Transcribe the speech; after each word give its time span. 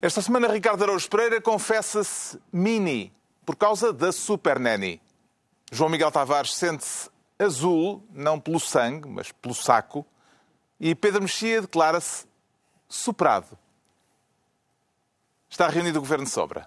Esta 0.00 0.22
semana, 0.22 0.46
Ricardo 0.46 0.84
Araújo 0.84 1.10
Pereira 1.10 1.40
confessa-se 1.40 2.38
mini 2.52 3.12
por 3.44 3.56
causa 3.56 3.92
da 3.92 4.12
Super 4.12 4.60
Nanny. 4.60 5.02
João 5.72 5.90
Miguel 5.90 6.12
Tavares 6.12 6.54
sente-se 6.54 7.10
azul, 7.36 8.06
não 8.12 8.38
pelo 8.38 8.60
sangue, 8.60 9.08
mas 9.08 9.32
pelo 9.32 9.54
saco. 9.54 10.06
E 10.78 10.94
Pedro 10.94 11.22
Mexia 11.22 11.62
declara-se 11.62 12.26
superado. 12.88 13.58
Está 15.50 15.68
reunido 15.68 15.98
o 15.98 16.02
Governo 16.02 16.26
de 16.26 16.30
Sobra. 16.30 16.64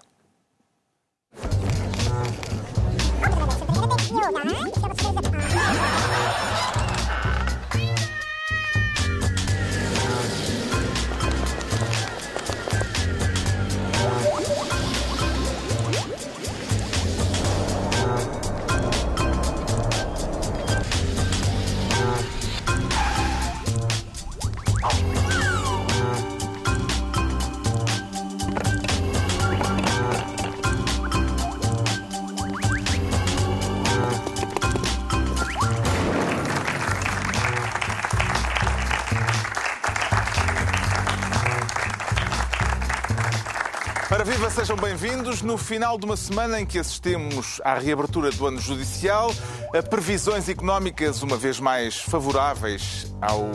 Sejam 44.52 44.76
bem-vindos. 44.76 45.40
No 45.40 45.56
final 45.56 45.96
de 45.96 46.04
uma 46.04 46.16
semana 46.16 46.60
em 46.60 46.66
que 46.66 46.78
assistimos 46.78 47.58
à 47.64 47.74
reabertura 47.78 48.30
do 48.30 48.46
ano 48.46 48.60
judicial, 48.60 49.34
a 49.74 49.82
previsões 49.82 50.46
económicas 50.46 51.22
uma 51.22 51.38
vez 51.38 51.58
mais 51.58 51.96
favoráveis 51.96 53.10
ao 53.18 53.50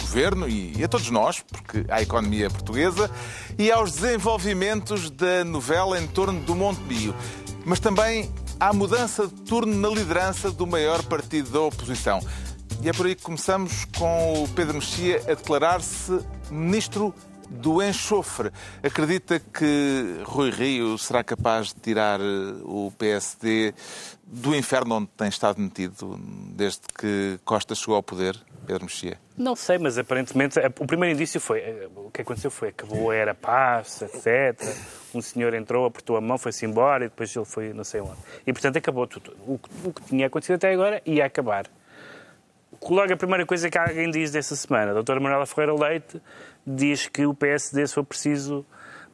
governo 0.00 0.48
e 0.48 0.82
a 0.82 0.86
todos 0.86 1.10
nós, 1.10 1.40
porque 1.40 1.84
à 1.88 2.00
economia 2.00 2.48
portuguesa, 2.48 3.10
e 3.58 3.72
aos 3.72 3.94
desenvolvimentos 3.94 5.10
da 5.10 5.44
novela 5.44 6.00
em 6.00 6.06
torno 6.06 6.40
do 6.40 6.54
Monte 6.54 6.80
Bio, 6.82 7.12
mas 7.64 7.80
também 7.80 8.32
à 8.60 8.72
mudança 8.72 9.26
de 9.26 9.34
turno 9.42 9.74
na 9.74 9.88
liderança 9.88 10.52
do 10.52 10.68
maior 10.68 11.02
partido 11.02 11.50
da 11.50 11.60
oposição. 11.60 12.20
E 12.80 12.88
é 12.88 12.92
por 12.92 13.06
aí 13.06 13.16
que 13.16 13.22
começamos 13.22 13.86
com 13.96 14.44
o 14.44 14.48
Pedro 14.48 14.74
Mexia 14.74 15.20
a 15.26 15.34
declarar-se 15.34 16.20
ministro 16.48 17.12
do 17.52 17.82
enxofre. 17.82 18.50
Acredita 18.82 19.38
que 19.40 20.20
Rui 20.24 20.50
Rio 20.50 20.98
será 20.98 21.22
capaz 21.22 21.68
de 21.68 21.74
tirar 21.74 22.20
eh, 22.20 22.24
o 22.64 22.92
PSD 22.98 23.74
do 24.24 24.54
inferno 24.54 24.96
onde 24.96 25.08
tem 25.08 25.28
estado 25.28 25.60
metido 25.60 26.18
desde 26.56 26.80
que 26.98 27.38
Costa 27.44 27.74
chegou 27.74 27.96
ao 27.96 28.02
poder, 28.02 28.34
Pedro 28.66 28.84
Mexia? 28.84 29.18
Não 29.36 29.54
sei, 29.54 29.78
mas 29.78 29.98
aparentemente 29.98 30.58
eh, 30.58 30.72
o 30.78 30.86
primeiro 30.86 31.14
indício 31.14 31.40
foi 31.40 31.60
eh, 31.60 31.88
o 31.94 32.10
que 32.10 32.22
aconteceu 32.22 32.50
foi 32.50 32.68
acabou 32.68 33.12
era 33.12 33.34
paz, 33.34 34.02
etc. 34.02 34.58
Um 35.14 35.20
senhor 35.20 35.52
entrou, 35.52 35.84
apertou 35.84 36.16
a 36.16 36.20
mão, 36.20 36.38
foi-se 36.38 36.64
embora 36.64 37.04
e 37.04 37.08
depois 37.08 37.34
ele 37.36 37.44
foi 37.44 37.72
não 37.72 37.84
sei 37.84 38.00
onde. 38.00 38.18
E 38.46 38.52
portanto 38.52 38.78
acabou 38.78 39.06
tudo. 39.06 39.36
O, 39.46 39.60
o 39.84 39.92
que 39.92 40.02
tinha 40.02 40.26
acontecido 40.26 40.56
até 40.56 40.72
agora 40.72 41.02
ia 41.04 41.26
acabar. 41.26 41.66
Logo, 42.88 43.12
a 43.12 43.16
primeira 43.16 43.46
coisa 43.46 43.70
que 43.70 43.78
alguém 43.78 44.10
diz 44.10 44.32
dessa 44.32 44.56
semana, 44.56 44.90
a 44.90 44.94
doutora 44.94 45.20
Manuela 45.20 45.46
Ferreira 45.46 45.72
Leite 45.72 46.20
diz 46.66 47.06
que 47.06 47.24
o 47.24 47.32
PSD, 47.32 47.86
se 47.86 47.94
for 47.94 48.04
preciso, 48.04 48.66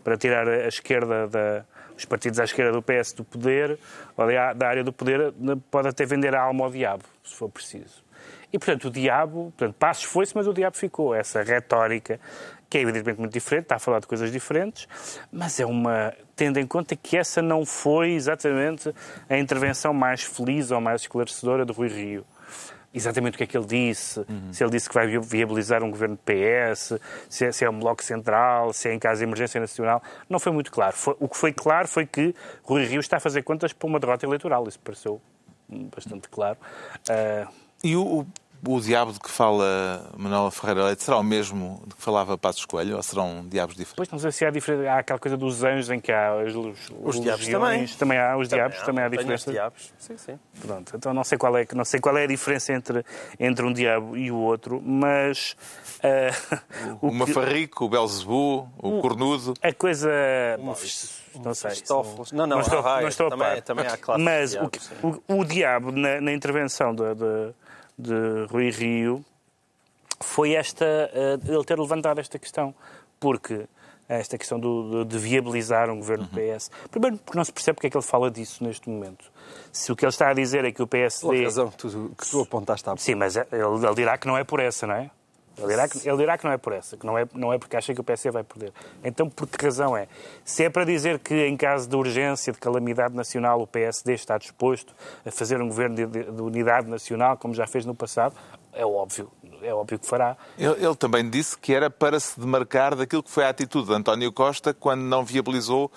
para 0.02 0.16
tirar 0.16 0.48
a 0.48 0.68
esquerda 0.68 1.28
da, 1.28 1.64
os 1.96 2.04
partidos 2.06 2.40
à 2.40 2.44
esquerda 2.44 2.72
do 2.72 2.82
PS 2.82 3.12
do 3.12 3.24
poder, 3.24 3.78
ou 4.16 4.26
da 4.54 4.66
área 4.66 4.82
do 4.82 4.92
poder, 4.92 5.34
pode 5.70 5.88
até 5.88 6.06
vender 6.06 6.34
a 6.34 6.42
alma 6.42 6.64
ao 6.64 6.70
diabo, 6.70 7.04
se 7.22 7.34
for 7.34 7.50
preciso. 7.50 8.02
E, 8.50 8.58
portanto, 8.58 8.86
o 8.86 8.90
diabo, 8.90 9.52
portanto, 9.56 9.76
Passos 9.78 10.04
foi-se, 10.04 10.34
mas 10.34 10.46
o 10.46 10.54
diabo 10.54 10.74
ficou. 10.74 11.14
Essa 11.14 11.42
retórica, 11.42 12.18
que 12.70 12.78
é 12.78 12.80
evidentemente 12.80 13.20
muito 13.20 13.32
diferente, 13.32 13.64
está 13.64 13.76
a 13.76 13.78
falar 13.78 14.00
de 14.00 14.06
coisas 14.06 14.32
diferentes, 14.32 14.88
mas 15.30 15.60
é 15.60 15.66
uma. 15.66 16.14
tendo 16.34 16.58
em 16.58 16.66
conta 16.66 16.96
que 16.96 17.18
essa 17.18 17.42
não 17.42 17.66
foi 17.66 18.12
exatamente 18.12 18.94
a 19.28 19.36
intervenção 19.36 19.92
mais 19.92 20.22
feliz 20.22 20.70
ou 20.70 20.80
mais 20.80 21.02
esclarecedora 21.02 21.66
do 21.66 21.74
Rui 21.74 21.88
Rio 21.88 22.24
exatamente 22.92 23.34
o 23.34 23.38
que 23.38 23.44
é 23.44 23.46
que 23.46 23.56
ele 23.56 23.66
disse, 23.66 24.20
uhum. 24.20 24.52
se 24.52 24.62
ele 24.62 24.70
disse 24.70 24.88
que 24.88 24.94
vai 24.94 25.06
viabilizar 25.18 25.82
um 25.82 25.90
governo 25.90 26.16
de 26.16 26.22
PS, 26.22 26.94
se 27.28 27.46
é, 27.46 27.52
se 27.52 27.64
é 27.64 27.70
um 27.70 27.78
bloco 27.78 28.02
central, 28.02 28.72
se 28.72 28.88
é 28.88 28.94
em 28.94 28.98
caso 28.98 29.18
de 29.18 29.24
emergência 29.24 29.60
nacional, 29.60 30.02
não 30.28 30.38
foi 30.38 30.52
muito 30.52 30.70
claro. 30.72 30.96
Foi, 30.96 31.16
o 31.20 31.28
que 31.28 31.36
foi 31.36 31.52
claro 31.52 31.86
foi 31.86 32.06
que 32.06 32.34
Rui 32.62 32.84
Rio 32.84 33.00
está 33.00 33.18
a 33.18 33.20
fazer 33.20 33.42
contas 33.42 33.72
para 33.72 33.86
uma 33.86 34.00
derrota 34.00 34.24
eleitoral, 34.26 34.66
isso 34.66 34.78
pareceu 34.80 35.20
bastante 35.68 36.28
claro. 36.28 36.58
Uh... 37.08 37.68
E 37.82 37.94
o, 37.94 38.26
o 38.66 38.80
diabo 38.80 39.12
de 39.12 39.20
que 39.20 39.30
fala 39.30 40.10
Manuela 40.16 40.50
Ferreira 40.50 40.84
Leite 40.84 41.02
será 41.02 41.18
o 41.18 41.22
mesmo 41.22 41.82
de 41.86 41.94
que 41.94 42.02
falava 42.02 42.36
Passos 42.36 42.64
Coelho 42.64 42.96
ou 42.96 43.02
serão 43.02 43.46
diabos 43.48 43.74
diferentes? 43.74 43.94
Pois 43.96 44.08
não 44.10 44.18
sei 44.18 44.32
se 44.32 44.44
há 44.44 44.50
diferença. 44.50 44.90
Há 44.90 44.98
aquela 44.98 45.18
coisa 45.18 45.36
dos 45.36 45.62
anjos 45.62 45.90
em 45.90 46.00
que 46.00 46.10
há 46.12 46.34
os, 46.36 46.54
os, 46.54 46.92
os 47.02 47.20
diabos 47.20 47.46
também. 47.46 47.86
Também 47.86 48.18
há 48.18 48.36
os 48.36 48.48
também 48.48 48.64
diabos, 48.64 48.78
há, 48.80 48.84
também 48.84 49.04
há 49.04 49.08
diferença. 49.08 49.50
diabos. 49.50 49.92
Sim, 49.98 50.16
sim. 50.16 50.38
Pronto, 50.60 50.96
então 50.96 51.14
não 51.14 51.24
sei 51.24 51.38
qual 51.38 51.56
é, 51.56 51.66
não 51.74 51.84
sei 51.84 52.00
qual 52.00 52.16
é 52.16 52.24
a 52.24 52.26
diferença 52.26 52.72
entre, 52.72 53.04
entre 53.38 53.64
um 53.64 53.72
diabo 53.72 54.16
e 54.16 54.30
o 54.30 54.36
outro, 54.36 54.82
mas. 54.84 55.56
Uh, 55.98 56.98
o, 57.02 57.08
o 57.08 57.14
Mafarrico, 57.14 57.84
o 57.84 57.88
Belzebu, 57.88 58.68
o, 58.78 58.98
o 58.98 59.00
Cornudo. 59.00 59.54
A 59.62 59.72
coisa. 59.72 60.10
não 60.58 61.54
sei. 61.54 61.70
Não, 62.32 62.46
não, 62.46 62.46
não 62.46 62.60
estou, 62.60 62.80
raio, 62.80 63.02
não 63.02 63.08
estou 63.08 63.30
também, 63.30 63.46
a 63.46 63.50
par. 63.50 63.62
Também 63.62 63.86
há 63.86 64.18
Mas 64.18 64.50
diabo, 64.50 64.70
o, 65.02 65.08
o, 65.32 65.40
o, 65.40 65.44
diabo, 65.44 65.92
na, 65.92 66.20
na 66.20 66.32
intervenção 66.32 66.94
de, 66.94 67.14
de 67.14 67.54
de 67.98 68.46
Rui 68.50 68.70
Rio 68.70 69.24
foi 70.20 70.54
esta, 70.54 70.84
uh, 70.84 71.52
ele 71.52 71.64
ter 71.64 71.78
levantado 71.78 72.20
esta 72.20 72.38
questão, 72.38 72.74
porque 73.18 73.66
esta 74.08 74.38
questão 74.38 74.58
do, 74.58 75.04
de, 75.04 75.18
viabilizar 75.18 75.90
um 75.90 75.98
governo 75.98 76.26
do 76.26 76.40
uhum. 76.40 76.56
PS. 76.56 76.70
Primeiro, 76.90 77.18
porque 77.18 77.36
não 77.36 77.44
se 77.44 77.52
percebe 77.52 77.74
porque 77.74 77.88
é 77.88 77.90
que 77.90 77.96
ele 77.96 78.04
fala 78.04 78.30
disso 78.30 78.64
neste 78.64 78.88
momento. 78.88 79.30
Se 79.70 79.92
o 79.92 79.96
que 79.96 80.04
ele 80.04 80.10
está 80.10 80.30
a 80.30 80.32
dizer 80.32 80.64
é 80.64 80.72
que 80.72 80.82
o 80.82 80.86
PSD... 80.86 81.28
Pela 81.28 81.44
razão 81.44 81.70
que 81.70 81.76
tu, 81.76 82.10
que 82.16 82.30
tu 82.30 82.40
apontaste 82.40 82.88
há 82.88 82.96
Sim, 82.96 83.16
mas 83.16 83.36
ele, 83.36 83.46
ele 83.52 83.94
dirá 83.94 84.16
que 84.16 84.26
não 84.26 84.36
é 84.36 84.44
por 84.44 84.60
essa, 84.60 84.86
não 84.86 84.94
é? 84.94 85.10
Ele 85.58 85.68
dirá, 85.68 85.88
que, 85.88 86.08
ele 86.08 86.16
dirá 86.16 86.38
que 86.38 86.44
não 86.44 86.52
é 86.52 86.56
por 86.56 86.72
essa, 86.72 86.96
que 86.96 87.04
não 87.04 87.18
é, 87.18 87.26
não 87.34 87.52
é 87.52 87.58
porque 87.58 87.76
acha 87.76 87.92
que 87.92 88.00
o 88.00 88.04
PSD 88.04 88.30
vai 88.30 88.44
perder. 88.44 88.72
Então, 89.02 89.28
por 89.28 89.46
que 89.46 89.64
razão 89.64 89.96
é? 89.96 90.06
Se 90.44 90.64
é 90.64 90.70
para 90.70 90.84
dizer 90.84 91.18
que, 91.18 91.34
em 91.46 91.56
caso 91.56 91.88
de 91.88 91.96
urgência, 91.96 92.52
de 92.52 92.58
calamidade 92.58 93.14
nacional, 93.14 93.60
o 93.60 93.66
PSD 93.66 94.14
está 94.14 94.38
disposto 94.38 94.94
a 95.26 95.30
fazer 95.30 95.60
um 95.60 95.68
governo 95.68 95.96
de, 95.96 96.06
de, 96.06 96.30
de 96.30 96.42
unidade 96.42 96.88
nacional, 96.88 97.36
como 97.36 97.54
já 97.54 97.66
fez 97.66 97.84
no 97.84 97.94
passado, 97.94 98.34
é 98.72 98.86
óbvio, 98.86 99.30
é 99.60 99.74
óbvio 99.74 99.98
que 99.98 100.06
fará. 100.06 100.36
Ele, 100.56 100.84
ele, 100.84 100.94
também 100.94 101.28
disse 101.28 101.58
que 101.58 101.74
era 101.74 101.90
para 101.90 102.20
se 102.20 102.38
demarcar 102.38 102.94
daquilo 102.94 103.22
que 103.22 103.30
foi 103.30 103.44
a 103.44 103.48
atitude 103.48 103.88
de 103.88 103.94
António 103.94 104.32
Costa 104.32 104.72
quando 104.72 105.00
não 105.00 105.24
viabilizou 105.24 105.90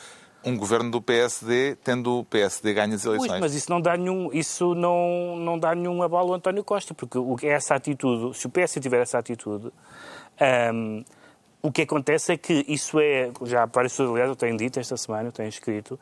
um 0.44 0.58
governo 0.58 0.90
do 0.90 1.02
PSD, 1.02 1.78
tendo 1.84 2.20
o 2.20 2.26
PSD 2.26 2.74
ganho 2.74 2.96
as 2.96 3.06
eleições. 3.06 3.32
Ui, 3.32 3.40
mas 3.40 3.54
isso 3.54 3.70
não 3.70 3.80
dá 3.80 3.96
nenhum, 3.96 4.32
isso 4.34 4.74
não, 4.76 5.36
não 5.38 5.60
dá 5.60 5.76
nenhum 5.76 6.02
abalo 6.02 6.30
ao 6.30 6.36
António 6.36 6.64
Costa, 6.64 6.94
porque 6.94 7.18
o, 7.18 7.36
essa 7.44 7.76
atitude, 7.76 8.38
se 8.38 8.48
o 8.48 8.50
PSD 8.50 8.82
tiver 8.82 9.02
essa 9.02 9.20
atitude, 9.20 9.72
um, 10.74 11.04
o 11.62 11.72
que 11.72 11.84
acontece 11.84 12.34
é 12.34 12.38
que 12.38 12.66
isso 12.68 13.00
é, 13.00 13.32
já 13.44 13.66
várias 13.66 13.94
pessoas, 13.94 14.10
aliás, 14.10 14.30
eu 14.30 14.36
tenho 14.36 14.58
dito 14.58 14.80
esta 14.80 14.98
semana, 14.98 15.30
eu 15.30 15.32
tenho 15.32 15.50
escrito, 15.50 16.00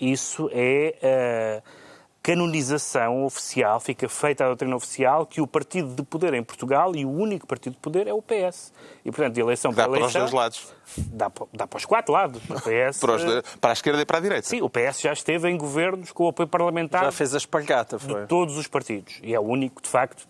isso 0.00 0.48
é... 0.52 1.62
Uh, 1.64 1.89
canonização 2.22 3.24
oficial, 3.24 3.80
fica 3.80 4.08
feita 4.08 4.44
a 4.44 4.48
doutrina 4.48 4.76
oficial 4.76 5.24
que 5.24 5.40
o 5.40 5.46
partido 5.46 5.94
de 5.94 6.02
poder 6.02 6.34
em 6.34 6.42
Portugal 6.42 6.94
e 6.94 7.04
o 7.04 7.10
único 7.10 7.46
partido 7.46 7.72
de 7.72 7.78
poder 7.78 8.06
é 8.06 8.12
o 8.12 8.20
PS. 8.20 8.72
E, 9.04 9.10
portanto, 9.10 9.34
de 9.34 9.40
eleição 9.40 9.72
dá 9.72 9.88
para 9.88 9.98
eleição... 9.98 10.26
Dá 10.26 10.26
para 10.26 10.26
os 10.26 10.30
dois 10.30 10.32
lados. 10.32 10.74
Dá, 10.96 11.32
dá 11.52 11.66
para 11.66 11.76
os 11.78 11.84
quatro 11.86 12.12
lados. 12.12 12.42
O 12.50 12.54
PS... 12.60 13.00
para, 13.00 13.12
os, 13.14 13.22
para, 13.58 13.70
a 13.70 13.72
esquerda 13.72 14.02
e 14.02 14.04
para 14.04 14.18
a 14.18 14.20
direita. 14.20 14.46
Sim, 14.46 14.60
o 14.60 14.68
PS 14.68 15.00
já 15.00 15.12
esteve 15.12 15.48
em 15.48 15.56
governos 15.56 16.12
com 16.12 16.24
o 16.24 16.28
apoio 16.28 16.48
parlamentar... 16.48 17.04
Já 17.04 17.12
fez 17.12 17.34
a 17.34 17.38
espalhata, 17.38 17.98
foi. 17.98 18.20
De 18.20 18.26
todos 18.26 18.58
os 18.58 18.66
partidos. 18.66 19.18
E 19.22 19.34
é 19.34 19.40
o 19.40 19.44
único, 19.44 19.80
de 19.80 19.88
facto, 19.88 20.28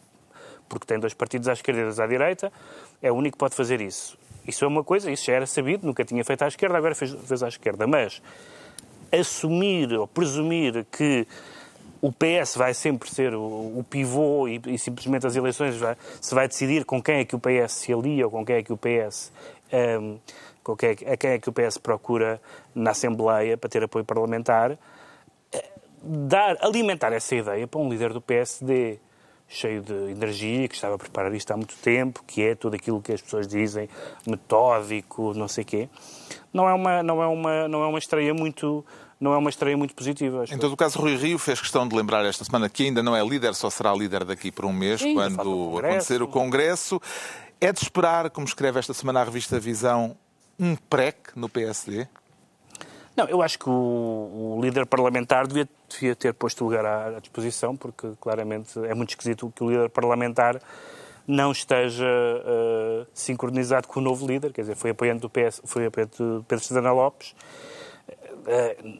porque 0.68 0.86
tem 0.86 0.98
dois 0.98 1.12
partidos 1.12 1.48
à 1.48 1.52
esquerda 1.54 1.80
e 1.80 1.84
dois 1.84 1.98
à 1.98 2.06
direita, 2.06 2.52
é 3.02 3.10
o 3.10 3.16
único 3.16 3.36
que 3.36 3.40
pode 3.40 3.56
fazer 3.56 3.80
isso. 3.80 4.16
Isso 4.46 4.64
é 4.64 4.68
uma 4.68 4.84
coisa, 4.84 5.10
isso 5.10 5.24
já 5.26 5.32
era 5.32 5.46
sabido, 5.46 5.84
nunca 5.84 6.04
tinha 6.04 6.24
feito 6.24 6.42
à 6.42 6.48
esquerda, 6.48 6.78
agora 6.78 6.94
fez, 6.94 7.10
fez 7.12 7.42
à 7.42 7.48
esquerda. 7.48 7.86
Mas 7.86 8.22
assumir 9.12 9.92
ou 9.92 10.06
presumir 10.06 10.86
que 10.90 11.26
o 12.00 12.10
PS 12.10 12.56
vai 12.56 12.72
sempre 12.72 13.10
ser 13.10 13.34
o, 13.34 13.40
o 13.78 13.84
pivô 13.88 14.48
e, 14.48 14.60
e, 14.66 14.78
simplesmente 14.78 15.26
as 15.26 15.36
eleições 15.36 15.76
vai, 15.76 15.96
se 16.20 16.34
vai 16.34 16.48
decidir 16.48 16.84
com 16.84 17.02
quem 17.02 17.16
é 17.16 17.24
que 17.24 17.36
o 17.36 17.38
PS 17.38 17.72
se 17.72 17.92
alia 17.92 18.24
ou 18.24 18.30
com 18.30 18.44
quem 18.44 18.56
é 18.56 18.62
que 18.62 18.72
o 18.72 18.76
PS 18.76 19.32
um, 20.00 20.18
com 20.62 20.76
quem 20.76 20.90
é, 20.90 21.12
a 21.12 21.16
quem 21.16 21.30
é 21.30 21.38
que 21.38 21.48
o 21.48 21.52
PS 21.52 21.78
procura 21.78 22.40
na 22.74 22.90
Assembleia 22.90 23.56
para 23.56 23.70
ter 23.70 23.82
apoio 23.82 24.04
parlamentar. 24.04 24.78
Dar, 26.02 26.56
alimentar 26.62 27.12
essa 27.12 27.34
ideia 27.34 27.66
para 27.66 27.78
um 27.78 27.88
líder 27.88 28.14
do 28.14 28.22
PSD 28.22 28.98
cheio 29.46 29.82
de 29.82 29.92
energia, 30.12 30.68
que 30.68 30.74
estava 30.76 30.94
a 30.94 30.98
preparar 30.98 31.34
isto 31.34 31.50
há 31.50 31.56
muito 31.56 31.76
tempo, 31.78 32.22
que 32.24 32.40
é 32.42 32.54
tudo 32.54 32.76
aquilo 32.76 33.02
que 33.02 33.12
as 33.12 33.20
pessoas 33.20 33.48
dizem, 33.48 33.88
metódico, 34.24 35.34
não 35.34 35.48
sei 35.48 35.64
quê, 35.64 35.88
não 36.52 36.68
é 36.68 36.72
uma, 36.72 37.02
não 37.02 37.20
é 37.20 37.26
uma, 37.26 37.68
não 37.68 37.82
é 37.82 37.86
uma 37.88 37.98
estreia 37.98 38.32
muito 38.32 38.84
não 39.20 39.34
é 39.34 39.36
uma 39.36 39.50
estreia 39.50 39.76
muito 39.76 39.94
positiva. 39.94 40.44
Em 40.50 40.56
todo 40.56 40.72
o 40.72 40.76
caso, 40.76 40.98
Rui 40.98 41.14
Rio 41.14 41.38
fez 41.38 41.60
questão 41.60 41.86
de 41.86 41.94
lembrar 41.94 42.24
esta 42.24 42.42
semana 42.42 42.70
que 42.70 42.84
ainda 42.84 43.02
não 43.02 43.14
é 43.14 43.22
líder, 43.22 43.54
só 43.54 43.68
será 43.68 43.92
líder 43.92 44.24
daqui 44.24 44.50
por 44.50 44.64
um 44.64 44.72
mês, 44.72 45.00
Sim, 45.00 45.14
quando 45.14 45.74
o 45.74 45.78
acontecer 45.78 46.22
o 46.22 46.28
Congresso. 46.28 47.00
É 47.60 47.70
de 47.70 47.82
esperar, 47.82 48.30
como 48.30 48.46
escreve 48.46 48.78
esta 48.78 48.94
semana 48.94 49.20
a 49.20 49.24
revista 49.24 49.60
Visão, 49.60 50.16
um 50.58 50.74
PREC 50.74 51.16
no 51.36 51.46
PSD? 51.46 52.08
Não, 53.14 53.26
eu 53.26 53.42
acho 53.42 53.58
que 53.58 53.68
o, 53.68 54.56
o 54.56 54.58
líder 54.62 54.86
parlamentar 54.86 55.46
devia, 55.46 55.68
devia, 55.90 56.16
ter 56.16 56.32
posto 56.32 56.64
o 56.64 56.68
lugar 56.68 56.86
à, 56.86 57.16
à, 57.16 57.20
disposição, 57.20 57.76
porque 57.76 58.12
claramente 58.18 58.78
é 58.86 58.94
muito 58.94 59.10
esquisito 59.10 59.52
que 59.54 59.62
o 59.62 59.68
líder 59.68 59.90
parlamentar 59.90 60.58
não 61.26 61.52
esteja 61.52 62.06
uh, 62.06 63.06
sincronizado 63.12 63.86
com 63.88 64.00
o 64.00 64.02
novo 64.02 64.26
líder, 64.26 64.54
quer 64.54 64.62
dizer, 64.62 64.74
foi 64.74 64.90
apoiante 64.90 65.20
do 65.20 65.28
PS, 65.28 65.60
foi 65.64 65.84
apoiante 65.84 66.16
de 66.16 66.42
Pedro 66.48 66.64
Santana 66.64 66.92
Lopes, 66.92 67.34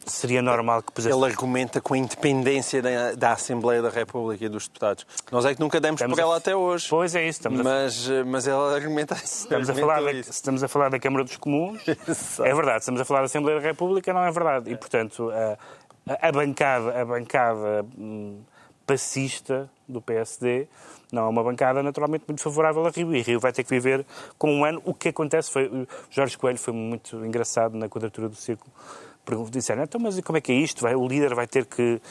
seria 0.05 0.41
normal 0.41 0.83
que 0.83 0.91
pusesse... 0.91 1.15
Ele 1.15 1.25
argumenta 1.25 1.81
com 1.81 1.93
a 1.93 1.97
independência 1.97 2.81
da, 2.81 3.13
da, 3.13 3.33
Assembleia 3.33 3.81
da 3.81 3.89
República 3.89 4.45
e 4.45 4.49
dos 4.49 4.67
deputados. 4.67 5.05
Nós 5.31 5.45
é 5.45 5.53
que 5.53 5.59
nunca 5.59 5.79
demos 5.79 5.99
estamos 5.99 6.15
por 6.15 6.21
ela 6.21 6.35
a... 6.35 6.37
até 6.37 6.55
hoje. 6.55 6.87
Pois 6.89 7.15
é 7.15 7.27
isso. 7.27 7.39
Estamos 7.39 7.61
mas, 7.61 8.09
a... 8.09 8.25
mas 8.25 8.47
ela 8.47 8.73
argumenta 8.73 9.15
isso. 9.15 9.43
Estamos, 9.43 9.69
a 9.69 9.73
falar 9.73 10.01
da, 10.01 10.11
estamos 10.11 10.63
a 10.63 10.67
falar 10.67 10.89
da 10.89 10.99
Câmara 10.99 11.23
dos 11.23 11.37
Comuns. 11.37 11.81
é 11.87 12.53
verdade. 12.53 12.79
Estamos 12.79 13.01
a 13.01 13.05
falar 13.05 13.19
da 13.19 13.25
Assembleia 13.25 13.59
da 13.59 13.67
República, 13.67 14.13
não 14.13 14.23
é 14.23 14.31
verdade. 14.31 14.71
E, 14.71 14.75
portanto, 14.75 15.31
a, 15.31 16.27
a 16.27 16.31
bancada, 16.31 17.01
a 17.01 17.05
bancada 17.05 17.85
hum, 17.97 18.41
passista 18.85 19.69
do 19.87 20.01
PSD 20.01 20.67
não 21.11 21.23
é 21.23 21.27
uma 21.27 21.43
bancada 21.43 21.83
naturalmente 21.83 22.23
muito 22.25 22.41
favorável 22.41 22.85
a 22.85 22.89
Rio. 22.89 23.13
E 23.13 23.21
Rio 23.21 23.39
vai 23.39 23.51
ter 23.51 23.63
que 23.63 23.69
viver 23.69 24.05
com 24.37 24.53
um 24.53 24.63
ano. 24.63 24.81
O 24.85 24.93
que 24.93 25.09
acontece 25.09 25.51
foi. 25.51 25.87
Jorge 26.09 26.37
Coelho 26.37 26.57
foi 26.57 26.73
muito 26.73 27.25
engraçado 27.25 27.75
na 27.77 27.89
quadratura 27.89 28.29
do 28.29 28.35
círculo 28.35 28.71
disseram, 29.49 29.83
então, 29.83 29.99
mas 29.99 30.19
como 30.21 30.37
é 30.37 30.41
que 30.41 30.51
é 30.51 30.55
isto? 30.55 30.81
Vai, 30.81 30.95
o 30.95 31.07
líder 31.07 31.33
vai 31.33 31.47
ter 31.47 31.65
que 31.65 32.01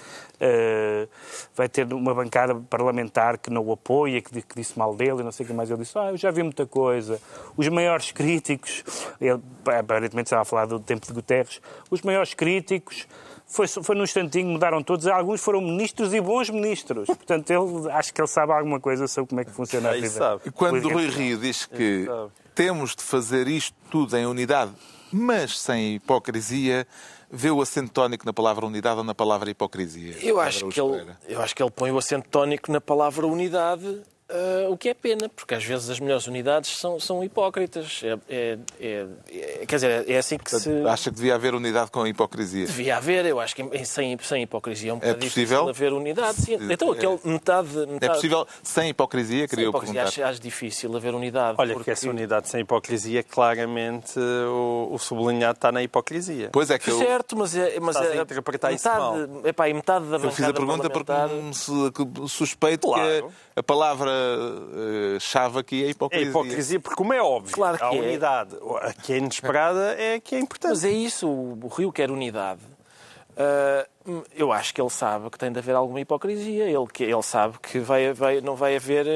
uh, 0.40 1.08
vai 1.54 1.68
ter 1.68 1.92
uma 1.92 2.14
bancada 2.14 2.54
parlamentar 2.54 3.38
que 3.38 3.50
não 3.50 3.64
o 3.64 3.72
apoia, 3.72 4.20
que, 4.20 4.42
que, 4.42 4.54
disse 4.54 4.78
mal 4.78 4.94
dele 4.94 5.20
e 5.20 5.22
não 5.22 5.32
sei 5.32 5.44
o 5.44 5.48
que 5.48 5.52
mais. 5.52 5.70
Ele 5.70 5.80
disse, 5.80 5.98
ah, 5.98 6.10
eu 6.10 6.16
já 6.16 6.30
vi 6.30 6.42
muita 6.42 6.66
coisa. 6.66 7.20
Os 7.56 7.68
maiores 7.68 8.12
críticos, 8.12 8.84
ele 9.20 9.40
aparentemente 9.66 10.26
estava 10.26 10.42
a 10.42 10.44
falar 10.44 10.66
do 10.66 10.80
tempo 10.80 11.06
de 11.06 11.12
Guterres, 11.12 11.60
os 11.90 12.02
maiores 12.02 12.34
críticos 12.34 13.06
foi, 13.50 13.66
foi 13.66 13.96
num 13.96 14.04
instantinho, 14.04 14.48
mudaram 14.48 14.80
todos. 14.82 15.06
Alguns 15.08 15.40
foram 15.40 15.60
ministros 15.60 16.14
e 16.14 16.20
bons 16.20 16.48
ministros. 16.50 17.06
Portanto, 17.10 17.50
ele, 17.50 17.90
acho 17.90 18.14
que 18.14 18.20
ele 18.20 18.28
sabe 18.28 18.52
alguma 18.52 18.78
coisa 18.78 19.08
sobre 19.08 19.30
como 19.30 19.40
é 19.40 19.44
que 19.44 19.50
funciona 19.50 19.90
a 19.90 19.94
vida. 19.94 20.08
Sabe. 20.08 20.42
E 20.46 20.50
quando 20.52 20.84
o 20.84 20.92
Rui 20.92 21.08
Rio 21.08 21.36
diz 21.36 21.66
que 21.66 22.06
temos 22.54 22.94
de 22.94 23.02
fazer 23.02 23.48
isto 23.48 23.76
tudo 23.90 24.16
em 24.16 24.24
unidade 24.24 24.70
mas 25.12 25.58
sem 25.58 25.94
hipocrisia, 25.94 26.86
vê 27.30 27.50
o 27.50 27.60
acento 27.60 27.92
tónico 27.92 28.26
na 28.26 28.32
palavra 28.32 28.66
unidade 28.66 28.98
ou 28.98 29.04
na 29.04 29.14
palavra 29.14 29.50
hipocrisia? 29.50 30.16
Eu 30.20 30.40
acho, 30.40 30.68
que 30.68 30.80
ele, 30.80 31.06
eu 31.28 31.40
acho 31.40 31.54
que 31.54 31.62
ele 31.62 31.70
põe 31.70 31.90
o 31.90 31.98
acento 31.98 32.28
tónico 32.28 32.70
na 32.70 32.80
palavra 32.80 33.26
unidade 33.26 34.02
Uh, 34.30 34.70
o 34.70 34.76
que 34.76 34.88
é 34.88 34.94
pena, 34.94 35.28
porque 35.28 35.56
às 35.56 35.64
vezes 35.64 35.90
as 35.90 35.98
melhores 35.98 36.28
unidades 36.28 36.76
são, 36.76 37.00
são 37.00 37.24
hipócritas. 37.24 38.00
É, 38.04 38.18
é, 38.28 38.58
é, 38.80 39.06
é 39.62 39.66
quer 39.66 39.74
dizer, 39.74 40.08
é 40.08 40.18
assim 40.18 40.38
que 40.38 40.50
se. 40.56 40.70
Acha 40.86 41.10
que 41.10 41.16
devia 41.16 41.34
haver 41.34 41.52
unidade 41.52 41.90
com 41.90 42.06
hipocrisia? 42.06 42.66
Devia 42.66 42.96
haver, 42.96 43.26
eu 43.26 43.40
acho 43.40 43.56
que 43.56 43.84
sem, 43.84 44.16
sem 44.18 44.42
hipocrisia 44.44 44.92
é 44.92 44.94
um 44.94 44.98
é 45.02 45.14
possível 45.14 45.68
haver 45.68 45.92
unidade. 45.92 46.42
Sim. 46.42 46.58
Então, 46.70 46.92
aquele 46.92 47.18
metade, 47.24 47.74
metade. 47.74 48.04
É 48.04 48.08
possível 48.08 48.46
sem 48.62 48.90
hipocrisia? 48.90 49.48
Queria 49.48 49.64
sem 49.64 49.68
hipocrisia, 49.68 50.04
acho, 50.04 50.22
acho, 50.22 50.40
difícil 50.40 50.96
haver 50.96 51.12
unidade. 51.12 51.56
Olha, 51.58 51.74
porque... 51.74 51.86
que 51.86 51.90
essa 51.90 52.08
unidade 52.08 52.48
sem 52.48 52.60
hipocrisia, 52.60 53.24
claramente 53.24 54.18
o, 54.18 54.90
o 54.92 54.98
sublinhado 54.98 55.56
está 55.56 55.72
na 55.72 55.82
hipocrisia. 55.82 56.50
Pois 56.52 56.70
é 56.70 56.78
que 56.78 56.88
eu... 56.88 56.98
Certo, 56.98 57.36
mas 57.36 57.56
é. 57.56 57.80
Mas 57.80 57.96
Estás 57.96 58.14
é, 58.14 58.18
a 58.18 58.22
interpretar 58.22 58.70
metade, 58.70 58.76
isso 58.76 59.00
mal. 59.00 59.46
Epá, 59.46 59.68
e 59.68 59.74
metade 59.74 60.06
da 60.06 60.18
Eu 60.18 60.30
fiz 60.30 60.44
a 60.44 60.52
pergunta 60.52 60.88
porque 60.88 61.12
suspeito 62.28 62.86
claro. 62.86 63.28
que 63.28 63.49
a 63.60 63.62
palavra 63.62 64.10
chave 65.20 65.58
aqui 65.58 65.84
é 65.84 65.86
a 65.86 65.90
hipocrisia. 65.90 66.26
É 66.26 66.30
hipocrisia, 66.30 66.80
porque 66.80 66.96
como 66.96 67.12
é 67.12 67.22
óbvio, 67.22 67.54
claro 67.54 67.78
que 67.78 67.84
a 67.84 67.94
é. 67.94 68.00
unidade, 68.00 68.56
a 68.80 68.92
que 68.92 69.12
é 69.12 69.18
inesperada, 69.18 69.94
é 69.98 70.18
que 70.18 70.34
é 70.34 70.38
importante. 70.38 70.70
Mas 70.70 70.84
é 70.84 70.90
isso, 70.90 71.28
o 71.28 71.68
Rio 71.68 71.92
quer 71.92 72.10
unidade. 72.10 72.60
Uh, 73.30 74.24
eu 74.34 74.52
acho 74.52 74.74
que 74.74 74.80
ele 74.80 74.90
sabe 74.90 75.30
que 75.30 75.38
tem 75.38 75.52
de 75.52 75.58
haver 75.58 75.74
alguma 75.74 76.00
hipocrisia. 76.00 76.64
Ele, 76.64 76.88
ele 76.98 77.22
sabe 77.22 77.58
que 77.58 77.78
vai, 77.78 78.12
vai, 78.12 78.40
não 78.40 78.56
vai 78.56 78.76
haver, 78.76 79.06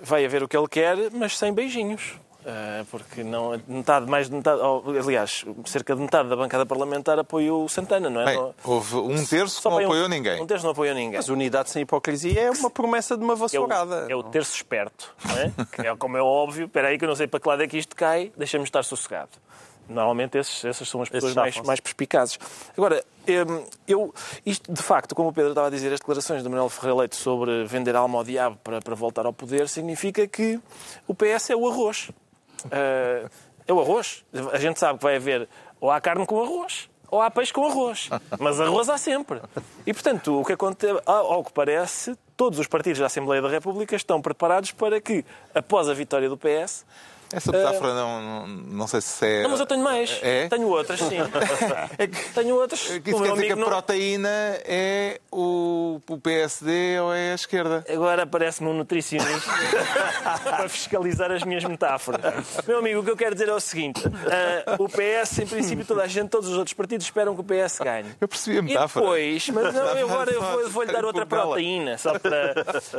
vai 0.00 0.24
haver 0.24 0.42
o 0.42 0.48
que 0.48 0.56
ele 0.56 0.68
quer, 0.68 1.10
mas 1.12 1.38
sem 1.38 1.52
beijinhos. 1.52 2.18
Uh, 2.44 2.84
porque 2.90 3.24
não, 3.24 3.58
metade, 3.66 4.06
mais 4.06 4.28
de 4.28 4.34
metade, 4.34 4.60
aliás, 5.02 5.46
cerca 5.64 5.96
de 5.96 6.02
metade 6.02 6.28
da 6.28 6.36
bancada 6.36 6.66
parlamentar 6.66 7.18
apoiou 7.18 7.64
o 7.64 7.68
Santana, 7.70 8.10
não 8.10 8.20
é? 8.20 8.26
Bem, 8.26 8.54
houve 8.62 8.96
um 8.96 9.24
terço 9.24 9.62
que 9.62 9.68
não 9.68 9.78
apoiou 9.78 10.04
um, 10.04 10.08
ninguém. 10.08 10.42
Um 10.42 10.46
terço 10.46 10.62
não 10.62 10.72
apoiou 10.72 10.94
ninguém. 10.94 11.16
Mas 11.16 11.30
unidade 11.30 11.70
sem 11.70 11.82
hipocrisia 11.82 12.38
é 12.38 12.50
uma 12.50 12.68
promessa 12.68 13.16
de 13.16 13.24
uma 13.24 13.34
vassourada. 13.34 14.00
É 14.00 14.06
o, 14.08 14.10
é 14.10 14.16
o 14.16 14.22
terço 14.24 14.54
esperto, 14.54 15.14
não 15.24 15.38
é? 15.38 15.52
que 15.72 15.86
é 15.86 15.96
como 15.96 16.18
é 16.18 16.22
óbvio. 16.22 16.66
Espera 16.66 16.88
aí 16.88 16.98
que 16.98 17.04
eu 17.04 17.08
não 17.08 17.16
sei 17.16 17.26
para 17.26 17.40
que 17.40 17.48
lado 17.48 17.62
é 17.62 17.66
que 17.66 17.78
isto 17.78 17.96
cai, 17.96 18.30
deixa-me 18.36 18.64
estar 18.64 18.82
sossegado. 18.82 19.30
Normalmente 19.88 20.38
esses, 20.38 20.64
essas 20.64 20.88
são 20.88 21.00
as 21.02 21.08
pessoas 21.08 21.34
mais, 21.34 21.60
mais 21.60 21.80
perspicazes. 21.80 22.38
Agora, 22.76 23.04
hum, 23.28 23.64
eu, 23.86 24.14
isto 24.44 24.72
de 24.72 24.82
facto, 24.82 25.14
como 25.14 25.28
o 25.28 25.32
Pedro 25.32 25.50
estava 25.50 25.68
a 25.68 25.70
dizer, 25.70 25.92
as 25.92 26.00
declarações 26.00 26.42
de 26.42 26.48
Manuel 26.48 26.68
Ferreira 26.68 27.00
Leite 27.00 27.16
sobre 27.16 27.64
vender 27.64 27.94
alma 27.94 28.18
ao 28.18 28.24
diabo 28.24 28.58
para, 28.62 28.80
para 28.80 28.94
voltar 28.94 29.26
ao 29.26 29.32
poder, 29.32 29.68
significa 29.68 30.26
que 30.26 30.60
o 31.06 31.14
PS 31.14 31.50
é 31.50 31.56
o 31.56 31.68
arroz. 31.68 32.10
Uh, 32.66 33.30
é 33.66 33.72
o 33.72 33.80
arroz. 33.80 34.24
A 34.52 34.58
gente 34.58 34.78
sabe 34.78 34.98
que 34.98 35.04
vai 35.04 35.16
haver 35.16 35.48
ou 35.80 35.90
há 35.90 36.00
carne 36.00 36.26
com 36.26 36.42
arroz 36.42 36.88
ou 37.10 37.20
há 37.20 37.30
peixe 37.30 37.52
com 37.52 37.64
arroz. 37.64 38.10
Mas 38.38 38.60
arroz 38.60 38.88
há 38.88 38.98
sempre. 38.98 39.40
E, 39.86 39.92
portanto, 39.92 40.40
o 40.40 40.44
que 40.44 40.52
acontece, 40.52 41.00
ao 41.06 41.44
que 41.44 41.52
parece, 41.52 42.16
todos 42.36 42.58
os 42.58 42.66
partidos 42.66 42.98
da 42.98 43.06
Assembleia 43.06 43.40
da 43.40 43.48
República 43.48 43.94
estão 43.94 44.20
preparados 44.20 44.72
para 44.72 45.00
que, 45.00 45.24
após 45.54 45.88
a 45.88 45.94
vitória 45.94 46.28
do 46.28 46.36
PS, 46.36 46.84
essa 47.34 47.52
metáfora 47.52 47.92
uh, 47.92 47.94
não, 47.94 48.22
não, 48.22 48.46
não 48.46 48.86
sei 48.86 49.00
se 49.00 49.26
é. 49.26 49.42
Não, 49.42 49.50
mas 49.50 49.60
eu 49.60 49.66
tenho 49.66 49.82
mais. 49.82 50.18
É? 50.22 50.48
Tenho 50.48 50.68
outras, 50.68 51.00
sim. 51.00 51.18
é 51.98 52.06
tenho 52.06 52.54
outras. 52.54 52.90
É 52.90 53.00
que 53.00 53.10
isso 53.10 53.22
quer 53.22 53.32
dizer 53.32 53.46
que 53.46 53.52
a 53.52 53.56
proteína 53.56 54.28
é 54.64 55.20
o, 55.30 56.00
o 56.08 56.18
PSD 56.18 57.00
ou 57.00 57.12
é 57.12 57.32
a 57.32 57.34
esquerda? 57.34 57.84
Agora 57.88 58.26
parece-me 58.26 58.68
um 58.68 58.74
nutricionista 58.74 59.50
para 60.44 60.68
fiscalizar 60.68 61.30
as 61.30 61.42
minhas 61.42 61.64
metáforas. 61.64 62.20
Meu 62.66 62.78
amigo, 62.78 63.00
o 63.00 63.04
que 63.04 63.10
eu 63.10 63.16
quero 63.16 63.34
dizer 63.34 63.48
é 63.48 63.54
o 63.54 63.60
seguinte: 63.60 64.06
uh, 64.06 64.82
o 64.82 64.88
PS, 64.88 65.40
em 65.40 65.46
princípio, 65.46 65.84
toda 65.84 66.02
a 66.02 66.06
gente, 66.06 66.28
todos 66.28 66.48
os 66.48 66.56
outros 66.56 66.74
partidos 66.74 67.06
esperam 67.06 67.34
que 67.34 67.40
o 67.40 67.44
PS 67.44 67.80
ganhe. 67.80 68.06
Eu 68.20 68.28
percebi 68.28 68.58
a 68.58 68.62
metáfora. 68.62 69.04
E 69.04 69.38
depois, 69.38 69.48
mas 69.50 69.74
não, 69.74 69.98
eu 69.98 70.08
agora 70.08 70.30
eu 70.30 70.42
vou, 70.42 70.70
vou 70.70 70.82
lhe 70.82 70.92
dar 70.92 71.04
outra 71.04 71.26
proteína. 71.26 71.98
Só 71.98 72.18
para... 72.18 72.54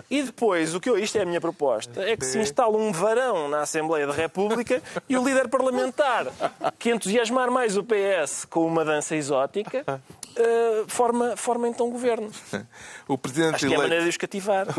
E 0.10 0.24
depois, 0.24 0.76
o 0.76 0.80
que 0.80 0.90
eu, 0.90 0.98
isto 0.98 1.18
é 1.18 1.22
a 1.22 1.26
minha 1.26 1.42
proposta, 1.42 2.02
é 2.02 2.16
que 2.18 2.26
se 2.26 2.38
instala 2.38 2.78
um 2.78 2.92
varão 2.92 3.48
na 3.48 3.62
Assembleia 3.62 4.08
da 4.08 4.14
República 4.26 4.82
e 5.08 5.18
o 5.18 5.24
líder 5.24 5.48
parlamentar, 5.48 6.28
que 6.78 6.90
entusiasmar 6.90 7.52
mais 7.52 7.78
o 7.78 7.84
PS 7.84 8.46
com 8.46 8.66
uma 8.66 8.84
dança 8.84 9.16
exótica, 9.16 9.86
uh, 9.90 10.86
forma, 10.88 11.38
forma 11.38 11.68
então 11.68 11.90
governo. 11.90 12.30
O 13.08 13.18
presidente 13.18 13.56
Acho 13.56 13.68
que 13.68 13.74
é 13.74 13.78
a 13.78 13.80
maneira 13.80 14.04
de 14.04 14.10
os 14.10 14.18
cativar. 14.18 14.68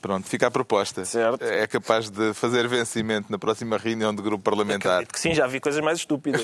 Pronto, 0.00 0.26
fica 0.26 0.46
a 0.46 0.50
proposta. 0.50 1.04
Certo. 1.04 1.44
É 1.44 1.66
capaz 1.66 2.08
de 2.08 2.32
fazer 2.32 2.66
vencimento 2.66 3.30
na 3.30 3.38
próxima 3.38 3.76
reunião 3.76 4.14
do 4.14 4.22
grupo 4.22 4.42
parlamentar. 4.42 4.92
Acredito 4.92 5.12
que 5.12 5.20
sim, 5.20 5.34
já 5.34 5.46
vi 5.46 5.60
coisas 5.60 5.82
mais 5.82 5.98
estúpidas. 5.98 6.42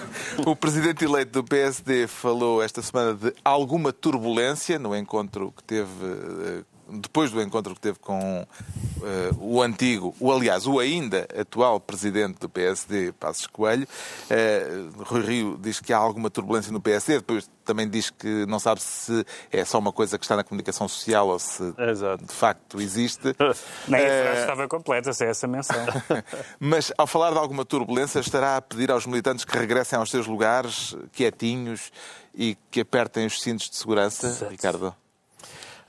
o 0.44 0.54
presidente 0.54 1.04
eleito 1.04 1.32
do 1.32 1.44
PSD 1.44 2.06
falou 2.06 2.62
esta 2.62 2.82
semana 2.82 3.14
de 3.14 3.32
alguma 3.42 3.92
turbulência 3.92 4.78
no 4.78 4.94
encontro 4.94 5.52
que 5.56 5.64
teve 5.64 5.88
eh, 6.04 6.64
depois 6.88 7.30
do 7.30 7.40
encontro 7.42 7.74
que 7.74 7.80
teve 7.80 7.98
com 7.98 8.42
uh, 8.42 9.36
o 9.38 9.62
antigo, 9.62 10.14
o 10.18 10.32
aliás, 10.32 10.66
o 10.66 10.78
ainda 10.78 11.28
atual 11.38 11.78
presidente 11.78 12.38
do 12.38 12.48
PSD, 12.48 13.12
Passos 13.12 13.46
Coelho, 13.46 13.86
uh, 13.86 15.02
Rui 15.04 15.22
Rio 15.22 15.58
diz 15.60 15.80
que 15.80 15.92
há 15.92 15.98
alguma 15.98 16.30
turbulência 16.30 16.72
no 16.72 16.80
PSD, 16.80 17.18
depois 17.18 17.48
também 17.64 17.88
diz 17.88 18.08
que 18.08 18.46
não 18.46 18.58
sabe 18.58 18.80
se 18.80 19.24
é 19.52 19.64
só 19.64 19.78
uma 19.78 19.92
coisa 19.92 20.18
que 20.18 20.24
está 20.24 20.36
na 20.36 20.42
comunicação 20.42 20.88
social 20.88 21.28
ou 21.28 21.38
se 21.38 21.74
Exato. 21.76 22.24
de 22.24 22.32
facto 22.32 22.80
existe. 22.80 23.36
Nem 23.86 24.00
a 24.00 24.22
frase 24.22 24.40
estava 24.40 24.66
completa, 24.66 25.12
se 25.12 25.24
é 25.24 25.30
essa 25.30 25.46
menção. 25.46 25.76
Mas, 26.58 26.90
ao 26.96 27.06
falar 27.06 27.32
de 27.32 27.38
alguma 27.38 27.64
turbulência, 27.64 28.20
estará 28.20 28.56
a 28.56 28.62
pedir 28.62 28.90
aos 28.90 29.04
militantes 29.04 29.44
que 29.44 29.56
regressem 29.56 29.98
aos 29.98 30.10
seus 30.10 30.26
lugares, 30.26 30.96
quietinhos, 31.12 31.92
e 32.34 32.56
que 32.70 32.80
apertem 32.80 33.26
os 33.26 33.42
cintos 33.42 33.68
de 33.68 33.76
segurança, 33.76 34.28
Exato. 34.28 34.50
Ricardo? 34.50 34.94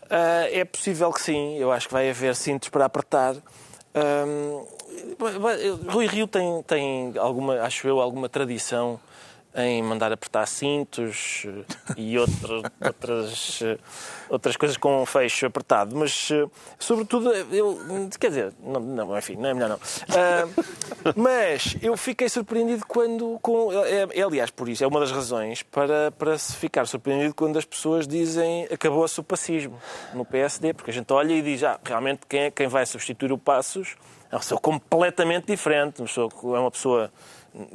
Uh, 0.09 0.49
é 0.51 0.65
possível 0.65 1.11
que 1.13 1.21
sim, 1.21 1.57
eu 1.57 1.71
acho 1.71 1.87
que 1.87 1.93
vai 1.93 2.09
haver 2.09 2.35
cintos 2.35 2.69
para 2.69 2.85
apertar. 2.85 3.35
Um, 3.95 4.65
Rui 5.87 6.07
Rio 6.07 6.27
tem, 6.27 6.63
tem 6.63 7.13
alguma, 7.17 7.61
acho 7.61 7.87
eu, 7.87 7.99
alguma 7.99 8.27
tradição 8.27 8.99
em 9.55 9.81
mandar 9.81 10.11
apertar 10.11 10.45
cintos 10.45 11.45
e 11.97 12.17
outro, 12.17 12.61
outras, 12.79 13.59
outras 14.29 14.55
coisas 14.55 14.77
com 14.77 15.01
um 15.01 15.05
fecho 15.05 15.45
apertado, 15.47 15.95
mas 15.95 16.29
sobretudo 16.77 17.31
eu 17.31 18.09
quer 18.19 18.29
dizer, 18.29 18.53
não, 18.61 18.79
não 18.79 19.17
enfim, 19.17 19.35
não 19.35 19.49
é 19.49 19.53
melhor 19.53 19.69
não. 19.69 19.75
Uh, 19.77 21.13
mas 21.15 21.75
eu 21.81 21.97
fiquei 21.97 22.29
surpreendido 22.29 22.85
quando 22.85 23.39
com 23.41 23.71
é, 23.85 24.07
é, 24.11 24.21
aliás 24.21 24.51
por 24.51 24.69
isso 24.69 24.83
é 24.83 24.87
uma 24.87 24.99
das 24.99 25.11
razões 25.11 25.63
para 25.63 26.11
para 26.11 26.37
se 26.37 26.55
ficar 26.55 26.85
surpreendido 26.85 27.33
quando 27.33 27.57
as 27.57 27.65
pessoas 27.65 28.07
dizem 28.07 28.65
acabou-se 28.71 29.19
o 29.19 29.23
pacismo 29.23 29.79
no 30.13 30.23
PSD, 30.23 30.73
porque 30.73 30.91
a 30.91 30.93
gente 30.93 31.11
olha 31.11 31.33
e 31.33 31.41
diz 31.41 31.63
ah, 31.63 31.79
realmente 31.83 32.21
quem 32.29 32.41
é 32.41 32.51
quem 32.51 32.67
vai 32.67 32.85
substituir 32.85 33.31
o 33.31 33.37
Passos 33.37 33.95
é 34.31 34.35
uma 34.35 34.41
pessoa 34.41 34.61
completamente 34.61 35.47
diferente, 35.47 36.03
é 36.03 36.59
uma 36.59 36.69
pessoa 36.69 37.11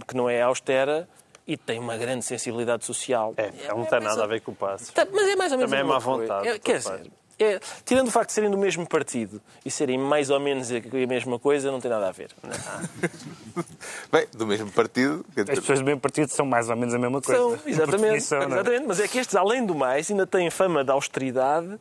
que 0.06 0.16
não 0.16 0.30
é 0.30 0.40
austera 0.40 1.08
e 1.46 1.56
tem 1.56 1.78
uma 1.78 1.96
grande 1.96 2.24
sensibilidade 2.24 2.84
social. 2.84 3.34
É, 3.36 3.52
é 3.64 3.68
não 3.68 3.84
tem 3.84 4.00
nada 4.00 4.24
a 4.24 4.26
ver 4.26 4.40
com 4.40 4.52
o 4.52 4.54
passo. 4.54 4.92
Tá, 4.92 5.06
mas 5.12 5.28
é 5.28 5.36
mais 5.36 5.52
ou 5.52 5.58
menos 5.58 5.70
Também 5.70 5.80
é 5.80 5.84
má 5.84 5.98
vontade. 5.98 6.48
É, 6.48 6.58
quer 6.58 6.78
dizer, 6.78 7.10
é, 7.38 7.60
tirando 7.84 8.08
o 8.08 8.10
facto 8.10 8.28
de 8.28 8.34
serem 8.34 8.50
do 8.50 8.56
mesmo 8.56 8.88
partido 8.88 9.42
e 9.64 9.70
serem 9.70 9.98
mais 9.98 10.30
ou 10.30 10.38
menos 10.38 10.70
a 10.70 11.06
mesma 11.06 11.38
coisa, 11.38 11.70
não 11.70 11.80
tem 11.80 11.90
nada 11.90 12.08
a 12.08 12.12
ver. 12.12 12.30
Bem, 14.10 14.26
do 14.32 14.46
mesmo 14.46 14.70
partido. 14.70 15.24
As 15.36 15.58
pessoas 15.58 15.80
do 15.80 15.84
mesmo 15.84 16.00
partido 16.00 16.28
são 16.28 16.46
mais 16.46 16.70
ou 16.70 16.76
menos 16.76 16.94
a 16.94 16.98
mesma 16.98 17.20
coisa. 17.20 17.40
São, 17.40 17.58
exatamente. 17.66 18.16
exatamente. 18.16 18.86
Mas 18.86 19.00
é 19.00 19.08
que 19.08 19.18
estes, 19.18 19.34
além 19.34 19.66
do 19.66 19.74
mais, 19.74 20.10
ainda 20.10 20.26
têm 20.26 20.48
fama 20.50 20.84
de 20.84 20.90
austeridade 20.90 21.78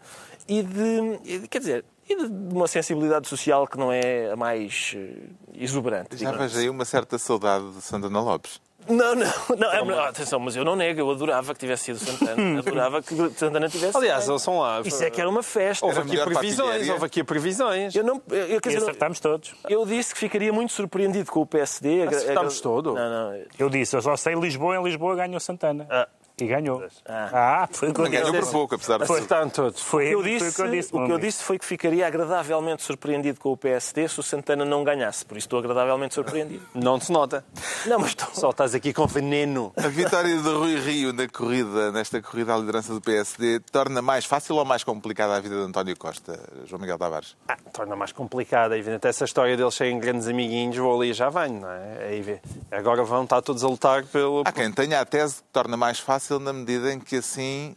e 0.47 0.63
de. 0.63 1.47
Quer 1.47 1.59
dizer, 1.59 1.85
e 2.09 2.15
de 2.15 2.53
uma 2.53 2.67
sensibilidade 2.67 3.27
social 3.27 3.67
que 3.67 3.77
não 3.77 3.91
é 3.91 4.31
a 4.31 4.35
mais 4.35 4.93
eh, 4.95 5.29
exuberante. 5.53 6.17
Já 6.17 6.31
vejo 6.31 6.57
aí 6.57 6.69
uma 6.69 6.83
certa 6.83 7.17
saudade 7.17 7.71
de 7.71 7.81
Santana 7.81 8.21
Lopes. 8.21 8.59
Não, 8.87 9.15
não, 9.15 9.27
não, 9.57 9.91
é, 9.91 10.07
atenção, 10.09 10.39
mas 10.39 10.55
eu 10.55 10.65
não 10.65 10.75
nego, 10.75 10.99
eu 10.99 11.09
adorava 11.09 11.53
que 11.53 11.59
tivesse 11.59 11.85
sido 11.85 11.99
Santana. 11.99 12.59
adorava 12.59 13.01
que 13.01 13.15
Santana 13.35 13.69
tivesse. 13.69 13.97
Aliás, 13.97 14.27
eles 14.27 14.41
são 14.41 14.59
lá. 14.59 14.81
Isso 14.83 15.03
é 15.03 15.09
que 15.09 15.19
era 15.19 15.29
uma 15.29 15.43
festa. 15.43 15.85
Houve 15.85 15.99
aqui 15.99 16.23
previsões, 16.23 16.89
houve 16.89 17.05
aqui 17.05 17.23
previsões. 17.23 17.95
Eu 17.95 18.03
não, 18.03 18.21
eu, 18.29 18.61
quer 18.61 18.69
dizer, 18.69 18.81
e 18.81 18.83
acertámos 18.83 19.19
todos. 19.19 19.55
Eu 19.69 19.85
disse 19.85 20.13
que 20.13 20.19
ficaria 20.19 20.51
muito 20.51 20.73
surpreendido 20.73 21.31
com 21.31 21.41
o 21.41 21.45
PSD. 21.45 22.03
Acertámos 22.03 22.59
todo? 22.59 22.93
Não, 22.93 23.09
não. 23.09 23.43
Eu 23.57 23.69
disse, 23.69 23.95
eu 23.95 24.01
só 24.01 24.15
sei 24.15 24.35
Lisboa, 24.35 24.77
em 24.77 24.83
Lisboa 24.83 25.15
ganhou 25.15 25.39
Santana. 25.39 25.87
Ah. 25.89 26.07
E 26.39 26.47
ganhou. 26.47 26.83
Ah, 27.07 27.63
ah 27.63 27.69
foi 27.71 27.89
o 27.89 27.93
que 27.93 28.01
eu 28.01 28.05
disse. 28.05 28.23
Ganhou 28.23 28.43
por 28.43 28.51
pouco, 28.51 28.75
apesar 28.75 28.97
de 28.97 29.05
foi. 29.05 29.21
todos. 29.51 29.81
Foi, 29.81 30.15
o 30.15 30.23
que 30.23 30.29
eu 30.29 30.39
disse, 30.39 30.39
foi 30.39 30.49
o 30.49 30.53
que 30.53 30.61
eu 30.61 30.71
disse, 30.71 30.95
o 30.95 31.05
que 31.05 31.11
eu 31.11 31.19
disse 31.19 31.43
foi 31.43 31.59
que 31.59 31.65
ficaria 31.65 32.07
agradavelmente 32.07 32.81
surpreendido 32.81 33.39
com 33.39 33.51
o 33.51 33.57
PSD 33.57 34.07
se 34.07 34.19
o 34.19 34.23
Santana 34.23 34.65
não 34.65 34.83
ganhasse. 34.83 35.23
Por 35.23 35.37
isso 35.37 35.45
estou 35.45 35.59
agradavelmente 35.59 36.15
surpreendido. 36.15 36.63
Não 36.73 36.99
se 36.99 37.11
nota. 37.11 37.45
Não, 37.85 37.99
mas 37.99 38.09
estou... 38.09 38.27
Só 38.33 38.49
estás 38.49 38.73
aqui 38.73 38.93
com 38.93 39.05
veneno. 39.05 39.71
A 39.77 39.87
vitória 39.87 40.35
de 40.35 40.49
Rui 40.49 40.75
Rio 40.79 41.13
na 41.13 41.27
corrida, 41.27 41.91
nesta 41.91 42.21
corrida 42.21 42.53
à 42.53 42.57
liderança 42.57 42.93
do 42.93 42.99
PSD 42.99 43.59
torna 43.71 44.01
mais 44.01 44.25
fácil 44.25 44.55
ou 44.55 44.65
mais 44.65 44.83
complicada 44.83 45.35
a 45.35 45.39
vida 45.39 45.55
de 45.55 45.61
António 45.61 45.97
Costa, 45.97 46.39
João 46.65 46.81
Miguel 46.81 46.97
Tavares? 46.97 47.37
Ah, 47.47 47.57
torna 47.71 47.95
mais 47.95 48.11
complicada, 48.11 48.75
é 48.75 48.79
evidente. 48.79 49.07
Essa 49.07 49.25
história 49.25 49.55
deles 49.55 49.73
serem 49.75 49.99
grandes 49.99 50.27
amiguinhos, 50.27 50.77
vou 50.77 50.99
ali 50.99 51.11
e 51.11 51.13
já 51.13 51.29
venho, 51.29 51.61
não 51.61 51.69
é? 51.69 52.07
Aí 52.09 52.21
vê. 52.21 52.41
Agora 52.71 53.03
vão 53.03 53.23
estar 53.23 53.41
todos 53.41 53.63
a 53.63 53.67
lutar 53.67 54.03
pelo... 54.05 54.43
Há 54.45 54.51
quem 54.51 54.71
tenha 54.71 54.99
a 54.99 55.05
tese 55.05 55.35
que 55.35 55.43
torna 55.51 55.77
mais 55.77 55.99
fácil 55.99 56.22
na 56.39 56.53
medida 56.53 56.91
em 56.91 56.99
que 56.99 57.17
assim 57.17 57.75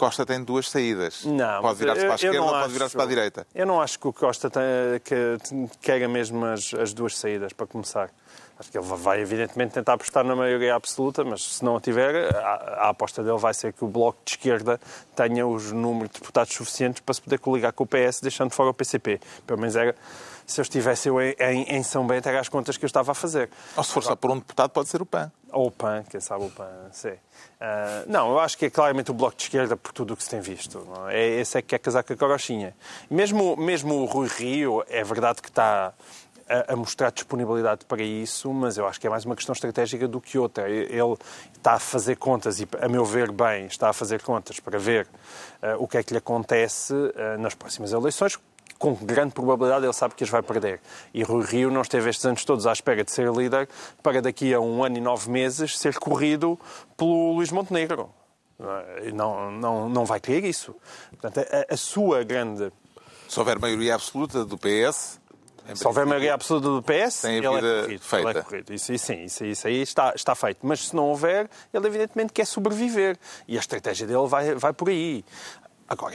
Costa 0.00 0.24
tem 0.24 0.42
duas 0.42 0.70
saídas. 0.70 1.26
Não, 1.26 1.60
pode 1.60 1.78
virar-se 1.78 2.00
para 2.00 2.12
a 2.12 2.14
esquerda 2.14 2.42
ou 2.42 2.48
pode 2.48 2.72
virar-se 2.72 2.94
para 2.94 3.04
a 3.04 3.06
direita. 3.06 3.46
Eu 3.54 3.66
não 3.66 3.82
acho 3.82 3.98
que 3.98 4.08
o 4.08 4.12
Costa 4.14 4.48
tem, 4.48 4.62
que, 5.04 5.36
queira 5.82 6.08
mesmo 6.08 6.42
as, 6.46 6.72
as 6.72 6.94
duas 6.94 7.18
saídas, 7.18 7.52
para 7.52 7.66
começar. 7.66 8.10
Acho 8.58 8.70
que 8.70 8.78
ele 8.78 8.86
vai, 8.86 9.20
evidentemente, 9.20 9.74
tentar 9.74 9.92
apostar 9.92 10.24
na 10.24 10.34
maioria 10.34 10.74
absoluta, 10.74 11.22
mas 11.22 11.42
se 11.42 11.62
não 11.62 11.76
a 11.76 11.80
tiver, 11.82 12.34
a, 12.34 12.54
a, 12.84 12.88
aposta 12.88 13.22
dele 13.22 13.36
vai 13.36 13.52
ser 13.52 13.74
que 13.74 13.84
o 13.84 13.88
Bloco 13.88 14.18
de 14.24 14.32
Esquerda 14.32 14.80
tenha 15.14 15.46
os 15.46 15.70
números 15.70 16.10
de 16.14 16.20
deputados 16.20 16.54
suficientes 16.54 17.00
para 17.00 17.14
se 17.14 17.20
poder 17.20 17.38
coligar 17.38 17.74
com 17.74 17.84
o 17.84 17.86
PS, 17.86 18.20
deixando 18.22 18.52
fora 18.52 18.70
o 18.70 18.74
PCP. 18.74 19.20
Pelo 19.46 19.60
menos 19.60 19.76
era 19.76 19.94
se 20.46 20.60
eu 20.60 20.62
estivesse 20.62 21.08
eu 21.08 21.20
em, 21.20 21.62
em, 21.68 21.82
São 21.82 22.06
Bento, 22.06 22.28
era 22.28 22.40
as 22.40 22.48
contas 22.48 22.76
que 22.76 22.84
eu 22.84 22.86
estava 22.86 23.12
a 23.12 23.14
fazer. 23.14 23.50
Ou 23.76 23.84
se 23.84 23.92
for 23.92 24.02
só 24.02 24.16
por 24.16 24.30
um 24.30 24.38
deputado, 24.38 24.70
pode 24.70 24.88
ser 24.88 25.00
o 25.02 25.06
PAN. 25.06 25.30
Ou 25.52 25.66
o 25.66 25.70
PAN, 25.70 26.04
quem 26.08 26.20
sabe 26.20 26.44
o 26.44 26.50
PAN, 26.50 26.68
sim. 26.92 27.08
Uh, 27.10 28.06
não, 28.06 28.30
eu 28.30 28.38
acho 28.38 28.56
que 28.56 28.66
é 28.66 28.70
claramente 28.70 29.10
o 29.10 29.14
Bloco 29.14 29.36
de 29.36 29.44
Esquerda 29.44 29.76
por 29.76 29.92
tudo 29.92 30.14
o 30.14 30.16
que 30.16 30.22
se 30.22 30.30
tem 30.30 30.40
visto. 30.40 30.86
É? 31.08 31.40
Esse 31.40 31.58
é 31.58 31.62
que 31.62 31.68
quer 31.68 31.78
casar 31.78 32.02
com 32.02 32.12
a 32.12 32.16
carochinha. 32.16 32.74
Mesmo, 33.10 33.56
mesmo 33.56 33.94
o 33.94 34.04
Rui 34.04 34.28
Rio, 34.28 34.84
é 34.88 35.02
verdade 35.02 35.42
que 35.42 35.48
está 35.48 35.92
a, 36.50 36.72
a, 36.72 36.76
mostrar 36.76 37.12
disponibilidade 37.12 37.84
para 37.84 38.02
isso, 38.02 38.52
mas 38.52 38.76
eu 38.76 38.86
acho 38.86 39.00
que 39.00 39.06
é 39.06 39.10
mais 39.10 39.24
uma 39.24 39.36
questão 39.36 39.52
estratégica 39.52 40.08
do 40.08 40.20
que 40.20 40.36
outra. 40.36 40.68
Ele 40.68 41.16
está 41.56 41.74
a 41.74 41.78
fazer 41.78 42.16
contas, 42.16 42.60
e 42.60 42.68
a 42.80 42.88
meu 42.88 43.04
ver 43.04 43.30
bem, 43.30 43.66
está 43.66 43.88
a 43.90 43.92
fazer 43.92 44.20
contas 44.20 44.58
para 44.58 44.78
ver 44.78 45.06
uh, 45.62 45.82
o 45.82 45.86
que 45.86 45.96
é 45.96 46.02
que 46.02 46.12
lhe 46.12 46.18
acontece 46.18 46.92
uh, 46.92 47.38
nas 47.38 47.54
próximas 47.54 47.92
eleições, 47.92 48.36
com 48.78 48.94
grande 48.94 49.32
probabilidade 49.32 49.84
ele 49.84 49.92
sabe 49.92 50.14
que 50.14 50.24
as 50.24 50.30
vai 50.30 50.42
perder. 50.42 50.80
E 51.12 51.22
Rui 51.22 51.44
Rio 51.44 51.70
não 51.70 51.82
esteve 51.82 52.10
estes 52.10 52.24
anos 52.24 52.44
todos 52.44 52.66
à 52.66 52.72
espera 52.72 53.04
de 53.04 53.10
ser 53.10 53.30
líder 53.30 53.68
para 54.02 54.20
daqui 54.20 54.52
a 54.54 54.60
um 54.60 54.84
ano 54.84 54.98
e 54.98 55.00
nove 55.00 55.30
meses 55.30 55.78
ser 55.78 55.98
corrido 55.98 56.58
pelo 56.96 57.32
Luís 57.34 57.50
Montenegro. 57.50 58.10
Não, 59.14 59.50
não, 59.50 59.88
não 59.88 60.04
vai 60.04 60.20
querer 60.20 60.44
isso. 60.44 60.74
Portanto, 61.10 61.46
a, 61.50 61.74
a 61.74 61.76
sua 61.76 62.22
grande... 62.22 62.70
Se 63.28 63.38
houver 63.38 63.58
maioria 63.58 63.94
absoluta 63.94 64.44
do 64.44 64.58
PS, 64.58 65.20
se 65.74 65.86
houver 65.86 66.06
maioria 66.06 66.34
absoluta 66.34 66.68
do 66.68 66.82
PS, 66.82 67.24
ele 67.24 67.46
é 67.46 67.82
corrido. 67.82 68.00
Feita. 68.00 68.30
Ele 68.30 68.38
é 68.38 68.42
corrido. 68.42 68.74
Isso, 68.74 68.98
sim, 68.98 69.24
isso, 69.24 69.44
isso 69.44 69.66
aí 69.66 69.82
está, 69.82 70.12
está 70.14 70.34
feito. 70.34 70.58
Mas 70.62 70.88
se 70.88 70.96
não 70.96 71.04
houver, 71.04 71.48
ele 71.72 71.86
evidentemente 71.86 72.32
quer 72.32 72.44
sobreviver. 72.44 73.16
E 73.46 73.56
a 73.56 73.60
estratégia 73.60 74.06
dele 74.06 74.26
vai, 74.26 74.54
vai 74.54 74.72
por 74.72 74.88
aí. 74.88 75.24
Agora, 75.90 76.14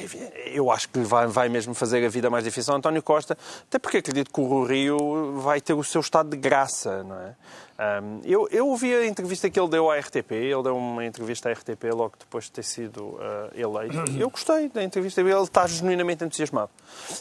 eu 0.53 0.71
acho 0.71 0.87
que 0.87 0.99
vai, 0.99 1.27
vai 1.27 1.49
mesmo 1.49 1.73
fazer 1.73 2.05
a 2.05 2.07
vida 2.07 2.29
mais 2.29 2.45
difícil 2.45 2.71
ao 2.71 2.77
António 2.77 3.03
Costa, 3.03 3.37
até 3.67 3.77
porque 3.77 3.97
acredito 3.97 4.31
que 4.31 4.39
o 4.39 4.63
Rio 4.63 5.41
vai 5.41 5.59
ter 5.59 5.73
o 5.73 5.83
seu 5.83 5.99
estado 5.99 6.29
de 6.29 6.37
graça, 6.37 7.03
não 7.03 7.19
é? 7.19 7.35
Um, 7.77 8.21
eu, 8.23 8.47
eu 8.51 8.69
ouvi 8.69 8.95
a 8.95 9.05
entrevista 9.05 9.49
que 9.49 9.59
ele 9.59 9.67
deu 9.67 9.91
à 9.91 9.99
RTP, 9.99 10.31
ele 10.31 10.63
deu 10.63 10.77
uma 10.77 11.05
entrevista 11.05 11.49
à 11.49 11.51
RTP 11.51 11.83
logo 11.93 12.13
depois 12.17 12.45
de 12.45 12.51
ter 12.51 12.63
sido 12.63 13.03
uh, 13.03 13.19
eleito. 13.53 13.97
Eu 14.17 14.29
gostei 14.29 14.69
da 14.69 14.81
entrevista, 14.81 15.19
ele 15.19 15.33
está 15.33 15.67
genuinamente 15.67 16.23
entusiasmado. 16.23 16.71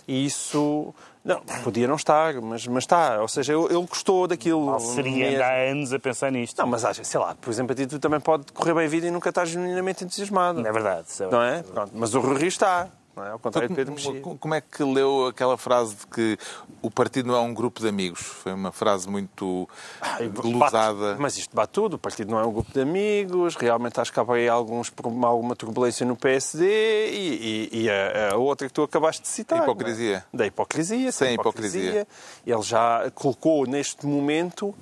E 0.07 0.25
isso 0.25 0.95
não, 1.25 1.41
podia 1.63 1.89
não 1.89 1.97
estar, 1.97 2.35
mas, 2.35 2.67
mas 2.67 2.85
está. 2.85 3.21
Ou 3.23 3.29
seja, 3.29 3.55
ele, 3.55 3.65
ele 3.65 3.87
gostou 3.87 4.27
daquilo. 4.27 4.67
Mal 4.67 4.79
seria 4.81 5.31
mesmo. 5.31 5.43
há 5.43 5.71
anos 5.71 5.93
a 5.95 5.99
pensar 5.99 6.31
nisto. 6.31 6.59
Não, 6.59 6.67
mas 6.67 6.83
sei 7.03 7.19
lá, 7.19 7.35
por 7.35 7.51
exemplo, 7.51 7.73
a 7.73 7.75
ti 7.75 7.87
tu 7.87 7.99
também 7.99 8.21
pode 8.21 8.53
correr 8.53 8.75
bem 8.75 8.85
a 8.85 8.89
vida 8.89 9.07
e 9.07 9.11
nunca 9.11 9.31
estás 9.31 9.49
genuinamente 9.49 10.05
entusiasmado. 10.05 10.61
Não 10.61 10.69
é 10.69 10.73
verdade. 10.73 11.07
É 11.21 11.27
não 11.27 11.43
é? 11.43 11.63
Pronto, 11.63 11.93
mas 11.95 12.15
o 12.15 12.21
Rui 12.21 12.47
está. 12.47 12.89
É? 13.17 13.31
Ao 13.31 13.39
contrário 13.39 13.69
de 13.69 13.75
Pedro 13.75 13.95
Mexia. 13.95 14.21
Como 14.21 14.55
é 14.55 14.61
que 14.61 14.83
leu 14.83 15.27
aquela 15.27 15.57
frase 15.57 15.95
de 15.95 16.07
que 16.07 16.39
o 16.83 16.91
partido 16.91 17.29
não 17.29 17.37
é 17.37 17.41
um 17.41 17.55
grupo 17.55 17.81
de 17.81 17.89
amigos? 17.89 18.21
Foi 18.21 18.53
uma 18.53 18.73
frase 18.73 19.09
muito 19.09 19.69
glosada. 20.35 21.17
Mas 21.19 21.37
isto 21.37 21.55
bate 21.55 21.73
tudo. 21.73 21.95
O 21.95 21.99
partido 21.99 22.31
não 22.31 22.41
é 22.41 22.45
um 22.45 22.53
grupo 22.53 22.73
de 22.73 22.81
amigos. 22.81 23.55
Realmente 23.55 24.01
acho 24.01 24.13
que 24.13 24.19
há 24.19 24.25
aí 24.29 24.49
alguns, 24.49 24.93
alguma 25.23 25.55
turbulência 25.55 26.05
no 26.05 26.17
PSD 26.17 26.65
e, 26.65 27.69
e, 27.73 27.83
e 27.83 27.91
a, 27.91 28.33
a, 28.33 28.37
outra 28.37 28.67
que 28.67 28.75
tu 28.75 28.83
acabaste 28.83 29.23
de 29.23 29.29
citar. 29.29 29.61
A 29.61 29.63
hipocrisia. 29.63 30.25
É? 30.33 30.37
Da 30.37 30.47
hipocrisia. 30.47 31.13
Sem 31.13 31.35
hipocrisia. 31.35 31.81
hipocrisia. 31.81 32.07
Ele 32.47 32.63
já 32.63 33.11
colocou 33.15 33.67
neste 33.67 34.07
momento 34.07 34.75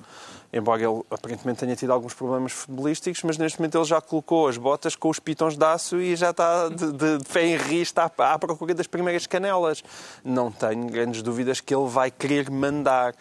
embora 0.53 0.83
ele 0.83 1.01
aparentemente 1.09 1.59
tenha 1.59 1.75
tido 1.75 1.91
alguns 1.91 2.13
problemas 2.13 2.51
futebolísticos, 2.51 3.23
mas 3.23 3.37
neste 3.39 3.59
momento 3.59 3.77
ele 3.79 3.85
já 3.85 3.99
colocou 3.99 4.47
as 4.47 4.55
botas 4.55 4.95
com 4.95 5.09
os 5.09 5.19
pitons 5.19 5.57
de 5.57 5.65
aço 5.65 5.99
e 5.99 6.15
já 6.15 6.29
está 6.29 6.69
de, 6.69 6.91
de, 6.91 7.17
de 7.17 7.25
fé 7.25 7.43
em 7.43 7.81
está 7.81 8.09
à, 8.17 8.33
à 8.33 8.39
procura 8.39 8.75
das 8.75 8.85
primeiras 8.85 9.25
canelas. 9.25 9.83
Não 10.23 10.51
tenho 10.51 10.85
grandes 10.85 11.23
dúvidas 11.23 11.59
que 11.59 11.73
ele 11.73 11.87
vai 11.87 12.11
querer 12.11 12.51
mandar. 12.51 13.15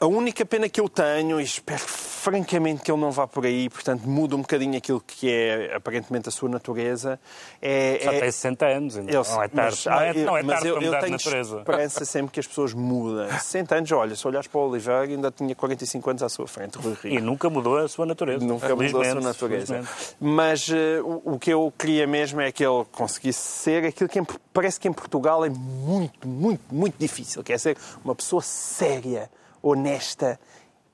A 0.00 0.06
única 0.06 0.44
pena 0.44 0.68
que 0.68 0.80
eu 0.80 0.88
tenho, 0.88 1.40
e 1.40 1.44
espero 1.44 1.80
francamente 1.80 2.82
que 2.82 2.90
ele 2.90 3.00
não 3.00 3.10
vá 3.10 3.26
por 3.26 3.44
aí, 3.44 3.68
portanto 3.68 4.08
muda 4.08 4.34
um 4.34 4.40
bocadinho 4.40 4.76
aquilo 4.76 5.00
que 5.00 5.30
é 5.30 5.74
aparentemente 5.74 6.28
a 6.28 6.32
sua 6.32 6.48
natureza. 6.48 7.18
É, 7.60 8.00
Já 8.02 8.12
é... 8.12 8.20
tem 8.20 8.32
60 8.32 8.66
anos, 8.66 8.96
então 8.96 9.22
não 9.22 9.42
é 9.42 9.48
tarde, 9.48 9.54
mas, 9.54 9.84
não 9.84 10.00
é, 10.00 10.14
não 10.14 10.36
é 10.36 10.42
tarde 10.42 10.68
eu, 10.68 10.74
mudar 10.76 10.86
eu 10.86 11.00
tenho 11.00 11.12
natureza. 11.12 11.58
esperança 11.58 12.04
sempre 12.04 12.32
que 12.32 12.40
as 12.40 12.46
pessoas 12.46 12.72
mudam. 12.72 13.28
60 13.30 13.74
anos, 13.74 13.92
olha, 13.92 14.16
se 14.16 14.26
olhares 14.26 14.48
para 14.48 14.60
o 14.60 14.68
Oliveira, 14.68 15.02
ainda 15.02 15.30
tinha 15.30 15.54
45 15.54 16.10
anos 16.10 16.22
à 16.22 16.28
sua 16.28 16.46
frente, 16.46 16.78
Rui 16.78 16.96
Rio. 17.02 17.14
E 17.14 17.20
nunca 17.20 17.50
mudou 17.50 17.76
a 17.76 17.88
sua 17.88 18.06
natureza. 18.06 18.44
Nunca 18.44 18.74
mudou 18.74 19.00
a 19.02 19.10
sua 19.10 19.20
natureza. 19.20 19.82
Mas 20.20 20.68
uh, 20.68 20.74
o, 21.04 21.34
o 21.34 21.38
que 21.38 21.50
eu 21.50 21.72
queria 21.78 22.06
mesmo 22.06 22.40
é 22.40 22.50
que 22.50 22.64
ele 22.64 22.84
conseguisse 22.90 23.40
ser 23.40 23.84
aquilo 23.84 24.08
que 24.08 24.20
parece 24.52 24.80
que 24.80 24.88
em 24.88 24.92
Portugal 24.92 25.44
é 25.44 25.50
muito, 25.50 26.26
muito, 26.26 26.62
muito 26.74 26.96
difícil, 26.98 27.42
que 27.42 27.52
é 27.52 27.58
ser 27.58 27.76
uma 28.04 28.14
pessoa 28.14 28.42
séria 28.42 29.30
honesta 29.64 30.38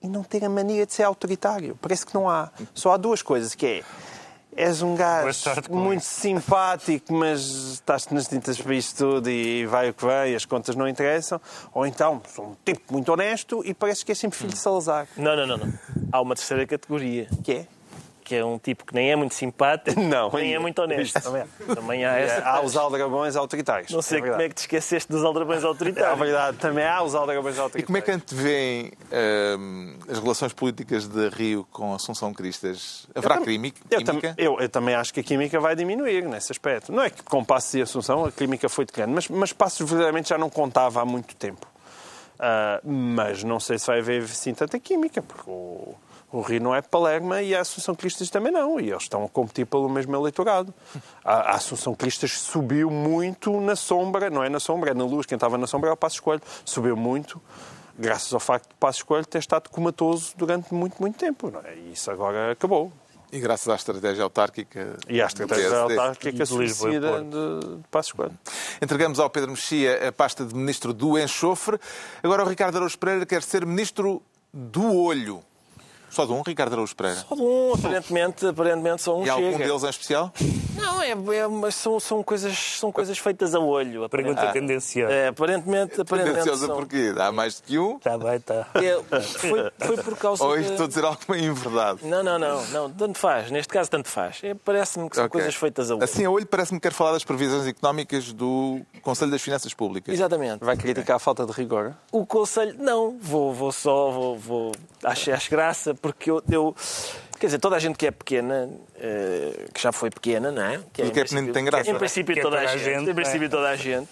e 0.02 0.08
não 0.08 0.22
ter 0.22 0.44
a 0.44 0.48
mania 0.48 0.86
de 0.86 0.92
ser 0.92 1.02
autoritário. 1.02 1.78
Parece 1.80 2.06
que 2.06 2.14
não 2.14 2.28
há. 2.28 2.50
Só 2.72 2.92
há 2.92 2.96
duas 2.96 3.22
coisas, 3.22 3.54
que 3.54 3.66
é 3.66 3.82
és 4.56 4.82
um 4.82 4.94
gajo 4.94 5.38
muito 5.70 6.02
isso. 6.02 6.20
simpático, 6.20 7.12
mas 7.12 7.40
estás-te 7.74 8.12
nas 8.12 8.26
tintas 8.26 8.60
para 8.60 8.74
isto 8.74 8.96
tudo 8.96 9.30
e 9.30 9.64
vai 9.66 9.90
o 9.90 9.94
que 9.94 10.04
vai, 10.04 10.34
as 10.34 10.44
contas 10.44 10.74
não 10.74 10.88
interessam. 10.88 11.40
Ou 11.72 11.86
então, 11.86 12.20
sou 12.28 12.46
um 12.46 12.56
tipo 12.64 12.92
muito 12.92 13.12
honesto 13.12 13.62
e 13.64 13.72
parece 13.72 14.04
que 14.04 14.12
és 14.12 14.18
sempre 14.18 14.38
filho 14.38 14.52
de 14.52 14.58
Salazar. 14.58 15.06
Não, 15.16 15.36
não, 15.36 15.46
não. 15.46 15.56
não. 15.56 15.72
Há 16.12 16.20
uma 16.20 16.34
terceira 16.34 16.66
categoria. 16.66 17.28
Que 17.44 17.52
é? 17.52 17.66
Que 18.30 18.37
é 18.37 18.44
um 18.44 18.60
tipo 18.60 18.84
que 18.87 18.94
nem 18.94 19.10
é 19.10 19.16
muito 19.16 19.34
simpático, 19.34 19.99
Não, 20.00 20.30
nem 20.30 20.54
é 20.54 20.58
muito 20.60 20.80
honesto. 20.80 21.20
Também, 21.20 21.42
também 21.75 22.04
há 22.04 22.12
essa. 22.16 22.44
Há 22.49 22.60
os 22.62 22.76
aldrabões 22.76 23.34
autoritários. 23.34 23.90
Não 23.90 24.00
sei 24.00 24.18
é 24.20 24.22
como 24.22 24.40
é 24.40 24.49
que 24.49 24.54
te 24.54 24.58
esqueceste 24.58 25.10
dos 25.10 25.25
aldrabões 25.25 25.64
É 25.64 25.66
autoritários. 25.66 26.16
verdade, 26.16 26.56
também 26.58 26.84
há 26.84 27.02
os 27.02 27.12
aldrabões 27.16 27.56
E 27.56 27.60
autoritários. 27.60 27.87
como 27.87 27.99
é 27.99 28.00
que 28.00 28.10
antevêem 28.12 28.92
hum, 29.58 29.96
as 30.08 30.20
relações 30.20 30.52
políticas 30.52 31.08
de 31.08 31.28
Rio 31.30 31.66
com 31.72 31.92
Assunção 31.92 32.32
Cristas? 32.32 33.08
Haverá 33.16 33.34
tam- 33.34 33.44
química? 33.44 33.80
Eu, 33.90 33.99
química? 34.04 34.34
eu- 34.38 34.60
eu 34.60 34.68
também 34.68 34.94
acho 34.94 35.12
que 35.12 35.18
a 35.18 35.25
química 35.25 35.58
vai 35.58 35.75
diminuir 35.75 36.22
nesse 36.28 36.52
aspecto. 36.52 36.92
Não 36.92 37.02
é 37.02 37.10
que 37.10 37.25
com 37.25 37.44
Passos 37.44 37.75
e 37.75 37.82
Assunção 37.82 38.25
a 38.25 38.30
química 38.30 38.68
foi 38.68 38.84
declinando, 38.84 39.14
mas, 39.16 39.26
mas 39.26 39.52
Passos 39.52 39.80
verdadeiramente 39.80 40.28
já 40.28 40.38
não 40.38 40.49
contava 40.49 41.02
há 41.02 41.04
muito 41.04 41.34
tempo. 41.34 41.66
Ah, 42.38 42.80
mas 42.84 43.42
não 43.42 43.58
sei 43.58 43.76
se 43.76 43.88
vai 43.88 43.99
haver 43.99 44.22
assim 44.22 44.54
tanta 44.54 44.78
química, 44.78 45.20
porque 45.20 45.50
o, 45.50 45.96
o 46.32 46.40
Rio 46.40 46.60
não 46.60 46.75
é 46.75 46.80
Palerma 46.82 47.42
e 47.42 47.54
a 47.54 47.60
Assunção 47.60 47.94
Cristas 47.94 48.30
também 48.30 48.52
não, 48.52 48.78
e 48.78 48.90
eles 48.90 49.02
estão 49.02 49.25
a 49.25 49.28
competir 49.28 49.66
pelo 49.66 49.88
mesmo 49.88 50.14
eleitorado. 50.14 50.72
A, 51.25 51.34
a 51.34 51.54
Assunção 51.56 51.94
Cristas 51.94 52.32
subiu 52.32 52.90
muito 52.90 53.60
na 53.60 53.76
sombra, 53.76 54.30
não 54.30 54.42
é 54.42 54.49
na 54.49 54.60
sombra, 54.60 54.90
é 54.90 54.94
na 54.94 55.04
luz, 55.04 55.26
quem 55.26 55.37
estava 55.37 55.58
na 55.58 55.66
sombra 55.66 55.90
é 55.90 55.92
o 55.92 55.96
Passos 55.96 56.20
Coelho, 56.20 56.42
subiu 56.64 56.96
muito 56.96 57.40
graças 58.00 58.32
ao 58.32 58.40
facto 58.40 58.70
de 58.70 58.75
Passos 58.76 59.02
Coelho 59.02 59.26
ter 59.26 59.38
estado 59.38 59.68
comatoso 59.68 60.32
durante 60.37 60.72
muito, 60.72 60.96
muito 60.99 61.18
tempo. 61.18 61.52
É? 61.64 61.75
E 61.75 61.92
isso 61.92 62.10
agora 62.10 62.52
acabou. 62.52 62.90
E 63.32 63.38
graças 63.38 63.68
à 63.68 63.76
estratégia 63.76 64.25
autárquica. 64.25 64.96
E 65.08 65.22
à 65.22 65.26
estratégia 65.26 65.78
autárquica 65.78 66.44
suicida 66.44 67.22
de, 67.22 67.76
de 67.76 67.88
Passos 67.88 68.12
Coelho. 68.12 68.37
Entregamos 68.82 69.20
ao 69.20 69.30
Pedro 69.30 69.50
Mexia 69.50 70.08
a 70.08 70.10
pasta 70.10 70.44
de 70.44 70.54
Ministro 70.54 70.92
do 70.92 71.16
Enxofre. 71.18 71.78
Agora 72.22 72.42
o 72.42 72.49
Ricardo 72.49 72.76
Araújo 72.76 72.99
Pereira 72.99 73.25
quer 73.25 73.42
ser 73.42 73.64
Ministro 73.64 74.20
do 74.52 74.96
Olho. 74.96 75.44
Só 76.10 76.26
de 76.26 76.32
um, 76.32 76.42
Ricardo 76.42 76.72
Araújo 76.72 76.94
Pereira. 76.94 77.24
Só 77.28 77.34
de 77.34 77.40
um, 77.42 77.72
aparentemente, 77.74 78.46
aparentemente 78.46 79.02
só 79.02 79.18
um 79.18 79.24
E 79.24 79.30
algum 79.30 79.52
chega. 79.52 79.66
deles 79.66 79.82
em 79.84 79.88
especial? 79.88 80.32
Não, 80.80 81.02
é, 81.02 81.10
é- 81.38 81.49
mas 81.49 81.75
são, 81.75 82.00
são, 82.00 82.22
coisas, 82.22 82.56
são 82.78 82.90
coisas 82.90 83.18
feitas 83.18 83.54
a 83.54 83.60
olho. 83.60 84.08
Pergunta 84.08 84.42
Ah. 84.42 84.52
tendenciosa. 84.52 85.12
É, 85.12 85.28
aparentemente, 85.28 86.00
aparentemente 86.00 86.38
Tendenciosa 86.44 86.66
são. 86.66 86.76
porquê? 86.76 87.14
Há 87.18 87.30
mais 87.32 87.60
do 87.60 87.62
que 87.66 87.78
um? 87.78 87.96
Está 87.96 88.16
bem, 88.18 88.37
está. 88.37 88.66
É, 88.75 89.20
foi, 89.20 89.70
foi 89.78 89.96
por 90.02 90.16
causa 90.16 90.44
Ou 90.44 90.56
de... 90.56 90.64
estou 90.64 90.84
a 90.84 90.88
dizer 90.88 91.04
alguma 91.04 91.38
inverdade? 91.38 92.04
Não, 92.06 92.22
não, 92.22 92.38
não, 92.38 92.66
não, 92.68 92.90
tanto 92.90 93.18
faz. 93.18 93.50
Neste 93.50 93.72
caso, 93.72 93.90
tanto 93.90 94.08
faz. 94.08 94.40
É, 94.42 94.54
Parece-me 94.54 95.08
que 95.10 95.16
são 95.16 95.25
Ok. 95.26 95.32
coisas 95.40 95.54
feitas 95.54 95.90
a 95.90 95.94
olho. 95.94 96.04
Assim, 96.04 96.25
a 96.25 96.30
olho 96.30 96.46
parece-me 96.46 96.78
que 96.80 96.88
quer 96.88 96.94
falar 96.94 97.12
das 97.12 97.25
previsões 97.25 97.66
económicas 97.66 98.32
do 98.32 98.80
Conselho 99.02 99.30
das 99.30 99.42
Finanças 99.42 99.75
Públicas. 99.75 100.12
Exatamente. 100.14 100.64
Vai 100.64 100.76
criticar 100.76 101.16
a 101.16 101.18
falta 101.18 101.44
de 101.44 101.52
rigor? 101.52 101.94
O 102.12 102.25
conselho, 102.26 102.75
não, 102.78 103.16
vou, 103.20 103.52
vou 103.52 103.72
só, 103.72 104.10
vou, 104.10 104.38
vou 104.38 104.72
acho, 105.04 105.32
acho 105.32 105.50
graça, 105.50 105.94
porque 105.94 106.30
eu, 106.30 106.42
eu- 106.50 106.75
quer 107.40 107.47
dizer, 107.47 107.59
toda 107.59 107.75
a 107.75 107.78
gente 107.78 107.97
que 107.97 108.06
é 108.06 108.11
pequena, 108.12 108.70
eh, 108.97 109.66
que 109.75 109.80
já 109.82 109.90
foi 109.90 110.11
pequena, 110.11 110.52
não 110.52 110.62
é? 110.62 110.78
Tudo 110.78 110.85
em 110.87 110.90
que 110.92 111.00
é 111.00 111.04
princípio- 111.04 111.25
pequenino 111.25 111.52
tem 111.52 111.64
graça. 111.64 111.90
Em 111.90 111.94
princípio, 111.97 112.35
Que 112.35 112.40
é 112.40 112.42
toda, 112.44 112.56
toda 112.59 112.68
a 112.70 112.76
gente. 112.76 112.85
gente, 112.85 113.11
em 113.11 113.14
princípio, 113.14 113.47
é. 113.47 113.49
toda 113.49 113.68
a 113.68 113.76
gente. 113.76 114.09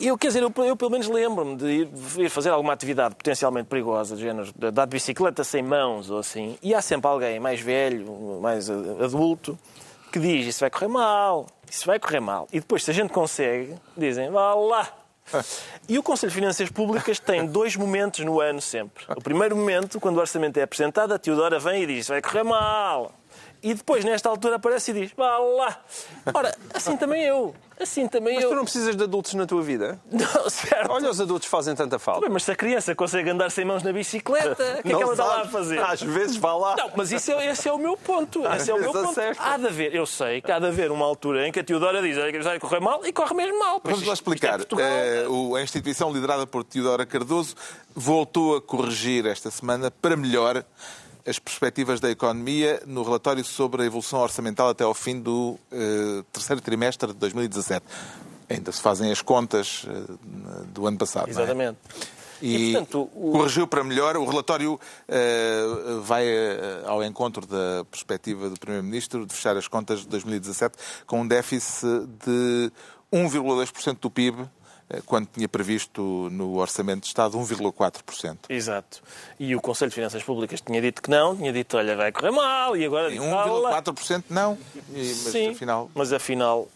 Eu, 0.00 0.18
quer 0.18 0.26
dizer, 0.28 0.42
eu, 0.42 0.52
eu 0.64 0.76
pelo 0.76 0.90
menos 0.90 1.06
lembro-me 1.08 1.56
de 1.56 1.66
ir, 1.66 1.88
ir 2.18 2.28
fazer 2.28 2.50
alguma 2.50 2.72
atividade 2.72 3.14
potencialmente 3.14 3.68
perigosa, 3.68 4.16
do 4.16 4.20
género 4.20 4.52
de 4.56 4.70
dar 4.72 4.84
de 4.86 4.90
bicicleta 4.90 5.44
sem 5.44 5.62
mãos 5.62 6.10
ou 6.10 6.18
assim, 6.18 6.58
e 6.60 6.74
há 6.74 6.82
sempre 6.82 7.08
alguém 7.08 7.38
mais 7.38 7.60
velho, 7.60 8.40
mais 8.42 8.68
a- 8.68 8.74
adulto, 9.04 9.56
que 10.12 10.18
diz 10.18 10.46
isso 10.46 10.60
vai 10.60 10.70
correr 10.70 10.88
mal, 10.88 11.46
isso 11.70 11.86
vai 11.86 11.98
correr 12.00 12.18
mal. 12.20 12.48
E 12.52 12.58
depois, 12.58 12.82
se 12.82 12.90
a 12.90 12.94
gente 12.94 13.12
consegue, 13.12 13.74
dizem 13.96 14.30
vá 14.30 14.52
lá. 14.54 14.88
E 15.86 15.98
o 15.98 16.02
Conselho 16.02 16.30
de 16.30 16.36
Finanças 16.36 16.70
Públicas 16.70 17.20
tem 17.20 17.44
dois 17.46 17.76
momentos 17.76 18.24
no 18.24 18.40
ano 18.40 18.60
sempre. 18.60 19.04
O 19.08 19.20
primeiro 19.20 19.54
momento, 19.54 20.00
quando 20.00 20.16
o 20.16 20.20
orçamento 20.20 20.56
é 20.56 20.62
apresentado, 20.62 21.12
a 21.12 21.18
Teodora 21.18 21.58
vem 21.58 21.82
e 21.82 21.86
diz 21.86 22.08
vai 22.08 22.22
correr 22.22 22.42
mal. 22.42 23.12
E 23.66 23.72
depois, 23.72 24.04
nesta 24.04 24.28
altura, 24.28 24.56
aparece 24.56 24.90
e 24.90 24.94
diz 24.94 25.12
vá 25.16 25.38
lá. 25.38 25.80
Ora, 26.34 26.54
assim 26.74 26.96
também 26.98 27.22
eu. 27.24 27.54
Assim 27.80 28.06
também 28.06 28.34
Mas 28.36 28.44
eu. 28.44 28.50
tu 28.50 28.54
não 28.56 28.62
precisas 28.62 28.94
de 28.94 29.02
adultos 29.02 29.34
na 29.34 29.46
tua 29.46 29.60
vida? 29.60 29.98
Não, 30.12 30.48
certo. 30.48 30.92
Olha, 30.92 31.10
os 31.10 31.20
adultos 31.20 31.48
fazem 31.48 31.74
tanta 31.74 31.98
falta. 31.98 32.20
Bem, 32.20 32.30
mas 32.30 32.44
se 32.44 32.52
a 32.52 32.54
criança 32.54 32.94
consegue 32.94 33.28
andar 33.30 33.50
sem 33.50 33.64
mãos 33.64 33.82
na 33.82 33.92
bicicleta, 33.92 34.76
o 34.78 34.82
que 34.84 34.92
é 34.92 34.96
que 34.96 35.02
ela 35.02 35.10
está 35.12 35.24
lá 35.24 35.40
a 35.42 35.48
fazer? 35.48 35.80
Às 35.82 36.00
vezes 36.00 36.36
vá 36.36 36.54
lá. 36.54 36.76
Não, 36.76 36.92
mas 36.94 37.10
isso 37.10 37.32
é, 37.32 37.46
esse 37.50 37.68
é 37.68 37.72
o 37.72 37.78
meu 37.78 37.96
ponto. 37.96 38.46
Às 38.46 38.62
Esse 38.62 38.70
é 38.70 38.74
o 38.74 38.78
meu 38.78 38.92
ponto. 38.92 39.10
acerta. 39.10 39.42
Há 39.42 39.56
de 39.56 39.66
haver, 39.66 39.92
eu 39.92 40.06
sei 40.06 40.40
que 40.40 40.52
há 40.52 40.60
de 40.60 40.66
haver 40.66 40.92
uma 40.92 41.04
altura 41.04 41.48
em 41.48 41.50
que 41.50 41.58
a 41.58 41.64
Teodora 41.64 42.00
diz 42.00 42.16
"Olha, 42.16 42.30
que 42.30 42.38
vai 42.38 42.60
correr 42.60 42.78
mal 42.80 43.00
e 43.04 43.12
corre 43.12 43.34
mesmo 43.34 43.58
mal. 43.58 43.80
Pois 43.80 43.92
Vamos 43.94 44.06
lá 44.06 44.12
é 44.12 44.14
explicar. 44.14 44.60
O- 45.28 45.56
a 45.56 45.62
instituição 45.62 46.12
liderada 46.12 46.46
por 46.46 46.62
Teodora 46.62 47.04
Cardoso 47.04 47.56
voltou 47.92 48.56
a 48.56 48.62
corrigir 48.62 49.26
esta 49.26 49.50
semana 49.50 49.90
para 49.90 50.16
melhor 50.16 50.64
as 51.26 51.38
perspectivas 51.38 52.00
da 52.00 52.10
economia 52.10 52.82
no 52.86 53.02
relatório 53.02 53.44
sobre 53.44 53.82
a 53.82 53.86
evolução 53.86 54.20
orçamental 54.20 54.68
até 54.68 54.84
ao 54.84 54.92
fim 54.94 55.20
do 55.20 55.58
eh, 55.72 56.22
terceiro 56.32 56.60
trimestre 56.60 57.08
de 57.12 57.18
2017. 57.18 57.84
Ainda 58.48 58.70
se 58.72 58.80
fazem 58.82 59.10
as 59.10 59.22
contas 59.22 59.86
eh, 59.88 60.14
do 60.68 60.86
ano 60.86 60.98
passado. 60.98 61.28
é? 61.28 61.30
Exatamente. 61.30 61.78
E, 62.42 62.56
E, 62.56 62.72
portanto, 62.72 63.08
o- 63.14 63.32
corrigiu 63.32 63.66
para 63.66 63.82
melhor. 63.82 64.16
O 64.18 64.24
relatório 64.26 64.78
eh, 65.08 65.64
vai 66.02 66.26
ao 66.84 67.02
encontro 67.02 67.46
da 67.46 67.84
perspectiva 67.90 68.50
do 68.50 68.58
Primeiro-Ministro 68.60 69.24
de 69.24 69.32
fechar 69.34 69.56
as 69.56 69.66
contas 69.66 70.00
de 70.00 70.08
2017 70.08 70.76
com 71.06 71.22
um 71.22 71.26
déficit 71.26 71.86
de 72.26 72.70
1,2% 73.10 73.98
do 74.00 74.10
PIB, 74.10 74.46
quando 75.06 75.26
tinha 75.32 75.48
previsto 75.48 76.28
no 76.30 76.56
Orçamento 76.56 77.00
de 77.02 77.06
Estado 77.08 77.38
1,4%. 77.38 78.38
Exato. 78.48 79.02
E 79.38 79.54
o 79.56 79.60
Conselho 79.60 79.88
de 79.90 79.94
Finanças 79.94 80.22
Públicas 80.22 80.60
tinha 80.60 80.80
dito 80.80 81.02
que 81.02 81.10
não, 81.10 81.36
tinha 81.36 81.52
dito, 81.52 81.76
olha, 81.76 81.96
vai 81.96 82.12
correr 82.12 82.30
mal, 82.30 82.76
e 82.76 82.84
agora 82.84 83.08
E 83.08 83.18
diz, 83.18 83.20
"Vá 83.30 83.44
lá." 83.46 83.82
1,4% 83.82 84.24
não. 84.30 84.58
E- 84.92 84.96
mas 84.96 85.06
Sim, 85.32 85.50
afinal. 85.50 85.90
mas 85.94 86.12
afinal... 86.12 86.68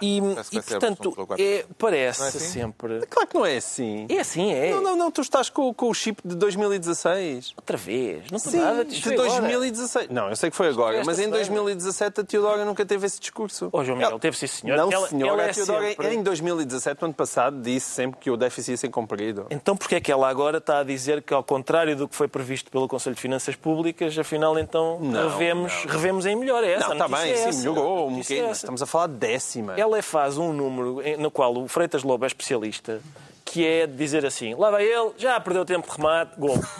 E, 0.00 0.20
Parece 0.20 0.56
e 0.56 0.62
portanto, 0.62 1.12
1,4%. 1.16 1.40
é, 1.40 1.64
parece 1.78 2.20
Não 2.20 2.26
é 2.26 2.28
assim? 2.28 2.38
sempre... 2.40 3.06
Claro 3.06 3.28
que 3.28 3.34
não 3.34 3.46
é 3.46 3.56
assim. 3.56 4.06
É 4.08 4.18
assim, 4.20 4.52
é. 4.52 4.70
Não, 4.70 4.82
não, 4.82 4.96
não. 4.96 5.10
Tu 5.10 5.20
estás 5.20 5.48
com, 5.50 5.72
com 5.74 5.88
o 5.88 5.94
chip 5.94 6.20
de 6.24 6.34
2016. 6.36 7.54
Outra 7.56 7.76
vez. 7.76 8.30
Não 8.30 8.38
Sim, 8.38 8.58
nada, 8.58 8.84
de 8.84 8.94
isto 8.94 9.04
foi 9.04 9.14
agora. 9.14 9.28
2016. 9.40 10.08
Não, 10.10 10.28
eu 10.28 10.36
sei 10.36 10.50
que 10.50 10.56
foi 10.56 10.68
agora, 10.68 11.02
mas 11.04 11.18
em 11.18 11.22
semana. 11.24 11.36
2017 11.36 12.20
a 12.20 12.24
Teodora 12.24 12.64
nunca 12.64 12.84
teve 12.86 13.06
esse 13.06 13.20
discurso. 13.20 13.68
Oh, 13.72 13.84
João 13.84 13.96
Miguel, 13.96 14.10
Ela- 14.12 14.20
teve 14.20 14.36
sim, 14.36 14.46
senhor. 14.46 14.76
Não, 14.76 14.90
Ela- 14.92 15.08
senhor. 15.08 15.28
ela 15.28 15.42
é 15.42 15.50
a 15.50 15.54
Teodora, 15.54 15.88
sempre- 15.88 16.14
em 16.14 16.22
2017, 16.22 17.00
no 17.02 17.06
ano 17.06 17.14
passado, 17.14 17.60
disse 17.60 17.90
sempre 17.90 18.18
que 18.20 18.30
o 18.30 18.36
déficit 18.36 18.72
ia 18.72 18.76
ser 18.76 18.88
cumprido. 18.88 19.46
Então 19.50 19.76
porquê 19.76 19.96
é 19.96 20.00
que 20.00 20.10
ela 20.10 20.28
agora 20.28 20.58
está 20.58 20.80
a 20.80 20.84
dizer 20.84 21.22
que, 21.22 21.34
ao 21.34 21.42
contrário 21.44 21.96
do 21.96 22.08
que 22.08 22.14
foi 22.16 22.28
previsto 22.28 22.70
pelo 22.70 22.88
Conselho 22.88 23.14
de 23.14 23.20
Finanças 23.22 23.54
Públicas, 23.56 24.16
afinal 24.18 24.58
então 24.58 24.98
Não, 25.00 25.28
revemos, 25.28 25.72
revemos 25.86 26.26
em 26.26 26.34
melhor? 26.36 26.64
É 26.64 26.72
essa, 26.72 26.86
Não, 26.88 26.92
está 26.94 27.08
bem, 27.08 27.30
é 27.32 27.52
sim, 27.52 27.58
melhorou 27.58 28.08
um 28.08 28.14
é 28.14 28.22
bocadinho. 28.22 28.50
Estamos 28.50 28.82
a 28.82 28.86
falar 28.86 29.06
de 29.08 29.14
décima. 29.14 29.59
Ela 29.78 30.02
faz 30.02 30.38
um 30.38 30.52
número 30.52 31.02
no 31.18 31.30
qual 31.30 31.56
o 31.56 31.68
Freitas 31.68 32.02
Lobo 32.02 32.24
é 32.24 32.26
especialista, 32.26 33.00
que 33.50 33.66
é 33.66 33.84
dizer 33.86 34.24
assim, 34.24 34.54
lá 34.54 34.70
vai 34.70 34.84
ele, 34.84 35.10
já 35.18 35.40
perdeu 35.40 35.64
tempo 35.64 35.90
de 35.90 35.96
remate, 35.96 36.38
gol. 36.38 36.56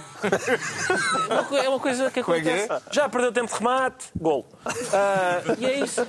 É 1.31 1.35
uma 1.35 1.59
é 1.65 1.69
uma 1.69 1.81
coisa 1.81 2.11
que 2.11 2.21
é 2.21 2.23
que 2.23 2.31
acontece. 2.31 2.71
é? 2.71 2.81
Já 2.91 3.09
perdeu 3.09 3.33
tempo 3.33 3.47
de 3.51 3.55
remate, 3.59 4.07
gol. 4.15 4.47
Ah, 4.93 5.41
e 5.59 5.65
é 5.65 5.79
isso. 5.81 6.03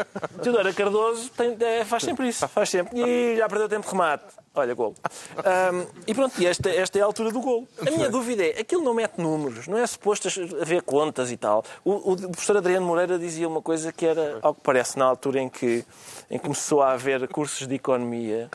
Teodora 0.44 0.74
Cardoso 0.74 1.30
tem- 1.30 1.56
é, 1.62 1.86
faz 1.86 2.04
sempre 2.04 2.28
isso. 2.28 2.46
Faz 2.50 2.70
sempre. 2.70 3.00
E 3.00 3.38
já 3.38 3.48
perdeu 3.48 3.70
tempo 3.70 3.86
de 3.86 3.92
remate. 3.92 4.26
Olha, 4.54 4.74
gol. 4.74 4.94
Ah, 5.38 5.72
e 6.06 6.14
pronto, 6.14 6.40
e 6.42 6.46
esta, 6.46 6.70
esta 6.70 7.00
é 7.00 7.02
a 7.02 7.06
altura 7.06 7.32
do 7.32 7.40
gol. 7.40 7.66
A 7.80 7.90
minha 7.90 8.10
dúvida 8.10 8.44
é, 8.46 8.60
aquilo 8.60 8.84
não 8.84 8.94
mete 8.94 9.18
números, 9.18 9.68
não 9.68 9.78
é 9.78 9.88
suposto 9.88 10.28
haver 10.62 10.82
contas 10.82 11.32
e 11.32 11.38
tal. 11.38 11.64
O, 11.86 12.12
o 12.14 12.18
professor 12.18 12.58
Adriano 12.58 12.86
Moreira 12.86 13.18
dizia 13.18 13.48
uma 13.48 13.62
coisa 13.62 13.94
que 13.94 14.06
era, 14.06 14.40
ao 14.42 14.54
que 14.54 14.62
parece, 14.62 15.00
na 15.00 15.06
altura 15.06 15.40
em 15.40 15.48
que, 15.48 15.86
em 16.30 16.38
que 16.38 16.44
começou 16.44 16.82
a 16.82 16.92
haver 16.92 17.26
cursos 17.30 17.66
de 17.66 17.76
economia, 17.76 18.50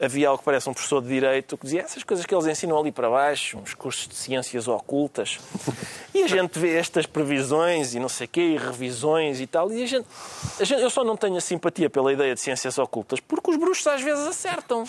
havia 0.00 0.28
algo 0.28 0.38
que 0.38 0.44
parece 0.44 0.68
um 0.68 0.74
professor 0.74 1.00
de 1.00 1.08
Direito 1.08 1.56
que 1.56 1.64
dizia 1.64 1.82
essas 1.82 2.02
coisas 2.02 2.26
que 2.26 2.34
eles 2.34 2.46
ensinam 2.46 2.78
ali 2.78 2.90
para 2.92 3.08
baixo, 3.08 3.58
uns 3.58 3.74
cursos 3.74 4.08
de 4.08 4.14
ciências 4.14 4.66
ocultas. 4.68 5.38
E 6.12 6.22
a 6.22 6.26
gente 6.26 6.58
vê 6.58 6.76
estas 6.76 7.06
previsões 7.06 7.94
e 7.94 7.98
não 7.98 8.08
sei 8.08 8.26
quê, 8.26 8.40
e 8.40 8.56
revisões 8.56 9.40
e 9.40 9.46
tal, 9.46 9.72
e 9.72 9.82
a 9.82 9.86
gente, 9.86 10.06
a 10.60 10.64
gente- 10.64 10.82
eu 10.82 10.90
só 10.90 11.02
não 11.04 11.16
tenho 11.16 11.36
a 11.36 11.40
simpatia 11.40 11.88
pela 11.88 12.12
ideia 12.12 12.34
de 12.34 12.40
ciências 12.40 12.78
ocultas 12.78 13.20
porque 13.20 13.50
os 13.50 13.56
bruxos 13.56 13.86
às 13.86 14.00
vezes 14.02 14.26
acertam. 14.26 14.84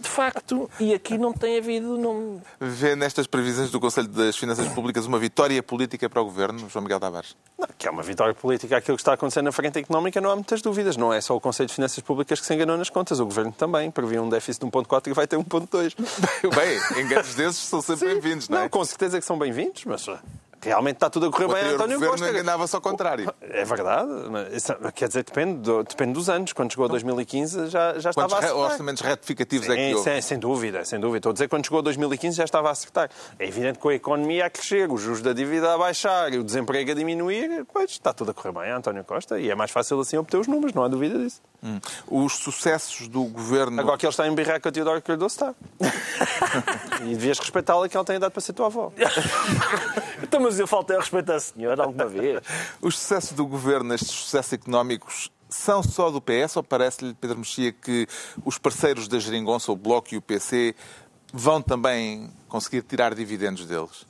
De 0.00 0.08
facto, 0.08 0.70
e 0.78 0.94
aqui 0.94 1.18
não 1.18 1.32
tem 1.32 1.58
havido... 1.58 1.98
Não... 1.98 2.40
Vê 2.60 2.94
nestas 2.94 3.26
previsões 3.26 3.70
do 3.70 3.80
Conselho 3.80 4.08
das 4.08 4.36
Finanças 4.36 4.68
Públicas 4.68 5.06
uma 5.06 5.18
vitória 5.18 5.62
política 5.62 6.08
para 6.08 6.20
o 6.20 6.24
Governo, 6.24 6.68
João 6.68 6.82
Miguel 6.82 7.00
Tavares? 7.00 7.36
Não, 7.58 7.68
que 7.76 7.88
é 7.88 7.90
uma 7.90 8.02
vitória 8.02 8.34
política. 8.34 8.76
Aquilo 8.76 8.96
que 8.96 9.00
está 9.00 9.14
acontecendo 9.14 9.46
na 9.46 9.52
frente 9.52 9.78
económica 9.78 10.20
não 10.20 10.30
há 10.30 10.34
muitas 10.34 10.62
dúvidas. 10.62 10.96
Não 10.96 11.12
é 11.12 11.20
só 11.20 11.34
o 11.36 11.40
Conselho 11.40 11.66
de 11.66 11.74
Finanças 11.74 11.98
Públicas 12.00 12.40
que 12.40 12.46
se 12.46 12.54
enganou 12.54 12.76
nas 12.76 12.90
contas. 12.90 13.18
O 13.20 13.24
Governo 13.24 13.52
também 13.52 13.90
previa 13.90 14.22
um 14.22 14.28
déficit 14.28 14.64
de 14.64 14.70
1.4 14.70 15.08
e 15.08 15.12
vai 15.12 15.26
ter 15.26 15.36
1.2. 15.36 15.94
Bem, 16.54 17.04
enganos 17.04 17.34
desses 17.34 17.62
são 17.62 17.82
sempre 17.82 18.08
bem-vindos, 18.08 18.48
não 18.48 18.58
é? 18.58 18.68
com 18.68 18.84
certeza 18.84 19.18
que 19.18 19.24
são 19.24 19.38
bem-vindos, 19.38 19.84
mas 19.84 20.08
realmente 20.68 20.96
está 20.96 21.10
tudo 21.10 21.26
a 21.26 21.30
correr 21.30 21.46
O 21.46 21.48
bem 21.52 21.62
a 21.64 21.68
António 21.72 21.94
governo 21.96 22.16
Costa. 22.18 22.30
enganava-se 22.30 22.74
ao 22.76 22.80
contrário. 22.82 23.34
É 23.40 23.64
verdade. 23.64 24.08
mas 24.30 24.52
isso- 24.54 24.74
quer 24.94 25.08
dizer, 25.08 25.24
depende, 25.24 25.58
do- 25.60 25.82
depende 25.82 26.12
dos 26.12 26.28
anos. 26.30 26.52
Quando 26.52 26.70
chegou 26.70 26.84
a 26.86 26.88
2015 26.88 27.66
já, 27.68 27.98
já 27.98 28.12
Quantos 28.12 28.32
estava 28.34 28.52
a 28.52 28.54
orçamentos 28.56 29.02
retificativos 29.02 29.68
é 29.68 29.74
que 29.76 29.82
Sim, 29.88 29.94
houve? 29.94 30.04
sem, 30.04 30.22
sem 30.22 30.38
dúvida, 30.38 30.84
sem 30.84 31.00
dúvida. 31.00 31.18
Estou 31.18 31.30
a 31.30 31.32
dizer 31.32 31.44
que 31.46 31.50
quando 31.50 31.64
chegou 31.64 31.78
a 31.80 31.82
2015 31.82 32.36
já 32.36 32.44
estava 32.44 32.68
a 32.68 32.72
acertar. 32.72 33.10
É 33.38 33.46
evidente 33.46 33.74
que 33.78 33.82
com 33.82 33.88
a 33.88 33.94
economia 33.94 34.46
a 34.46 34.50
crescer, 34.50 34.90
os 34.90 35.00
juros 35.00 35.22
da 35.22 35.32
dívida 35.32 35.72
a 35.74 35.78
baixar 35.78 36.32
e 36.32 36.38
o 36.38 36.44
desemprego 36.44 36.90
a 36.90 36.94
diminuir, 36.94 37.64
pois 37.72 37.90
está 37.90 38.12
tudo 38.12 38.30
a 38.30 38.34
correr 38.34 38.52
bem 38.52 38.70
a 38.70 38.76
António 38.76 39.04
Costa 39.04 39.38
e 39.40 39.50
é 39.50 39.54
mais 39.54 39.70
fácil 39.70 39.98
assim 40.00 40.16
obter 40.16 40.36
os 40.38 40.46
números, 40.46 40.74
não 40.74 40.84
há 40.84 40.88
dúvida 40.88 41.18
disso. 41.18 41.40
Hum. 41.62 41.80
Os 42.06 42.34
sucessos 42.34 43.08
do 43.08 43.24
governo. 43.24 43.80
Agora 43.80 43.98
que 43.98 44.06
ele 44.06 44.10
está 44.10 44.28
em 44.28 44.34
birra 44.34 44.60
com 44.60 44.68
a 44.68 44.72
Teodoro 44.72 45.02
Cardoso 45.02 45.34
está. 45.34 45.54
e 47.02 47.14
devias 47.14 47.38
respeitá-la 47.38 47.88
que 47.88 47.96
ele 47.96 48.04
tem 48.04 48.16
idade 48.16 48.32
para 48.32 48.40
ser 48.40 48.52
tua 48.52 48.66
avó. 48.66 48.92
Então, 50.20 50.40
mas 50.40 50.58
eu 50.58 50.66
faltei 50.66 50.94
ao 50.96 51.00
respeito 51.00 51.32
à 51.32 51.40
senhora 51.40 51.84
alguma 51.84 52.04
vez. 52.06 52.40
Os 52.82 52.98
sucessos 52.98 53.32
do 53.32 53.46
governo, 53.46 53.94
estes 53.94 54.10
sucessos 54.10 54.52
económicos, 54.52 55.30
são 55.48 55.82
só 55.82 56.10
do 56.10 56.20
PS 56.20 56.56
ou 56.56 56.62
parece-lhe, 56.62 57.14
Pedro 57.14 57.38
Mexia, 57.38 57.72
que 57.72 58.06
os 58.44 58.58
parceiros 58.58 59.08
da 59.08 59.18
Geringonça, 59.18 59.72
o 59.72 59.76
Bloco 59.76 60.12
e 60.12 60.16
o 60.18 60.20
PC, 60.20 60.74
vão 61.32 61.62
também 61.62 62.30
conseguir 62.48 62.82
tirar 62.82 63.14
dividendos 63.14 63.64
deles? 63.64 64.04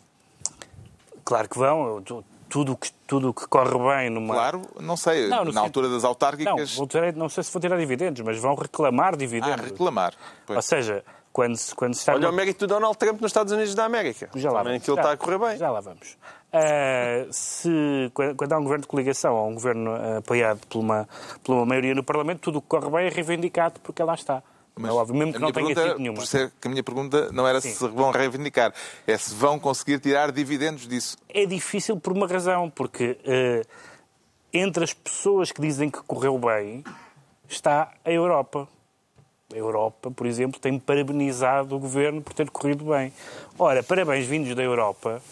Claro 1.25 1.49
que 1.49 1.59
vão. 1.59 2.03
Tu- 2.03 2.25
Tudo 2.49 2.77
que, 2.77 2.91
tudo 3.07 3.35
que 3.35 3.47
corre 3.47 3.77
bem 3.97 4.11
numa. 4.11 4.35
Claro, 4.35 4.63
não 4.81 4.97
sei, 4.97 5.29
Não, 5.29 5.39
na 5.39 5.45
sentido- 5.45 5.59
altura 5.59 5.89
das 5.91 6.03
Não, 6.03 6.09
autárquicas, 6.11 6.75
vou 6.75 6.87
ter- 6.87 7.15
não 7.15 7.29
sei 7.29 7.45
se 7.45 7.53
vão 7.53 7.61
tirar 7.61 7.77
dividendos, 7.79 8.23
mas 8.23 8.39
vão 8.39 8.55
reclamar 8.55 9.17
dividendos. 9.17 9.67
reclamar. 9.67 10.15
Pois. 10.47 10.57
Ou 10.57 10.63
seja, 10.63 11.05
quando 11.33 11.57
se, 11.57 11.75
quando 11.75 11.95
se 11.95 12.01
está. 12.01 12.15
Olha 12.15 12.31
o 12.31 12.33
mérito 12.33 12.67
do 12.67 12.73
Donald 12.75 12.97
Trump 12.97 13.21
nos 13.21 13.29
Estados 13.31 13.53
Unidos 13.53 13.75
da 13.75 13.85
América. 13.85 14.31
Já 14.35 14.51
lá 14.51 14.61
Também 14.61 14.73
vamos. 14.75 14.83
aquilo 14.83 14.97
Já- 14.97 15.03
está 15.03 15.13
a 15.13 15.17
correr 15.17 15.39
bem. 15.39 15.57
Já 15.59 15.71
lá 15.71 15.81
vamos. 15.81 16.17
Ah, 16.51 17.27
se, 17.31 18.11
quando 18.15 18.53
há 18.55 18.59
um 18.59 18.63
governo 18.63 18.83
de 18.83 18.89
coligação 18.89 19.35
ou 19.35 19.49
um 19.51 19.55
governo 19.55 19.91
ah, 19.95 20.19
apoiado 20.19 20.61
por 20.67 20.79
uma, 20.81 21.07
por 21.45 21.55
uma 21.55 21.67
maioria 21.67 21.95
no 21.95 22.03
Parlamento, 22.03 22.41
tudo 22.41 22.59
o 22.59 22.63
que 22.63 22.69
corre 22.69 22.89
bem 22.91 23.07
é 23.07 23.11
reivindicado 23.11 23.79
porque 23.81 24.03
lá 24.03 24.15
está. 24.15 24.43
É 24.87 24.91
óbvio, 24.93 25.15
mesmo 25.17 25.33
que 25.33 25.39
não 25.39 25.53
tenha 25.53 25.71
era- 25.73 25.99
nenhuma. 25.99 26.19
Por 26.23 26.39
é 26.39 26.51
que 26.61 26.69
a 26.69 26.71
minha 26.71 26.83
pergunta 26.83 27.31
não 27.33 27.47
era 27.47 27.61
se 27.61 27.73
vão 27.89 28.11
reivindicar, 28.11 28.73
é 29.07 29.17
se 29.17 29.35
vão 29.35 29.59
conseguir 29.59 29.99
tirar 30.01 30.31
dividendos 30.33 30.87
disso. 30.87 31.17
É 31.29 31.47
difícil 31.47 31.99
por 31.99 32.13
uma 32.13 32.27
razão, 32.27 32.71
porque 32.71 33.19
eh, 33.25 33.65
entre 34.53 34.85
as 34.85 34.93
pessoas 34.93 35.51
que 35.53 35.61
dizem 35.61 35.91
que 35.91 36.03
correu 36.03 36.39
bem 36.39 36.85
está 37.49 37.93
a 38.05 38.11
Europa. 38.11 38.69
A 39.53 39.57
Europa, 39.57 40.11
por 40.11 40.27
exemplo, 40.27 40.61
tem 40.61 40.79
parabenizado 40.79 41.75
o 41.75 41.79
governo 41.79 42.21
por 42.21 42.35
ter 42.35 42.51
corrido 42.51 42.85
bem. 42.85 43.13
Ora, 43.59 43.83
parabéns 43.83 44.27
vindos 44.27 44.55
da 44.55 44.63
Europa, 44.63 45.23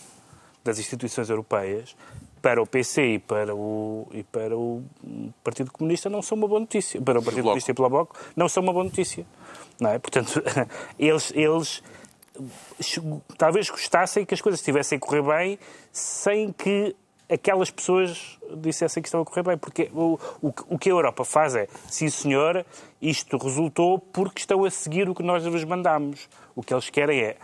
das 0.64 0.78
instituições 0.78 1.28
europeias, 1.28 1.94
para 2.46 2.62
o 2.62 2.66
PC 2.66 3.14
e 3.14 3.18
para 3.18 3.56
o, 3.56 4.06
e 4.12 4.22
para 4.22 4.56
o 4.56 4.80
Partido 5.42 5.72
Comunista 5.72 6.08
não 6.08 6.22
são 6.22 6.38
uma 6.38 6.46
boa 6.46 6.60
notícia. 6.60 7.02
Para 7.02 7.18
o 7.18 7.22
Partido. 7.22 7.42
Comunista 7.42 7.72
e 7.72 7.74
pela 7.74 7.88
Bloco 7.88 8.16
não 8.36 8.48
são 8.48 8.62
uma 8.62 8.72
boa 8.72 8.84
notícia. 8.84 9.26
Não 9.80 9.90
é? 9.90 9.98
Portanto, 9.98 10.40
eles, 10.96 11.32
eles 11.34 11.82
talvez 13.36 13.68
gostassem 13.68 14.24
que 14.24 14.32
as 14.32 14.40
coisas 14.40 14.60
estivessem 14.60 14.96
a 14.96 15.00
correr 15.00 15.22
bem 15.22 15.58
sem 15.90 16.52
que 16.52 16.94
aquelas 17.28 17.70
pessoas 17.70 18.38
dissessem 18.56 19.02
que 19.02 19.08
estão 19.08 19.20
a 19.20 19.24
correr 19.24 19.42
bem. 19.42 19.58
Porque 19.58 19.90
o, 19.92 20.18
o, 20.42 20.52
o 20.68 20.78
que 20.78 20.88
a 20.88 20.92
Europa 20.92 21.24
faz 21.24 21.54
é, 21.54 21.68
sim 21.88 22.08
senhor, 22.08 22.64
isto 23.00 23.36
resultou 23.36 23.98
porque 23.98 24.40
estão 24.40 24.64
a 24.64 24.70
seguir 24.70 25.08
o 25.08 25.14
que 25.14 25.22
nós 25.22 25.44
lhes 25.44 25.64
mandamos. 25.64 26.28
O 26.54 26.62
que 26.62 26.72
eles 26.72 26.88
querem 26.88 27.20
é, 27.20 27.36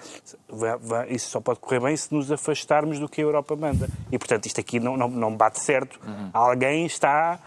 isso 1.11 1.31
só 1.31 1.41
pode 1.41 1.61
correr 1.61 1.81
bem 1.81 1.97
se 1.97 2.13
nos 2.15 2.33
afastarmos 2.33 2.99
do 2.99 3.09
que 3.09 3.21
a 3.21 3.25
Europa 3.25 3.55
manda. 3.55 3.89
E, 4.11 4.19
portanto, 4.19 4.47
isto 4.47 4.61
aqui 4.61 4.81
não, 4.81 4.97
não, 4.97 5.09
não 5.09 5.37
bate 5.37 5.61
certo. 5.61 6.01
Alguém 6.33 6.87
está 6.87 7.39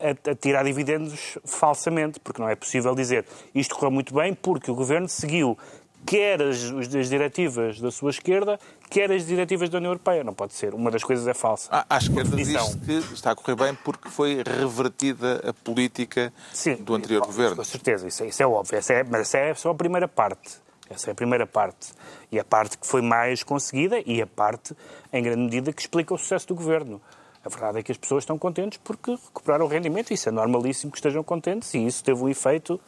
a, 0.00 0.30
a 0.30 0.34
tirar 0.34 0.64
dividendos 0.64 1.38
falsamente, 1.44 2.18
porque 2.20 2.40
não 2.40 2.48
é 2.48 2.54
possível 2.54 2.94
dizer 2.94 3.24
isto 3.54 3.74
correu 3.74 3.90
muito 3.90 4.14
bem 4.14 4.34
porque 4.34 4.70
o 4.70 4.74
governo 4.74 5.08
seguiu 5.08 5.58
quer 6.06 6.42
as, 6.42 6.62
as 6.98 7.08
diretivas 7.08 7.80
da 7.80 7.90
sua 7.90 8.10
esquerda, 8.10 8.58
quer 8.90 9.10
as 9.10 9.26
diretivas 9.26 9.68
da 9.68 9.78
União 9.78 9.90
Europeia. 9.90 10.22
Não 10.24 10.34
pode 10.34 10.52
ser. 10.54 10.74
Uma 10.74 10.90
das 10.90 11.02
coisas 11.02 11.26
é 11.26 11.34
falsa. 11.34 11.68
À, 11.70 11.86
à 11.96 11.98
esquerda 11.98 12.36
diz-se 12.36 12.78
que 12.78 13.14
está 13.14 13.30
a 13.32 13.34
correr 13.34 13.56
bem 13.56 13.74
porque 13.84 14.08
foi 14.08 14.42
revertida 14.44 15.40
a 15.48 15.52
política 15.52 16.32
Sim, 16.52 16.76
do 16.76 16.94
anterior 16.94 17.20
com 17.20 17.26
governo. 17.26 17.64
certeza, 17.64 18.06
isso, 18.06 18.22
é- 18.22 18.26
isso 18.28 18.42
é 18.42 18.46
óbvio. 18.46 18.76
Essa 18.78 18.92
é, 18.94 19.04
mas 19.04 19.20
essa 19.22 19.38
é 19.38 19.54
só 19.54 19.70
a 19.70 19.74
primeira 19.74 20.06
parte. 20.08 20.62
Essa 20.90 21.10
é 21.10 21.12
a 21.12 21.14
primeira 21.14 21.46
parte. 21.46 21.92
E 22.30 22.38
a 22.38 22.44
parte 22.44 22.76
que 22.76 22.86
foi 22.86 23.00
mais 23.00 23.42
conseguida 23.42 24.02
e 24.04 24.20
a 24.20 24.26
parte, 24.26 24.74
em 25.12 25.22
grande 25.22 25.42
medida, 25.42 25.72
que 25.72 25.80
explica 25.80 26.12
o 26.12 26.18
sucesso 26.18 26.46
do 26.48 26.54
governo. 26.54 27.00
A 27.44 27.48
verdade 27.48 27.78
é 27.78 27.82
que 27.82 27.92
as 27.92 27.98
pessoas 27.98 28.22
estão 28.24 28.38
contentes 28.38 28.78
porque 28.82 29.10
recuperaram 29.12 29.66
o 29.66 29.68
rendimento. 29.68 30.12
Isso 30.12 30.28
é 30.28 30.32
normalíssimo 30.32 30.90
que 30.92 30.98
estejam 30.98 31.22
contentes 31.22 31.72
e 31.74 31.86
isso 31.86 32.02
teve 32.04 32.22
um 32.22 32.28
efeito 32.28 32.80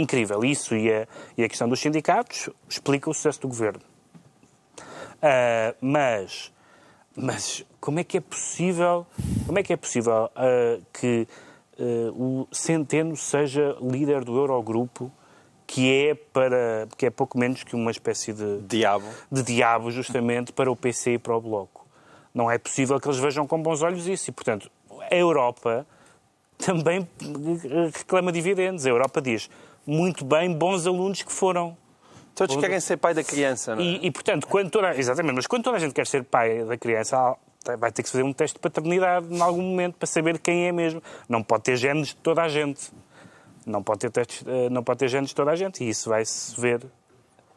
incrível. 0.00 0.44
Isso 0.44 0.74
e 0.74 0.92
a, 0.92 1.06
e 1.36 1.44
a 1.44 1.48
questão 1.48 1.68
dos 1.68 1.80
sindicatos 1.80 2.48
explica 2.68 3.08
o 3.10 3.14
sucesso 3.14 3.40
do 3.40 3.48
governo. 3.48 3.80
Ah, 5.22 5.74
mas, 5.80 6.52
mas 7.14 7.64
como 7.80 8.00
é 8.00 8.04
que 8.04 8.16
é 8.16 8.20
possível, 8.20 9.06
como 9.46 9.58
é 9.58 9.62
que 9.62 9.72
é 9.72 9.76
possível 9.76 10.30
ah, 10.34 10.78
que 10.92 11.26
ah, 11.78 12.12
o 12.12 12.48
Centeno 12.50 13.16
seja 13.16 13.76
líder 13.80 14.24
do 14.24 14.36
Eurogrupo, 14.36 15.12
que 15.66 16.08
é 16.08 16.14
para 16.14 16.88
que 16.96 17.06
é 17.06 17.10
pouco 17.10 17.38
menos 17.38 17.62
que 17.62 17.76
uma 17.76 17.90
espécie 17.90 18.32
de 18.32 18.60
Diabo. 18.62 19.06
de 19.30 19.42
diabo 19.42 19.90
justamente 19.90 20.52
para 20.52 20.70
o 20.70 20.74
PC 20.74 21.12
e 21.12 21.18
para 21.18 21.36
o 21.36 21.40
Bloco. 21.40 21.86
Não 22.34 22.50
é 22.50 22.58
possível 22.58 22.98
que 22.98 23.06
eles 23.06 23.18
vejam 23.18 23.46
com 23.46 23.60
bons 23.62 23.82
olhos 23.82 24.06
isso 24.06 24.30
e, 24.30 24.32
portanto, 24.32 24.70
a 25.10 25.14
Europa 25.14 25.86
também 26.58 27.08
reclama 27.94 28.32
dividendos. 28.32 28.84
A 28.84 28.88
Europa 28.88 29.20
diz 29.20 29.48
muito 29.86 30.24
bem, 30.24 30.52
bons 30.52 30.86
alunos 30.86 31.22
que 31.22 31.32
foram. 31.32 31.76
Todos 32.34 32.56
querem 32.56 32.80
ser 32.80 32.96
pai 32.96 33.12
da 33.12 33.22
criança, 33.22 33.74
não 33.74 33.82
é? 33.82 33.86
E, 33.86 34.06
e, 34.06 34.10
portanto, 34.10 34.46
quando 34.46 34.70
toda, 34.70 34.96
exatamente, 34.96 35.34
mas 35.34 35.46
quando 35.46 35.64
toda 35.64 35.76
a 35.76 35.80
gente 35.80 35.92
quer 35.92 36.06
ser 36.06 36.24
pai 36.24 36.64
da 36.64 36.76
criança, 36.76 37.36
vai 37.78 37.92
ter 37.92 38.02
que 38.02 38.08
fazer 38.08 38.22
um 38.22 38.32
teste 38.32 38.54
de 38.54 38.60
paternidade 38.60 39.26
em 39.30 39.40
algum 39.40 39.62
momento 39.62 39.96
para 39.96 40.06
saber 40.06 40.38
quem 40.38 40.66
é 40.66 40.72
mesmo. 40.72 41.02
Não 41.28 41.42
pode 41.42 41.64
ter 41.64 41.76
genes 41.76 42.08
de 42.08 42.16
toda 42.16 42.42
a 42.42 42.48
gente. 42.48 42.90
Não 43.66 43.82
pode 43.82 44.00
ter, 44.00 44.10
testes, 44.10 44.42
eh, 44.46 44.70
não 44.70 44.82
pode 44.82 45.00
ter 45.00 45.08
genes 45.08 45.30
de 45.30 45.34
toda 45.34 45.50
a 45.50 45.56
gente. 45.56 45.84
E 45.84 45.90
isso 45.90 46.08
vai-se 46.08 46.58
ver 46.58 46.86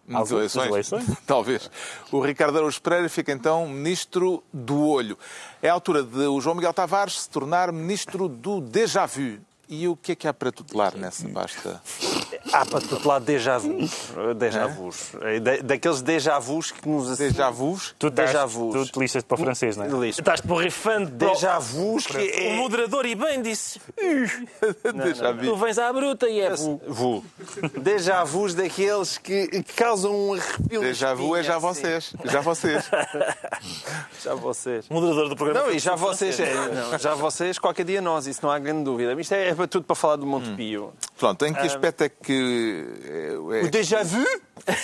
Nas 0.06 0.30
eleições? 0.32 0.68
eleições? 0.68 1.06
Talvez. 1.26 1.72
O 2.12 2.20
Ricardo 2.20 2.58
Araújo 2.58 2.82
Pereira 2.82 3.08
fica 3.08 3.32
então 3.32 3.68
ministro 3.70 4.44
do 4.52 4.86
olho. 4.86 5.18
É 5.62 5.70
a 5.70 5.74
altura 5.74 6.04
de 6.04 6.28
o 6.28 6.42
João 6.42 6.56
Miguel 6.56 6.74
Tavares 6.74 7.22
se 7.22 7.30
tornar 7.30 7.72
ministro 7.72 8.28
do 8.28 8.60
déjà 8.60 9.06
vu. 9.06 9.40
E 9.70 9.88
o 9.88 9.96
que 9.96 10.12
é 10.12 10.16
que 10.16 10.28
há 10.28 10.34
para 10.34 10.52
tutelar 10.52 10.96
nessa 10.96 11.28
pasta? 11.30 11.82
Há 12.52 12.66
para 12.66 12.82
tutelar 12.82 13.20
déjà 13.22 13.58
vus. 13.58 13.92
Déjà 14.38 14.68
vus. 14.68 15.12
É 15.22 15.40
da- 15.40 15.58
Daqueles 15.58 16.02
déjà 16.02 16.38
vus 16.38 16.72
que 16.72 16.88
nos... 16.88 17.18
Déjà 17.18 17.50
vus? 17.50 17.96
Tu, 17.98 18.08
estás, 18.08 18.30
Déjà 18.32 18.46
vus. 18.46 18.92
tu 18.92 19.00
lixas 19.02 19.24
para 19.24 19.36
o 19.36 19.38
francês, 19.40 19.78
não 19.78 19.86
é? 19.86 19.88
Listo. 19.88 20.20
Estás 20.22 20.42
borrifando 20.42 21.10
Déjà 21.12 21.58
vus 21.60 22.06
que 22.06 22.18
O 22.18 22.20
é... 22.20 22.56
moderador 22.58 23.06
e 23.06 23.16
bem 23.16 23.42
disse. 23.42 23.80
déjà 24.94 25.34
Tu 25.34 25.44
vu. 25.46 25.56
vens 25.56 25.80
à 25.80 25.92
bruta 25.92 26.30
e 26.30 26.42
é. 26.42 26.52
Vu. 26.88 27.24
Déjà 27.80 28.24
vus 28.24 28.54
daqueles 28.54 29.18
que, 29.18 29.64
causam 29.76 30.14
um 30.30 30.34
arrepio. 30.34 30.82
Déjà 30.82 31.14
vu 31.16 31.36
é 31.36 31.42
já 31.42 31.58
vocês. 31.58 32.14
Já 32.26 32.42
vocês. 32.42 32.84
Já 34.24 34.36
vocês. 34.36 34.88
Moderador 34.90 35.30
do 35.30 35.36
programa. 35.36 35.68
Não, 35.68 35.74
e 35.74 35.80
já 35.80 35.96
vocês, 35.96 36.40
é, 36.40 36.54
não, 36.54 36.98
já 36.98 37.14
vocês, 37.14 37.60
qualquer 37.60 37.84
dia 37.84 38.02
nós, 38.02 38.26
isso 38.26 38.40
não 38.44 38.50
há 38.50 38.58
grande 38.58 38.84
dúvida. 38.86 39.14
Isto 39.20 39.34
é, 39.34 39.53
é 39.54 39.56
para 39.56 39.68
tudo 39.68 39.86
para 39.86 39.96
falar 39.96 40.16
do 40.18 40.26
Montepio. 40.26 40.94
Pronto, 41.18 41.46
em 41.46 41.54
que 41.54 41.62
aspecto 41.62 42.04
é 42.04 42.10
que. 42.10 42.86
É, 43.06 43.66
O 43.66 43.70
déjà 43.72 44.04
vu? 44.04 44.24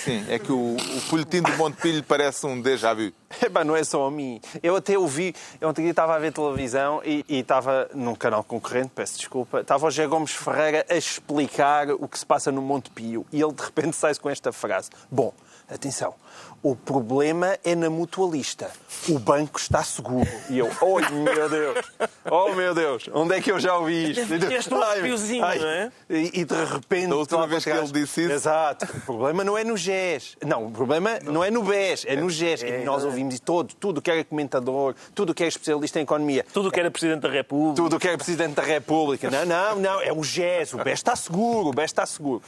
sim, 0.03 0.25
é 0.29 0.37
que 0.39 0.51
o, 0.51 0.75
o 0.75 1.01
folhetim 1.01 1.41
do 1.41 1.51
Montepilho 1.57 2.03
parece 2.03 2.45
um 2.45 2.61
déjà 2.61 2.93
vu. 2.93 3.11
Epá, 3.41 3.63
não 3.63 3.75
é 3.75 3.83
só 3.83 4.05
a 4.07 4.11
mim. 4.11 4.39
Eu 4.61 4.75
até 4.75 4.97
ouvi, 4.97 5.33
eu 5.59 5.69
ontem 5.69 5.83
dia 5.83 5.91
estava 5.91 6.15
a 6.15 6.19
ver 6.19 6.31
televisão 6.33 7.01
e, 7.03 7.23
e 7.27 7.39
estava 7.39 7.89
num 7.93 8.15
canal 8.15 8.43
concorrente, 8.43 8.91
peço 8.93 9.17
desculpa, 9.17 9.61
estava 9.61 9.85
o 9.85 9.91
José 9.91 10.07
Gomes 10.07 10.31
Ferreira 10.31 10.85
a 10.89 10.95
explicar 10.95 11.89
o 11.91 12.07
que 12.07 12.17
se 12.19 12.25
passa 12.25 12.51
no 12.51 12.61
Monte 12.61 12.89
Pio 12.89 13.25
e 13.31 13.41
ele 13.41 13.53
de 13.53 13.61
repente 13.63 13.95
sai-se 13.95 14.19
com 14.19 14.29
esta 14.29 14.51
frase. 14.51 14.89
Bom, 15.11 15.33
atenção, 15.69 16.13
o 16.61 16.75
problema 16.75 17.57
é 17.63 17.73
na 17.75 17.89
mutualista. 17.89 18.69
O 19.07 19.17
banco 19.17 19.57
está 19.59 19.83
seguro. 19.83 20.27
E 20.49 20.57
eu, 20.59 20.69
oh 20.81 20.99
meu 20.99 21.49
Deus, 21.49 21.85
oh 22.29 22.49
meu 22.53 22.73
Deus, 22.75 23.09
onde 23.13 23.35
é 23.35 23.41
que 23.41 23.51
eu 23.51 23.59
já 23.59 23.77
ouvi 23.77 24.11
isto? 24.11 24.33
Este 24.33 24.73
um 24.73 24.81
arrepiozinho, 24.81 25.41
não 25.41 25.49
é? 25.67 25.91
E, 26.09 26.41
e 26.41 26.45
de 26.45 26.65
repente... 26.65 27.07
Da 27.07 27.15
última 27.15 27.47
vez 27.47 27.63
que 27.63 27.69
ele 27.69 27.81
disse 27.91 28.23
isso- 28.23 28.31
Exato. 28.33 28.85
O 28.97 29.01
problema 29.01 29.43
não 29.43 29.57
é 29.57 29.63
no 29.63 29.77
GES. 29.77 30.35
Não, 30.45 30.65
o 30.67 30.71
problema 30.71 31.19
não 31.23 31.43
é 31.43 31.49
no 31.49 31.63
BES, 31.63 32.05
é 32.05 32.15
no 32.15 32.29
GES. 32.29 32.61
E 32.63 32.83
nós 32.83 33.03
ouvimos 33.05 33.33
isso 33.35 33.43
todo, 33.43 33.73
tudo 33.75 34.01
que 34.01 34.11
era 34.11 34.23
comentador, 34.23 34.95
tudo 35.15 35.33
que 35.33 35.43
era 35.43 35.49
especialista 35.49 35.99
em 35.99 36.03
economia. 36.03 36.45
Tudo 36.53 36.69
que 36.71 36.79
era 36.79 36.91
Presidente 36.91 37.21
da 37.21 37.29
República. 37.29 37.75
Tudo 37.81 37.95
o 37.95 37.99
que 37.99 38.07
é 38.07 38.17
Presidente 38.17 38.55
da 38.55 38.63
República. 38.63 39.29
Não, 39.31 39.45
não, 39.45 39.75
não, 39.77 40.01
é 40.01 40.11
o 40.11 40.23
GES. 40.23 40.73
O 40.73 40.77
BES 40.77 40.93
está 40.99 41.15
seguro, 41.15 41.69
o 41.69 41.73
BES 41.73 41.85
está 41.85 42.05
seguro. 42.05 42.41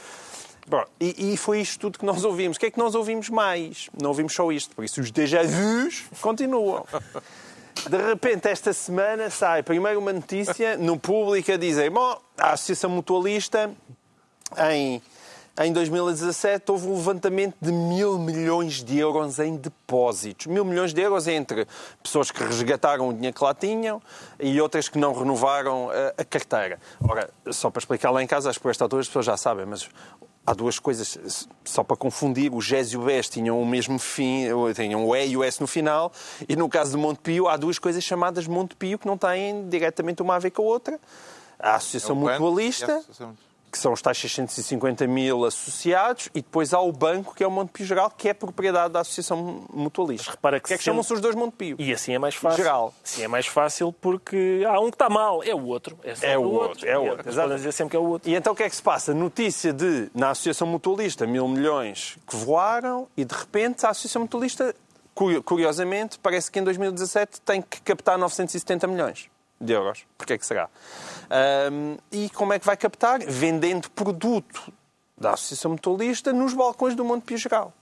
Bom, 0.66 0.84
e, 1.00 1.32
e, 1.32 1.36
foi 1.36 1.60
isto 1.60 1.80
tudo 1.80 1.98
que 1.98 2.04
nós 2.04 2.24
ouvimos. 2.24 2.56
O 2.56 2.60
que 2.60 2.66
é 2.66 2.70
que 2.70 2.78
nós 2.78 2.94
ouvimos 2.94 3.28
mais? 3.28 3.90
Não 4.00 4.10
ouvimos 4.10 4.32
só 4.32 4.50
isto, 4.52 4.74
por 4.74 4.84
isso 4.84 5.00
os 5.00 5.10
déjà 5.10 5.42
vus 5.42 6.04
continuam. 6.20 6.86
De 7.88 7.96
repente, 7.96 8.48
esta 8.48 8.72
semana 8.72 9.28
sai 9.28 9.62
primeiro 9.62 9.98
uma 9.98 10.12
notícia 10.12 10.76
no 10.76 10.98
público 10.98 11.50
a 11.50 11.56
dizer: 11.56 11.90
bom, 11.90 12.16
a 12.38 12.52
Associação 12.52 12.90
Mutualista 12.90 13.72
em 14.68 15.02
em 15.60 15.70
2017 15.70 16.70
houve 16.72 16.86
um 16.86 16.96
levantamento 16.96 17.56
de 17.60 17.70
mil 17.70 18.18
milhões 18.18 18.82
de 18.82 18.98
euros 18.98 19.38
em 19.38 19.54
depósitos. 19.54 20.46
Mil 20.46 20.64
milhões 20.64 20.94
de 20.94 21.02
euros 21.02 21.28
entre 21.28 21.66
pessoas 22.02 22.30
que 22.30 22.42
resgataram 22.42 23.10
o 23.10 23.12
dinheiro 23.12 23.36
que 23.36 23.44
lá 23.44 23.52
tinham 23.52 24.00
e 24.40 24.58
outras 24.62 24.88
que 24.88 24.96
não 24.96 25.12
renovaram 25.12 25.90
a, 26.16 26.24
carteira. 26.24 26.80
Ora, 27.06 27.28
só 27.50 27.68
para 27.68 27.80
explicar 27.80 28.10
lá 28.10 28.22
em 28.22 28.26
casa, 28.26 28.48
acho 28.48 28.58
que 28.58 28.62
por 28.62 28.70
esta 28.70 28.84
altura 28.84 29.02
as 29.02 29.08
pessoas 29.08 29.26
já 29.26 29.36
sabem, 29.36 29.66
mas 29.66 29.90
há 30.46 30.52
duas 30.52 30.78
coisas, 30.78 31.48
só 31.64 31.84
para 31.84 31.96
confundir, 31.96 32.52
o 32.52 32.60
GES 32.60 32.92
e 32.92 32.96
o 32.96 33.02
BES 33.02 33.28
tinham 33.28 33.60
o 33.60 33.66
mesmo 33.66 33.98
fim, 33.98 34.46
tinham 34.74 35.06
o 35.06 35.14
E 35.14 35.28
e 35.28 35.36
o 35.36 35.44
S 35.44 35.60
no 35.60 35.66
final, 35.66 36.12
e 36.48 36.56
no 36.56 36.68
caso 36.68 36.92
do 36.92 36.98
Montepio 36.98 37.48
há 37.48 37.56
duas 37.56 37.78
coisas 37.78 38.02
chamadas 38.02 38.46
Montepio 38.46 38.98
que 38.98 39.06
não 39.06 39.16
têm 39.16 39.68
diretamente 39.68 40.20
uma 40.20 40.36
a 40.36 40.38
ver 40.38 40.50
com 40.50 40.62
a 40.62 40.66
outra. 40.66 41.00
A 41.58 41.76
Associação 41.76 42.28
é 42.28 42.32
Mutualista 42.32 43.02
que 43.72 43.78
são 43.78 43.94
os 43.94 44.02
tais 44.02 44.18
650 44.18 45.06
mil 45.06 45.46
associados, 45.46 46.28
e 46.34 46.42
depois 46.42 46.74
há 46.74 46.80
o 46.80 46.92
banco, 46.92 47.34
que 47.34 47.42
é 47.42 47.46
o 47.46 47.50
Montepio 47.50 47.86
Geral, 47.86 48.10
que 48.10 48.28
é 48.28 48.34
propriedade 48.34 48.92
da 48.92 49.00
Associação 49.00 49.64
Mutualista. 49.72 50.26
Mas 50.26 50.34
repara 50.34 50.60
que, 50.60 50.68
que 50.68 50.74
é 50.74 50.78
que 50.78 50.84
chamam-se 50.84 51.10
os 51.14 51.20
dois 51.20 51.34
Montepio. 51.34 51.76
E 51.78 51.90
assim 51.90 52.12
é 52.12 52.18
mais 52.18 52.34
fácil. 52.34 52.58
Geral. 52.58 52.94
Assim 53.02 53.22
é 53.22 53.28
mais 53.28 53.46
fácil 53.46 53.90
porque 53.90 54.62
há 54.68 54.78
um 54.78 54.90
que 54.90 54.96
está 54.96 55.08
mal, 55.08 55.42
é 55.42 55.54
o 55.54 55.64
outro. 55.64 55.98
É, 56.04 56.32
é 56.32 56.38
o 56.38 56.42
outro, 56.42 56.68
outro, 56.68 56.88
é 56.88 56.98
o 56.98 57.02
outro. 57.02 57.34
Podem 57.34 57.56
dizer 57.56 57.72
sempre 57.72 57.92
que 57.92 57.96
é 57.96 58.00
o 58.00 58.04
outro. 58.04 58.30
E 58.30 58.34
então 58.34 58.52
o 58.52 58.56
que 58.56 58.62
é 58.62 58.68
que 58.68 58.76
se 58.76 58.82
passa? 58.82 59.14
Notícia 59.14 59.72
de, 59.72 60.10
na 60.14 60.30
Associação 60.30 60.66
Mutualista, 60.66 61.26
mil 61.26 61.48
milhões 61.48 62.18
que 62.28 62.36
voaram, 62.36 63.08
e 63.16 63.24
de 63.24 63.34
repente 63.34 63.86
a 63.86 63.90
Associação 63.90 64.22
Mutualista, 64.22 64.74
curiosamente, 65.44 66.18
parece 66.18 66.50
que 66.50 66.58
em 66.58 66.64
2017 66.64 67.40
tem 67.40 67.62
que 67.62 67.80
captar 67.80 68.18
970 68.18 68.86
milhões 68.86 69.31
de 69.62 69.72
euros. 69.72 70.04
Porquê 70.18 70.36
que 70.36 70.44
será? 70.44 70.68
Um, 71.70 71.96
e 72.10 72.28
como 72.30 72.52
é 72.52 72.58
que 72.58 72.66
vai 72.66 72.76
captar? 72.76 73.20
Vendendo 73.20 73.88
produto 73.90 74.72
da 75.16 75.32
Associação 75.32 75.70
Mutualista 75.70 76.32
nos 76.32 76.52
balcões 76.52 76.94
do 76.94 77.04
Monte 77.04 77.24
Pio 77.24 77.38
Geral. 77.38 77.72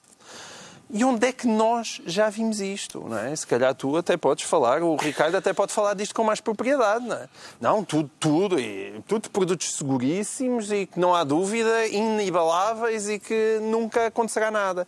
E 0.92 1.04
onde 1.04 1.28
é 1.28 1.32
que 1.32 1.46
nós 1.46 2.02
já 2.04 2.28
vimos 2.28 2.60
isto? 2.60 3.00
Não 3.08 3.16
é? 3.16 3.34
Se 3.34 3.46
calhar 3.46 3.72
tu 3.76 3.96
até 3.96 4.16
podes 4.16 4.44
falar, 4.44 4.82
o 4.82 4.96
Ricardo 4.96 5.36
até 5.36 5.52
pode 5.52 5.72
falar 5.72 5.94
disto 5.94 6.12
com 6.12 6.24
mais 6.24 6.40
propriedade. 6.40 7.06
Não, 7.06 7.16
é? 7.16 7.28
não 7.60 7.84
tudo, 7.84 8.10
tudo, 8.18 8.58
e 8.58 9.00
tudo 9.06 9.30
produtos 9.30 9.76
seguríssimos 9.76 10.72
e 10.72 10.86
que 10.86 10.98
não 10.98 11.14
há 11.14 11.22
dúvida, 11.22 11.86
inibaláveis 11.86 13.08
e 13.08 13.20
que 13.20 13.60
nunca 13.62 14.06
acontecerá 14.06 14.50
nada. 14.50 14.86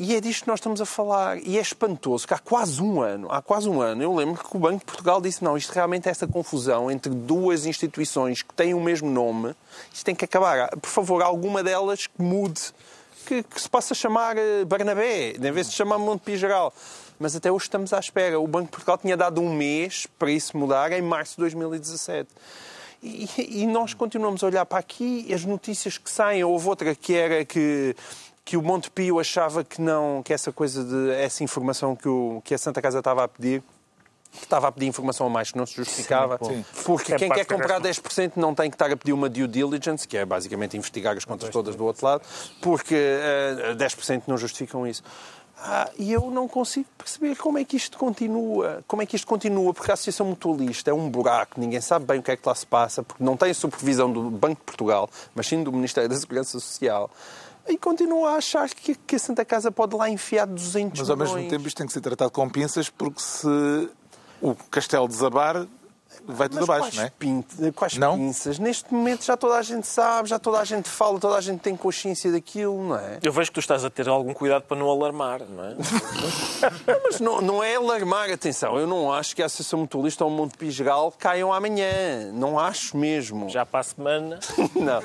E 0.00 0.14
é 0.14 0.20
disto 0.20 0.42
que 0.42 0.48
nós 0.48 0.60
estamos 0.60 0.80
a 0.80 0.86
falar. 0.86 1.38
E 1.38 1.58
é 1.58 1.60
espantoso 1.60 2.24
que 2.24 2.32
há 2.32 2.38
quase 2.38 2.80
um 2.80 3.00
ano, 3.00 3.26
há 3.32 3.42
quase 3.42 3.68
um 3.68 3.82
ano, 3.82 4.00
eu 4.00 4.14
lembro 4.14 4.44
que 4.44 4.56
o 4.56 4.60
Banco 4.60 4.78
de 4.78 4.84
Portugal 4.84 5.20
disse 5.20 5.42
não, 5.42 5.56
isto 5.56 5.72
realmente 5.72 6.06
é 6.06 6.12
esta 6.12 6.24
confusão 6.24 6.88
entre 6.88 7.12
duas 7.12 7.66
instituições 7.66 8.40
que 8.40 8.54
têm 8.54 8.74
o 8.74 8.80
mesmo 8.80 9.10
nome, 9.10 9.56
isto 9.92 10.04
tem 10.04 10.14
que 10.14 10.24
acabar. 10.24 10.70
Por 10.76 10.88
favor, 10.88 11.20
alguma 11.20 11.64
delas 11.64 12.06
que 12.06 12.22
mude, 12.22 12.60
que, 13.26 13.42
que 13.42 13.60
se 13.60 13.68
possa 13.68 13.92
chamar 13.92 14.36
eh, 14.38 14.64
Barnabé, 14.64 15.32
em 15.32 15.50
vez 15.50 15.68
de 15.68 15.74
chamar 15.74 15.98
Montepio 15.98 16.38
Geral. 16.38 16.72
Mas 17.18 17.34
até 17.34 17.50
hoje 17.50 17.64
estamos 17.64 17.92
à 17.92 17.98
espera. 17.98 18.38
O 18.38 18.46
Banco 18.46 18.66
de 18.66 18.70
Portugal 18.70 18.98
tinha 18.98 19.16
dado 19.16 19.40
um 19.40 19.52
mês 19.52 20.06
para 20.16 20.30
isso 20.30 20.56
mudar 20.56 20.92
em 20.92 21.02
março 21.02 21.34
de 21.34 21.40
2017. 21.40 22.28
E, 23.02 23.62
e 23.62 23.66
nós 23.66 23.94
continuamos 23.94 24.42
a 24.44 24.46
olhar 24.46 24.64
para 24.64 24.78
aqui, 24.78 25.32
as 25.32 25.44
notícias 25.44 25.98
que 25.98 26.10
saem, 26.10 26.42
houve 26.44 26.68
outra 26.68 26.94
que 26.94 27.14
era 27.14 27.44
que 27.44 27.94
que 28.48 28.56
o 28.56 28.62
Montepio 28.62 29.20
achava 29.20 29.62
que 29.62 29.78
não, 29.78 30.22
que 30.22 30.32
essa 30.32 30.50
coisa 30.50 30.82
de 30.82 31.10
essa 31.12 31.44
informação 31.44 31.94
que, 31.94 32.08
o, 32.08 32.40
que 32.42 32.54
a 32.54 32.58
Santa 32.58 32.80
Casa 32.80 33.00
estava 33.00 33.22
a 33.22 33.28
pedir 33.28 33.62
que 34.32 34.44
estava 34.44 34.68
a 34.68 34.72
pedir 34.72 34.86
informação 34.86 35.26
a 35.26 35.30
mais 35.30 35.50
que 35.50 35.58
não 35.58 35.66
se 35.66 35.74
justificava, 35.74 36.38
Sim, 36.42 36.64
porque 36.84 37.12
é 37.12 37.16
quem 37.16 37.30
quer 37.30 37.44
comprar 37.44 37.78
10% 37.78 38.32
não 38.36 38.54
tem 38.54 38.70
que 38.70 38.74
estar 38.74 38.90
a 38.90 38.96
pedir 38.96 39.12
uma 39.12 39.28
due 39.28 39.46
diligence, 39.46 40.08
que 40.08 40.16
é 40.16 40.24
basicamente 40.24 40.78
investigar 40.78 41.14
as 41.14 41.26
contas 41.26 41.50
todas 41.50 41.76
do 41.76 41.84
outro 41.84 42.06
lado, 42.06 42.22
porque 42.62 42.94
uh, 42.94 43.70
eh, 43.70 43.74
10% 43.74 44.22
não 44.26 44.38
justificam 44.38 44.86
isso. 44.86 45.02
Ah, 45.60 45.90
e 45.98 46.12
eu 46.12 46.30
não 46.30 46.46
consigo 46.46 46.88
perceber 46.96 47.36
como 47.36 47.58
é 47.58 47.64
que 47.64 47.76
isto 47.76 47.98
continua. 47.98 48.82
Como 48.86 49.02
é 49.02 49.06
que 49.06 49.16
isto 49.16 49.26
continua? 49.26 49.74
Porque 49.74 49.90
a 49.90 49.94
Associação 49.94 50.26
Mutualista 50.26 50.90
é 50.90 50.94
um 50.94 51.10
buraco, 51.10 51.60
ninguém 51.60 51.80
sabe 51.80 52.04
bem 52.04 52.20
o 52.20 52.22
que 52.22 52.30
é 52.30 52.36
que 52.36 52.46
lá 52.46 52.54
se 52.54 52.66
passa, 52.66 53.02
porque 53.02 53.22
não 53.22 53.36
tem 53.36 53.50
a 53.50 53.54
supervisão 53.54 54.10
do 54.10 54.30
Banco 54.30 54.60
de 54.60 54.64
Portugal, 54.64 55.10
mas 55.34 55.46
sim 55.46 55.62
do 55.62 55.72
Ministério 55.72 56.08
da 56.08 56.16
Segurança 56.16 56.60
Social 56.60 57.10
e 57.68 57.78
continuo 57.78 58.26
a 58.26 58.34
achar 58.34 58.68
que, 58.68 58.94
que 58.94 59.16
a 59.16 59.18
Santa 59.18 59.44
Casa 59.44 59.70
pode 59.70 59.94
lá 59.96 60.08
enfiar 60.08 60.46
200 60.46 61.00
Mas 61.00 61.10
ao 61.10 61.16
mesmo 61.16 61.48
tempo 61.48 61.66
isto 61.66 61.76
tem 61.76 61.86
que 61.86 61.92
ser 61.92 62.00
tratado 62.00 62.30
com 62.30 62.48
pinças 62.48 62.88
porque 62.88 63.20
se 63.20 63.88
o 64.40 64.54
castelo 64.70 65.08
desabar, 65.08 65.66
vai 66.26 66.48
tudo 66.48 66.64
abaixo, 66.64 66.96
não 66.96 67.04
é? 67.04 67.12
Pinta, 67.18 67.72
quais 67.72 67.96
não? 67.96 68.16
pinças? 68.16 68.58
Neste 68.58 68.92
momento 68.92 69.24
já 69.24 69.36
toda 69.36 69.56
a 69.56 69.62
gente 69.62 69.86
sabe, 69.86 70.28
já 70.28 70.38
toda 70.38 70.58
a 70.58 70.64
gente 70.64 70.88
fala, 70.88 71.18
toda 71.18 71.36
a 71.36 71.40
gente 71.40 71.60
tem 71.60 71.76
consciência 71.76 72.30
daquilo, 72.30 72.88
não 72.88 72.96
é? 72.96 73.18
Eu 73.22 73.32
vejo 73.32 73.50
que 73.50 73.54
tu 73.54 73.60
estás 73.60 73.84
a 73.84 73.90
ter 73.90 74.08
algum 74.08 74.34
cuidado 74.34 74.62
para 74.62 74.76
não 74.76 74.88
alarmar, 74.88 75.40
não 75.48 75.64
é? 75.64 75.74
não, 76.86 77.00
mas 77.02 77.20
não, 77.20 77.40
não 77.40 77.64
é 77.64 77.76
alarmar, 77.76 78.30
atenção. 78.30 78.78
Eu 78.78 78.86
não 78.86 79.12
acho 79.12 79.34
que 79.34 79.42
a 79.42 79.46
Associação 79.46 79.80
Mutualista 79.80 80.24
ou 80.24 80.30
o 80.30 80.34
Monte 80.34 80.56
Pisgal 80.56 81.12
caiam 81.18 81.52
amanhã. 81.52 82.30
Não 82.32 82.58
acho 82.58 82.96
mesmo. 82.96 83.48
Já 83.48 83.64
para 83.64 83.80
a 83.80 83.84
semana? 83.84 84.40
não. 84.76 85.02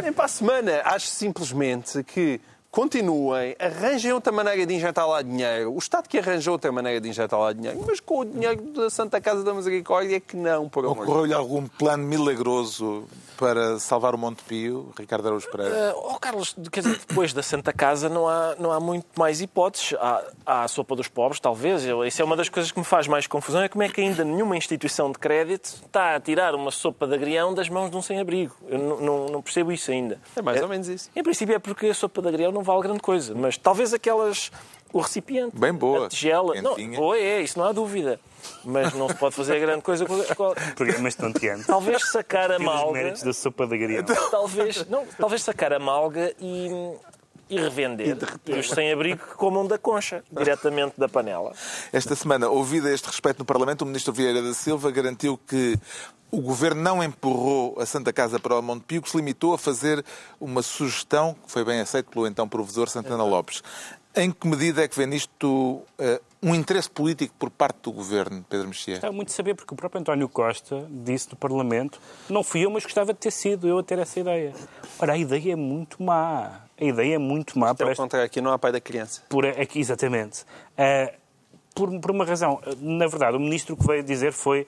Nem 0.00 0.12
para 0.12 0.24
a 0.24 0.28
semana. 0.28 0.80
Acho 0.84 1.08
simplesmente 1.08 2.02
que 2.04 2.40
continuem, 2.70 3.54
arranjem 3.58 4.12
outra 4.12 4.32
maneira 4.32 4.64
de 4.64 4.74
injetar 4.74 5.06
lá 5.06 5.20
dinheiro. 5.20 5.74
O 5.74 5.78
Estado 5.78 6.08
que 6.08 6.18
arranjou 6.18 6.52
outra 6.52 6.72
maneira 6.72 7.00
de 7.00 7.08
injetar 7.08 7.38
lá 7.38 7.52
dinheiro, 7.52 7.84
mas 7.86 8.00
com 8.00 8.20
o 8.20 8.24
dinheiro 8.24 8.62
da 8.72 8.88
Santa 8.88 9.20
Casa 9.20 9.44
da 9.44 9.52
Misericórdia 9.52 10.18
que 10.18 10.36
não, 10.36 10.68
por 10.68 10.84
amor 10.86 11.02
Ocorreu-lhe 11.02 11.34
algum 11.34 11.66
plano 11.66 12.04
milagroso 12.04 13.06
para 13.36 13.78
salvar 13.78 14.14
o 14.14 14.18
Monte 14.18 14.42
Pio, 14.44 14.92
Ricardo 14.98 15.26
Araújo 15.26 15.50
Pereira? 15.50 15.94
Uh, 15.94 16.12
oh, 16.14 16.18
Carlos, 16.18 16.56
quer 16.70 16.80
dizer, 16.80 16.98
depois 17.06 17.32
da 17.32 17.42
Santa 17.42 17.72
Casa 17.72 18.08
não 18.08 18.28
há, 18.28 18.54
não 18.58 18.72
há 18.72 18.80
muito 18.80 19.06
mais 19.16 19.40
hipóteses. 19.40 19.94
Há, 19.98 20.24
há 20.44 20.62
a 20.64 20.68
sopa 20.68 20.94
dos 20.94 21.08
pobres, 21.08 21.40
talvez. 21.40 21.82
Isso 22.06 22.22
é 22.22 22.24
uma 22.24 22.36
das 22.36 22.48
coisas 22.48 22.70
que 22.70 22.78
me 22.78 22.84
faz 22.84 23.06
mais 23.08 23.26
confusão, 23.26 23.62
é 23.62 23.68
como 23.68 23.82
é 23.82 23.88
que 23.88 24.00
ainda 24.00 24.24
nenhuma 24.24 24.56
instituição 24.56 25.10
de 25.10 25.18
crédito 25.18 25.64
está 25.64 26.16
a 26.16 26.20
tirar 26.20 26.54
uma 26.54 26.70
sopa 26.70 27.06
de 27.06 27.14
agrião 27.14 27.54
das 27.54 27.68
mãos 27.68 27.90
de 27.90 27.96
um 27.96 28.02
sem-abrigo. 28.02 28.54
Eu 28.68 28.78
não, 28.78 29.00
não, 29.00 29.26
não, 29.26 29.42
percebo 29.42 29.72
isso 29.72 29.90
ainda. 29.90 30.20
É 30.36 30.42
mais 30.42 30.58
é, 30.58 30.62
ou 30.62 30.68
menos 30.68 30.88
isso. 30.88 31.10
Em 31.14 31.22
princípio 31.22 31.54
é 31.54 31.58
porque 31.58 31.86
a 31.86 31.94
sopa 31.94 32.22
de 32.22 32.28
agrião 32.28 32.52
não 32.52 32.62
vale 32.62 32.82
grande 32.82 33.00
coisa, 33.00 33.34
mas 33.34 33.56
talvez 33.56 33.92
aquelas. 33.92 34.50
O 34.92 35.00
recipiente. 35.00 35.58
Bem 35.58 35.72
boa. 35.72 36.04
A 36.04 36.08
tigela. 36.10 36.54
Não, 36.60 36.76
boa 36.94 37.16
é, 37.16 37.40
isso 37.40 37.58
não 37.58 37.64
há 37.64 37.72
dúvida. 37.72 38.20
Mas 38.64 38.92
não 38.94 39.08
se 39.08 39.14
pode 39.14 39.34
fazer 39.34 39.60
grande 39.60 39.82
coisa 39.82 40.04
com. 40.06 40.54
Programas 40.74 41.14
tonteantes. 41.14 41.66
Talvez 41.66 42.10
sacar 42.10 42.52
a 42.52 42.58
malga. 42.58 43.12
da 43.12 43.32
sopa 43.32 43.66
da 43.66 43.74
agrião. 43.74 44.04
Talvez, 44.30 44.86
não, 44.88 45.06
talvez 45.18 45.42
sacar 45.42 45.72
a 45.72 45.78
malga 45.78 46.34
e 46.40 46.70
e 47.52 47.60
revender. 47.60 48.16
E, 48.46 48.54
os 48.54 48.70
sem-abrigo 48.70 49.22
que 49.26 49.34
comam 49.34 49.66
da 49.66 49.76
concha, 49.76 50.24
diretamente 50.32 50.94
da 50.96 51.06
panela. 51.06 51.52
Esta 51.92 52.16
semana, 52.16 52.48
ouvido 52.48 52.88
a 52.88 52.92
este 52.92 53.06
respeito 53.06 53.40
no 53.40 53.44
Parlamento, 53.44 53.82
o 53.82 53.86
Ministro 53.86 54.12
Vieira 54.12 54.40
da 54.40 54.54
Silva 54.54 54.90
garantiu 54.90 55.38
que 55.46 55.78
o 56.30 56.40
Governo 56.40 56.80
não 56.80 57.04
empurrou 57.04 57.76
a 57.78 57.84
Santa 57.84 58.10
Casa 58.10 58.40
para 58.40 58.58
o 58.58 58.62
Monte 58.62 58.84
Pio, 58.84 59.02
que 59.02 59.10
se 59.10 59.16
limitou 59.18 59.52
a 59.52 59.58
fazer 59.58 60.02
uma 60.40 60.62
sugestão 60.62 61.36
que 61.44 61.52
foi 61.52 61.62
bem 61.62 61.80
aceita 61.80 62.10
pelo 62.10 62.26
então 62.26 62.48
Provedor 62.48 62.88
Santana 62.88 63.22
Lopes. 63.22 63.62
Em 64.16 64.30
que 64.30 64.46
medida 64.46 64.82
é 64.82 64.88
que 64.88 64.96
vê 64.96 65.04
nisto 65.04 65.46
uh, 65.46 65.84
um 66.42 66.54
interesse 66.54 66.90
político 66.90 67.34
por 67.38 67.50
parte 67.50 67.78
do 67.82 67.92
Governo, 67.92 68.44
Pedro 68.48 68.66
Mexia? 68.66 68.94
Está 68.94 69.12
muito 69.12 69.28
a 69.28 69.32
saber, 69.32 69.54
porque 69.54 69.72
o 69.72 69.76
próprio 69.76 70.00
António 70.00 70.28
Costa 70.28 70.86
disse 70.90 71.30
no 71.30 71.36
Parlamento 71.36 72.00
não 72.28 72.42
fui 72.42 72.64
eu, 72.64 72.70
mas 72.70 72.82
gostava 72.82 73.12
de 73.12 73.20
ter 73.20 73.30
sido 73.30 73.68
eu 73.68 73.78
a 73.78 73.82
ter 73.82 73.98
essa 73.98 74.18
ideia. 74.18 74.52
Ora, 74.98 75.12
a 75.12 75.16
ideia 75.16 75.52
é 75.52 75.56
muito 75.56 76.02
má. 76.02 76.62
A 76.80 76.84
ideia 76.84 77.14
é 77.14 77.18
muito 77.18 77.58
má. 77.58 77.74
Pelo 77.74 77.94
contrário, 77.94 78.26
aqui 78.26 78.40
não 78.40 78.52
há 78.52 78.58
pai 78.58 78.72
da 78.72 78.80
criança. 78.80 79.22
Por, 79.28 79.46
aqui, 79.46 79.78
exatamente. 79.78 80.42
Uh, 80.72 81.14
por, 81.74 82.00
por 82.00 82.10
uma 82.10 82.24
razão. 82.24 82.60
Na 82.78 83.06
verdade, 83.06 83.36
o 83.36 83.40
ministro 83.40 83.76
que 83.76 83.86
veio 83.86 84.02
dizer 84.02 84.32
foi 84.32 84.66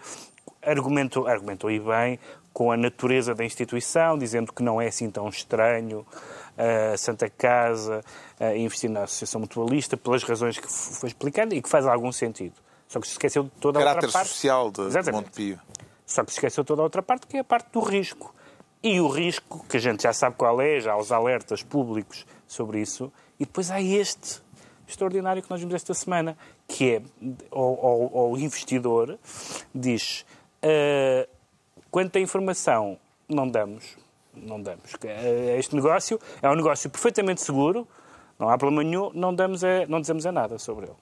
argumentou, 0.63 1.27
argumentou 1.27 1.71
e 1.71 1.81
bem 1.81 2.19
com 2.53 2.71
a 2.71 2.77
natureza 2.77 3.35
da 3.35 3.45
instituição, 3.45 4.17
dizendo 4.17 4.53
que 4.53 4.63
não 4.63 4.81
é 4.81 4.87
assim 4.87 5.11
tão 5.11 5.29
estranho 5.29 6.07
a 6.57 6.97
Santa 6.97 7.29
Casa 7.29 8.03
a 8.39 8.55
investir 8.57 8.91
na 8.91 9.05
Associação 9.05 9.41
Mutualista, 9.41 9.97
pelas 9.97 10.23
razões 10.23 10.59
que 10.59 10.69
foi 10.69 11.09
explicando 11.09 11.55
e 11.55 11.63
que 11.63 11.69
faz 11.69 11.87
algum 11.87 12.13
sentido. 12.13 12.55
Só 12.89 13.01
que 13.01 13.07
se 13.07 13.13
esqueceu 13.15 13.45
de 13.45 13.51
toda 13.61 13.81
a 13.81 13.83
Caráter 13.83 14.07
outra 14.07 14.19
parte. 14.19 14.29
social 14.29 14.71
de, 14.71 14.89
de 14.91 15.13
Montepio. 15.13 15.61
Só 16.07 16.23
que 16.25 16.31
se 16.31 16.37
esqueceu 16.37 16.65
toda 16.65 16.83
a 16.83 16.85
outra 16.85 17.03
parte, 17.03 17.27
que 17.27 17.37
é 17.37 17.41
a 17.41 17.45
parte 17.45 17.73
do 17.73 17.81
risco. 17.81 18.35
E 18.83 19.01
o 19.01 19.09
risco, 19.09 19.65
que 19.69 19.79
a 19.79 19.81
gente 19.81 20.03
já 20.03 20.13
sabe 20.13 20.37
qual 20.37 20.61
é, 20.61 20.79
já 20.79 20.93
há 20.93 20.99
os 20.99 21.11
alertas 21.11 21.63
públicos 21.63 22.27
sobre 22.47 22.81
isso, 22.81 23.11
e 23.41 23.47
depois 23.47 23.71
há 23.71 23.81
este 23.81 24.43
extraordinário 24.87 25.43
que 25.43 25.51
nós 25.51 25.59
vimos 25.59 25.75
esta 25.75 25.95
semana, 25.95 26.37
que 26.69 26.97
é 26.97 27.03
o 27.51 28.37
investidor 28.39 29.19
diz 29.75 30.25
uh, 30.63 31.29
quanto 31.91 32.17
a 32.19 32.21
informação 32.21 32.99
não 33.29 33.49
damos, 33.49 33.97
não 34.37 34.61
damos. 34.61 34.93
Eh, 35.05 35.57
este 35.59 35.75
negócio 35.75 36.19
é 36.43 36.49
um 36.49 36.55
negócio 36.55 36.89
perfeitamente 36.91 37.43
seguro, 37.43 37.87
não 38.39 38.49
há 38.49 38.59
problema 38.59 38.83
nenhum, 38.83 39.11
não, 39.15 39.35
damos 39.35 39.63
é, 39.63 39.87
não 39.87 40.01
dizemos 40.01 40.27
é 40.27 40.33
nada 40.33 40.59
sobre 40.59 40.87
ele. 40.87 40.95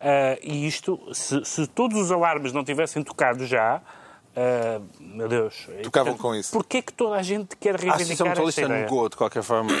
Uh, 0.00 0.38
e 0.42 0.66
isto, 0.66 0.98
se, 1.12 1.44
se, 1.44 1.66
todos 1.66 1.98
os 1.98 2.12
alarmes 2.12 2.52
não 2.52 2.64
tivessem 2.64 3.02
tocado 3.02 3.44
já, 3.44 3.78
uh, 3.78 4.86
meu 5.00 5.28
Deus. 5.28 5.68
Tocavam 5.82 6.16
com 6.16 6.34
isso. 6.34 6.52
Porquê 6.52 6.80
que 6.80 6.92
toda 6.92 7.16
a 7.16 7.22
gente 7.22 7.56
quer 7.56 7.74
reivindicar 7.74 8.28
a 8.28 8.32
Associação 8.32 8.68
negou, 8.68 9.08
de 9.08 9.16
qualquer 9.16 9.42
forma, 9.42 9.72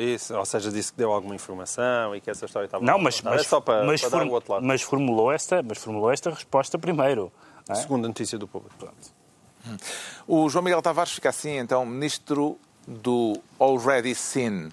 isso, 0.00 0.36
ou 0.36 0.44
seja, 0.44 0.70
disse 0.72 0.92
que 0.92 0.98
deu 0.98 1.12
alguma 1.12 1.34
informação 1.34 2.14
e 2.16 2.20
que 2.20 2.30
essa 2.30 2.44
história 2.44 2.66
estava... 2.66 2.84
Não, 2.84 2.98
mas, 2.98 3.22
mas, 3.22 3.42
é 3.42 3.44
só 3.44 3.60
para, 3.60 3.84
mas, 3.84 4.00
para 4.00 4.10
form, 4.10 4.32
lado. 4.48 4.66
mas, 4.66 4.82
formulou 4.82 5.32
esta, 5.32 5.62
mas 5.62 5.78
formulou 5.78 6.10
esta 6.10 6.30
resposta 6.30 6.76
primeiro. 6.76 7.32
É? 7.68 7.74
Segunda 7.76 8.08
notícia 8.08 8.36
do 8.36 8.48
público. 8.48 8.74
Pronto. 8.76 9.23
O 10.26 10.48
João 10.48 10.64
Miguel 10.64 10.82
Tavares 10.82 11.12
fica 11.12 11.28
assim, 11.28 11.58
então, 11.58 11.84
ministro 11.84 12.58
do 12.86 13.40
Already 13.58 14.14
Seen. 14.14 14.70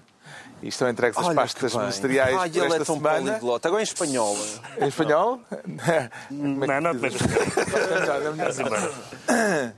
E 0.62 0.68
estão 0.68 0.88
entregues 0.88 1.18
as 1.18 1.34
pastas 1.34 1.74
ministeriais 1.74 2.36
Ai, 2.36 2.48
ele 2.48 2.72
é 2.72 2.78
tão 2.84 2.94
semana. 2.94 3.32
poliglota. 3.32 3.66
Agora 3.66 3.82
em 3.82 3.84
espanhol. 3.84 4.38
Em 4.80 4.86
espanhol? 4.86 5.40
não, 6.30 6.80
não, 6.80 6.80
não. 6.80 7.00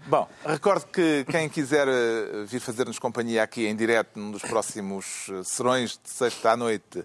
Bom, 0.06 0.28
recordo 0.44 0.84
que 0.86 1.24
quem 1.30 1.48
quiser 1.48 1.88
eh, 1.88 2.44
vir 2.46 2.60
fazer-nos 2.60 2.98
companhia 2.98 3.42
aqui 3.42 3.66
em 3.66 3.74
direto 3.74 4.18
num 4.18 4.30
dos 4.30 4.42
próximos 4.42 5.30
eh, 5.30 5.42
serões 5.42 5.92
de 5.92 6.10
sexta 6.10 6.50
à 6.50 6.56
noite, 6.56 7.02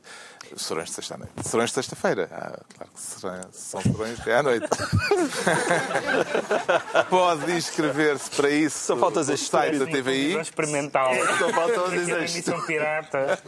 Serões 0.56 0.90
de 0.90 0.96
sexta 0.96 1.16
à 1.16 1.18
noite. 1.18 1.32
Serões 1.44 1.70
de 1.70 1.74
sexta-feira. 1.76 2.30
Ah, 2.32 2.60
claro 2.76 2.92
que 2.94 3.02
são 3.02 3.82
serões 3.82 4.28
é 4.28 4.36
à 4.36 4.44
noite. 4.44 4.68
Pode 7.10 7.52
inscrever-se 7.52 8.32
para 8.32 8.50
isso 8.50 8.78
Só 8.88 8.98
falta 8.98 9.24
no 9.24 9.38
site 9.38 9.78
da 9.78 9.86
TVI. 9.86 10.40
experimental. 10.40 11.12
Só 11.38 11.50
falta 11.50 11.90
dizer 11.92 12.18
emissão 12.18 12.62
pirata. 12.66 13.40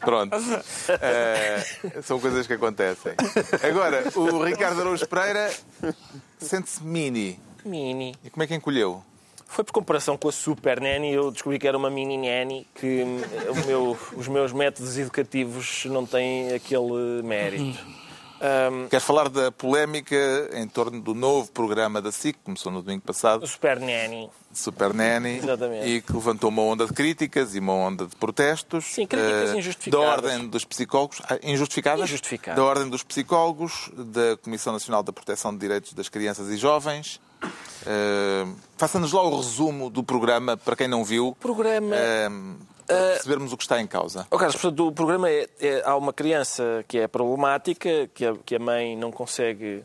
Pronto. 0.00 0.36
É, 1.00 1.64
são 2.02 2.18
coisas 2.18 2.46
que 2.46 2.54
acontecem. 2.54 3.14
Agora, 3.62 4.04
o 4.16 4.42
Ricardo 4.42 4.80
Araújo 4.80 5.06
Pereira 5.06 5.52
sente-se 6.38 6.82
mini. 6.82 7.40
Mini. 7.64 8.16
E 8.22 8.30
como 8.30 8.42
é 8.42 8.46
que 8.46 8.54
encolheu? 8.54 9.02
Foi 9.54 9.62
por 9.62 9.70
comparação 9.70 10.16
com 10.16 10.28
a 10.28 10.32
Super 10.32 10.80
Nanny, 10.80 11.12
eu 11.12 11.30
descobri 11.30 11.60
que 11.60 11.68
era 11.68 11.78
uma 11.78 11.88
mini 11.88 12.16
nanny, 12.16 12.66
que 12.74 13.04
hum, 13.04 13.20
meu, 13.64 13.96
os 14.16 14.26
meus 14.26 14.52
métodos 14.52 14.98
educativos 14.98 15.84
não 15.84 16.04
têm 16.04 16.52
aquele 16.52 17.22
mérito. 17.22 17.78
Um, 18.40 18.88
Queres 18.88 19.04
falar 19.04 19.28
da 19.28 19.52
polémica 19.52 20.16
em 20.54 20.66
torno 20.66 21.00
do 21.00 21.14
novo 21.14 21.52
programa 21.52 22.02
da 22.02 22.10
SIC, 22.10 22.36
que 22.36 22.42
começou 22.42 22.72
no 22.72 22.82
domingo 22.82 23.04
passado? 23.04 23.46
Super 23.46 23.78
Nanny. 23.78 24.28
Super 24.52 24.92
Nanny. 24.92 25.38
Exatamente. 25.38 25.86
E 25.86 26.02
que 26.02 26.12
levantou 26.12 26.50
uma 26.50 26.62
onda 26.62 26.84
de 26.84 26.92
críticas 26.92 27.54
e 27.54 27.60
uma 27.60 27.74
onda 27.74 28.06
de 28.06 28.16
protestos. 28.16 28.84
Sim, 28.86 29.06
críticas 29.06 29.52
uh, 29.52 29.56
injustificadas. 29.56 30.06
Da 30.06 30.12
ordem 30.12 30.48
dos 30.48 30.64
psicólogos. 30.64 31.22
Ah, 31.30 31.38
injustificadas? 31.44 32.04
Injustificadas. 32.08 32.56
Da 32.56 32.68
ordem 32.68 32.88
dos 32.88 33.04
psicólogos, 33.04 33.88
da 33.94 34.36
Comissão 34.36 34.72
Nacional 34.72 35.04
da 35.04 35.12
Proteção 35.12 35.52
de 35.52 35.60
Direitos 35.60 35.92
das 35.92 36.08
Crianças 36.08 36.48
e 36.50 36.56
Jovens 36.56 37.20
Uh, 37.44 38.54
Faça-nos 38.76 39.12
lá 39.12 39.22
o 39.22 39.36
resumo 39.36 39.90
do 39.90 40.02
programa, 40.02 40.56
para 40.56 40.74
quem 40.76 40.88
não 40.88 41.04
viu. 41.04 41.36
Programa. 41.40 41.96
Uh, 41.96 42.74
para 42.86 42.96
percebermos 42.96 43.52
o 43.52 43.56
que 43.56 43.62
está 43.62 43.80
em 43.80 43.86
causa. 43.86 44.26
Oh, 44.30 44.36
Carlos, 44.36 44.56
portanto, 44.56 44.86
o 44.86 44.92
programa 44.92 45.28
é, 45.28 45.48
é, 45.60 45.82
Há 45.84 45.96
uma 45.96 46.12
criança 46.12 46.84
que 46.86 46.98
é 46.98 47.08
problemática, 47.08 48.08
que 48.12 48.26
a, 48.26 48.34
que 48.44 48.56
a 48.56 48.58
mãe 48.58 48.96
não 48.96 49.10
consegue, 49.10 49.76
uh, 49.76 49.84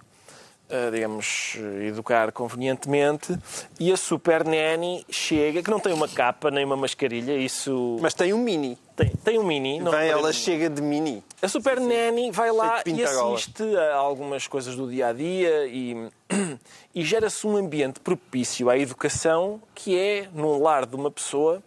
digamos, 0.92 1.58
educar 1.88 2.32
convenientemente, 2.32 3.38
e 3.80 3.92
a 3.92 3.98
Super 3.98 4.44
Nanny 4.44 5.04
chega, 5.10 5.64
que 5.64 5.70
não 5.70 5.80
tem 5.80 5.94
uma 5.94 6.08
capa 6.08 6.52
nem 6.52 6.64
uma 6.64 6.78
mascarilha, 6.78 7.36
isso. 7.38 7.98
Mas 8.02 8.14
tem 8.14 8.34
um 8.34 8.38
mini. 8.38 8.78
Tem, 8.96 9.10
tem 9.24 9.40
um 9.40 9.44
mini. 9.44 9.80
Não 9.80 9.92
Vem, 9.92 10.10
ela 10.10 10.32
chega 10.34 10.70
de 10.70 10.82
mini. 10.82 11.24
A 11.42 11.48
Super 11.48 11.80
Nanny 11.80 12.32
vai 12.32 12.52
lá 12.52 12.84
e 12.86 13.04
assiste 13.04 13.64
a 13.78 13.96
algumas 13.96 14.46
coisas 14.46 14.76
do 14.76 14.90
dia 14.90 15.08
a 15.08 15.14
dia 15.14 15.66
e, 15.68 16.10
e 16.94 17.04
gera-se 17.04 17.48
um 17.48 17.56
ambiente 17.58 18.00
propício 18.00 18.70
à 18.70 18.78
educação 18.78 19.62
que 19.74 19.98
é, 19.98 20.28
num 20.34 20.62
lar 20.62 20.86
de 20.86 20.96
uma 20.96 21.10
pessoa, 21.10 21.64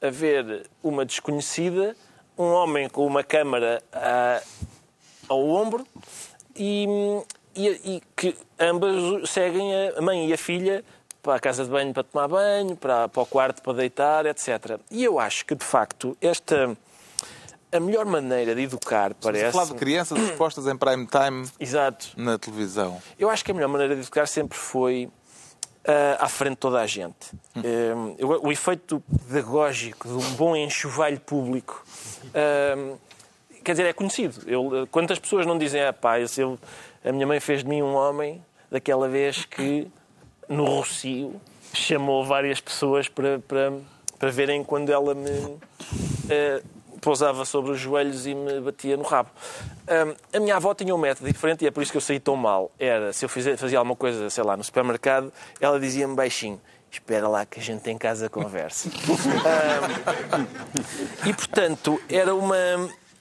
haver 0.00 0.66
uma 0.82 1.04
desconhecida, 1.04 1.96
um 2.38 2.52
homem 2.52 2.88
com 2.88 3.06
uma 3.06 3.24
câmara 3.24 3.82
a, 3.92 4.42
ao 5.28 5.48
ombro 5.48 5.86
e, 6.54 6.86
e, 7.56 7.96
e, 7.96 8.02
que 8.14 8.36
ambas 8.58 9.30
seguem 9.30 9.72
a 9.96 10.00
mãe 10.00 10.28
e 10.28 10.32
a 10.32 10.38
filha 10.38 10.84
para 11.22 11.36
a 11.36 11.40
casa 11.40 11.64
de 11.64 11.70
banho 11.70 11.92
para 11.92 12.04
tomar 12.04 12.28
banho, 12.28 12.76
para, 12.76 13.08
para 13.08 13.22
o 13.22 13.26
quarto 13.26 13.62
para 13.62 13.72
deitar, 13.72 14.26
etc. 14.26 14.78
E 14.90 15.02
eu 15.02 15.18
acho 15.18 15.44
que, 15.44 15.54
de 15.54 15.64
facto, 15.64 16.16
esta 16.20 16.76
a 17.72 17.80
melhor 17.80 18.06
maneira 18.06 18.54
de 18.54 18.62
educar 18.62 19.12
parece. 19.14 19.52
falar 19.52 19.66
de 19.66 19.74
crianças 19.74 20.18
expostas 20.18 20.66
em 20.66 20.76
prime 20.76 21.06
time 21.06 21.48
Exato. 21.58 22.08
na 22.16 22.38
televisão. 22.38 23.00
Eu 23.18 23.28
acho 23.28 23.44
que 23.44 23.50
a 23.50 23.54
melhor 23.54 23.68
maneira 23.68 23.94
de 23.94 24.02
educar 24.02 24.26
sempre 24.26 24.56
foi 24.56 25.06
uh, 25.06 25.10
à 26.18 26.28
frente 26.28 26.52
de 26.52 26.58
toda 26.58 26.80
a 26.80 26.86
gente. 26.86 27.32
Hum. 27.56 28.16
O 28.42 28.52
efeito 28.52 29.02
pedagógico 29.26 30.08
de 30.08 30.14
um 30.14 30.30
bom 30.34 30.56
enxovalho 30.56 31.20
público. 31.20 31.84
Uh, 32.26 32.98
quer 33.64 33.72
dizer, 33.72 33.86
é 33.86 33.92
conhecido. 33.92 34.42
Eu, 34.46 34.88
quantas 34.90 35.18
pessoas 35.18 35.44
não 35.44 35.58
dizem, 35.58 35.82
ah, 35.82 35.92
pá, 35.92 36.18
eu, 36.20 36.58
a 37.06 37.12
minha 37.12 37.26
mãe 37.26 37.38
fez 37.38 37.62
de 37.62 37.68
mim 37.68 37.82
um 37.82 37.94
homem 37.94 38.44
daquela 38.70 39.08
vez 39.08 39.44
que 39.44 39.88
no 40.48 40.64
Rocio, 40.64 41.40
chamou 41.72 42.24
várias 42.24 42.60
pessoas 42.60 43.08
para, 43.08 43.38
para, 43.38 43.72
para 44.18 44.30
verem 44.30 44.64
quando 44.64 44.90
ela 44.90 45.14
me 45.14 45.30
uh, 45.30 45.60
pousava 47.00 47.44
sobre 47.44 47.70
os 47.70 47.78
joelhos 47.78 48.26
e 48.26 48.34
me 48.34 48.60
batia 48.60 48.96
no 48.96 49.04
rabo. 49.04 49.30
A 50.32 50.40
minha 50.40 50.56
avó 50.56 50.74
tinha 50.74 50.92
um 50.92 50.98
método 50.98 51.30
diferente 51.30 51.62
e 51.62 51.68
é 51.68 51.70
por 51.70 51.80
isso 51.82 51.92
que 51.92 51.98
eu 51.98 52.02
saí 52.02 52.18
tão 52.18 52.34
mal. 52.34 52.72
Era, 52.78 53.12
se 53.12 53.24
eu 53.24 53.28
fizia, 53.28 53.56
fazia 53.56 53.78
alguma 53.78 53.94
coisa, 53.94 54.28
sei 54.28 54.42
lá, 54.42 54.56
no 54.56 54.64
supermercado, 54.64 55.32
ela 55.60 55.78
dizia-me 55.78 56.16
baixinho, 56.16 56.60
espera 56.90 57.28
lá 57.28 57.46
que 57.46 57.60
a 57.60 57.62
gente 57.62 57.88
em 57.88 57.96
casa 57.96 58.28
conversa. 58.28 58.88
um, 60.34 61.28
e, 61.28 61.32
portanto, 61.32 62.02
era 62.08 62.34
uma 62.34 62.56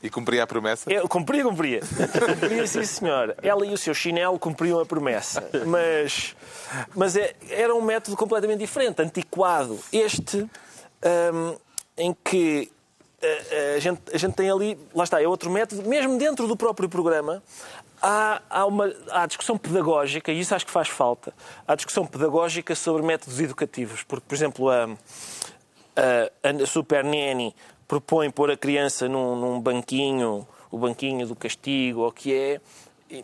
e 0.05 0.09
cumpria 0.09 0.43
a 0.43 0.47
promessa? 0.47 0.91
Eu, 0.91 1.07
cumpria, 1.07 1.43
cumpria. 1.43 1.79
cumpria, 1.81 2.67
sim, 2.67 2.83
senhor. 2.83 3.35
Ela 3.41 3.65
e 3.65 3.73
o 3.73 3.77
seu 3.77 3.93
chinelo 3.93 4.37
cumpriam 4.37 4.79
a 4.79 4.85
promessa. 4.85 5.47
Mas, 5.65 6.35
mas 6.95 7.15
é, 7.15 7.35
era 7.49 7.73
um 7.73 7.81
método 7.81 8.15
completamente 8.15 8.59
diferente, 8.59 9.01
antiquado. 9.01 9.79
Este, 9.91 10.49
um, 11.33 11.55
em 11.97 12.15
que 12.23 12.71
a, 13.21 13.75
a, 13.75 13.79
gente, 13.79 14.01
a 14.13 14.17
gente 14.17 14.33
tem 14.33 14.49
ali, 14.49 14.77
lá 14.93 15.03
está, 15.03 15.21
é 15.21 15.27
outro 15.27 15.49
método, 15.49 15.87
mesmo 15.87 16.17
dentro 16.17 16.47
do 16.47 16.55
próprio 16.55 16.87
programa, 16.87 17.41
há, 18.01 18.41
há, 18.49 18.65
uma, 18.65 18.93
há 19.09 19.25
discussão 19.25 19.57
pedagógica, 19.57 20.31
e 20.31 20.39
isso 20.39 20.53
acho 20.53 20.65
que 20.65 20.71
faz 20.71 20.87
falta, 20.87 21.33
há 21.67 21.75
discussão 21.75 22.05
pedagógica 22.05 22.75
sobre 22.75 23.01
métodos 23.01 23.39
educativos. 23.39 24.03
Porque, 24.03 24.25
por 24.27 24.35
exemplo, 24.35 24.69
a, 24.69 24.85
a, 25.95 26.63
a 26.63 26.65
Super 26.65 27.03
Nanny 27.03 27.55
propõe 27.88 28.30
pôr 28.30 28.52
a 28.52 28.58
criança 28.58 29.08
num, 29.08 29.36
num 29.36 29.60
banquinho, 29.60 30.48
o 30.71 30.78
banquinho 30.78 31.28
do 31.28 31.36
castigo, 31.36 32.02
ou 32.02 32.10
o 32.10 32.12
que 32.12 32.34
é, 32.34 32.62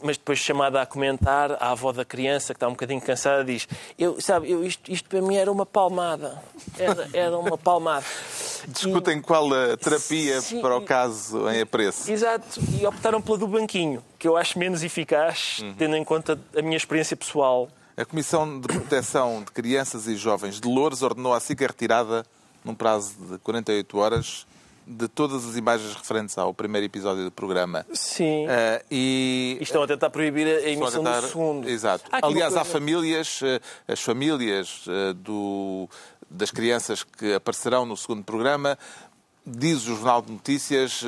mas 0.04 0.18
depois 0.18 0.38
chamada 0.38 0.82
a 0.82 0.86
comentar, 0.86 1.54
a 1.54 1.72
avó 1.72 1.92
da 1.92 2.06
criança, 2.06 2.54
que 2.54 2.58
está 2.58 2.68
um 2.68 2.72
bocadinho 2.72 3.02
cansada, 3.02 3.44
diz: 3.44 3.68
eu, 3.98 4.22
Sabe, 4.22 4.50
eu, 4.50 4.64
isto, 4.64 4.92
isto 4.92 5.10
para 5.10 5.22
mim 5.22 5.36
era 5.36 5.52
uma 5.52 5.66
palmada. 5.66 6.42
Era, 6.78 7.10
era 7.14 7.38
uma 7.38 7.58
palmada. 7.58 8.06
Discutem 8.68 9.18
e, 9.18 9.22
qual 9.22 9.52
a 9.52 9.76
terapia 9.76 10.40
sim, 10.40 10.62
para 10.62 10.78
o 10.78 10.82
caso 10.82 11.50
em 11.50 11.62
apreço. 11.62 12.12
Exato, 12.12 12.60
e 12.80 12.86
optaram 12.86 13.22
pela 13.22 13.40
do 13.40 13.48
banquinho, 13.48 14.04
que 14.20 14.28
eu 14.28 14.38
acho 14.38 14.60
menos 14.60 14.84
eficaz, 14.84 15.60
uhum. 15.62 15.74
tendo 15.74 15.96
em 15.96 16.04
conta 16.04 16.40
a 16.56 16.62
minha 16.62 16.78
experiência 16.78 17.18
pessoal. 17.18 17.68
A 17.98 18.06
Comissão 18.06 18.60
de 18.60 18.68
Proteção 18.68 19.44
de 19.44 19.52
Crianças 19.52 20.08
e 20.08 20.16
Jovens 20.16 20.62
de 20.62 20.68
Louros 20.68 21.02
ordenou 21.02 21.34
a 21.34 21.40
SICA 21.40 21.68
retirada, 21.68 22.24
num 22.64 22.76
prazo 22.76 23.14
de 23.32 23.38
48 23.40 23.98
horas, 23.98 24.46
de 24.86 25.08
todas 25.08 25.46
as 25.48 25.56
imagens 25.56 25.94
referentes 25.94 26.38
ao 26.38 26.54
primeiro 26.54 26.86
episódio 26.86 27.24
do 27.24 27.32
programa. 27.32 27.86
Sim. 27.94 28.46
Uh, 28.46 28.84
e, 28.90 29.58
e 29.60 29.64
estão 29.64 29.84
a 29.84 29.88
tentar 29.88 30.10
proibir 30.10 30.48
a 30.48 30.70
emissão 30.70 31.04
tentar... 31.04 31.22
do 31.22 31.28
segundo. 31.28 31.70
Exato. 31.70 32.06
Aliás, 32.12 32.54
coisa... 32.54 32.62
há 32.62 32.66
famílias, 32.66 33.40
eh, 33.44 33.60
as 33.88 34.02
famílias 34.02 34.86
eh, 34.88 35.14
do, 35.14 35.88
das 36.30 36.52
crianças 36.52 37.04
que 37.04 37.34
aparecerão 37.34 37.86
no 37.86 37.96
segundo 37.96 38.24
programa, 38.24 38.78
diz 39.46 39.84
o 39.84 39.96
Jornal 39.96 40.22
de 40.22 40.32
Notícias, 40.32 41.04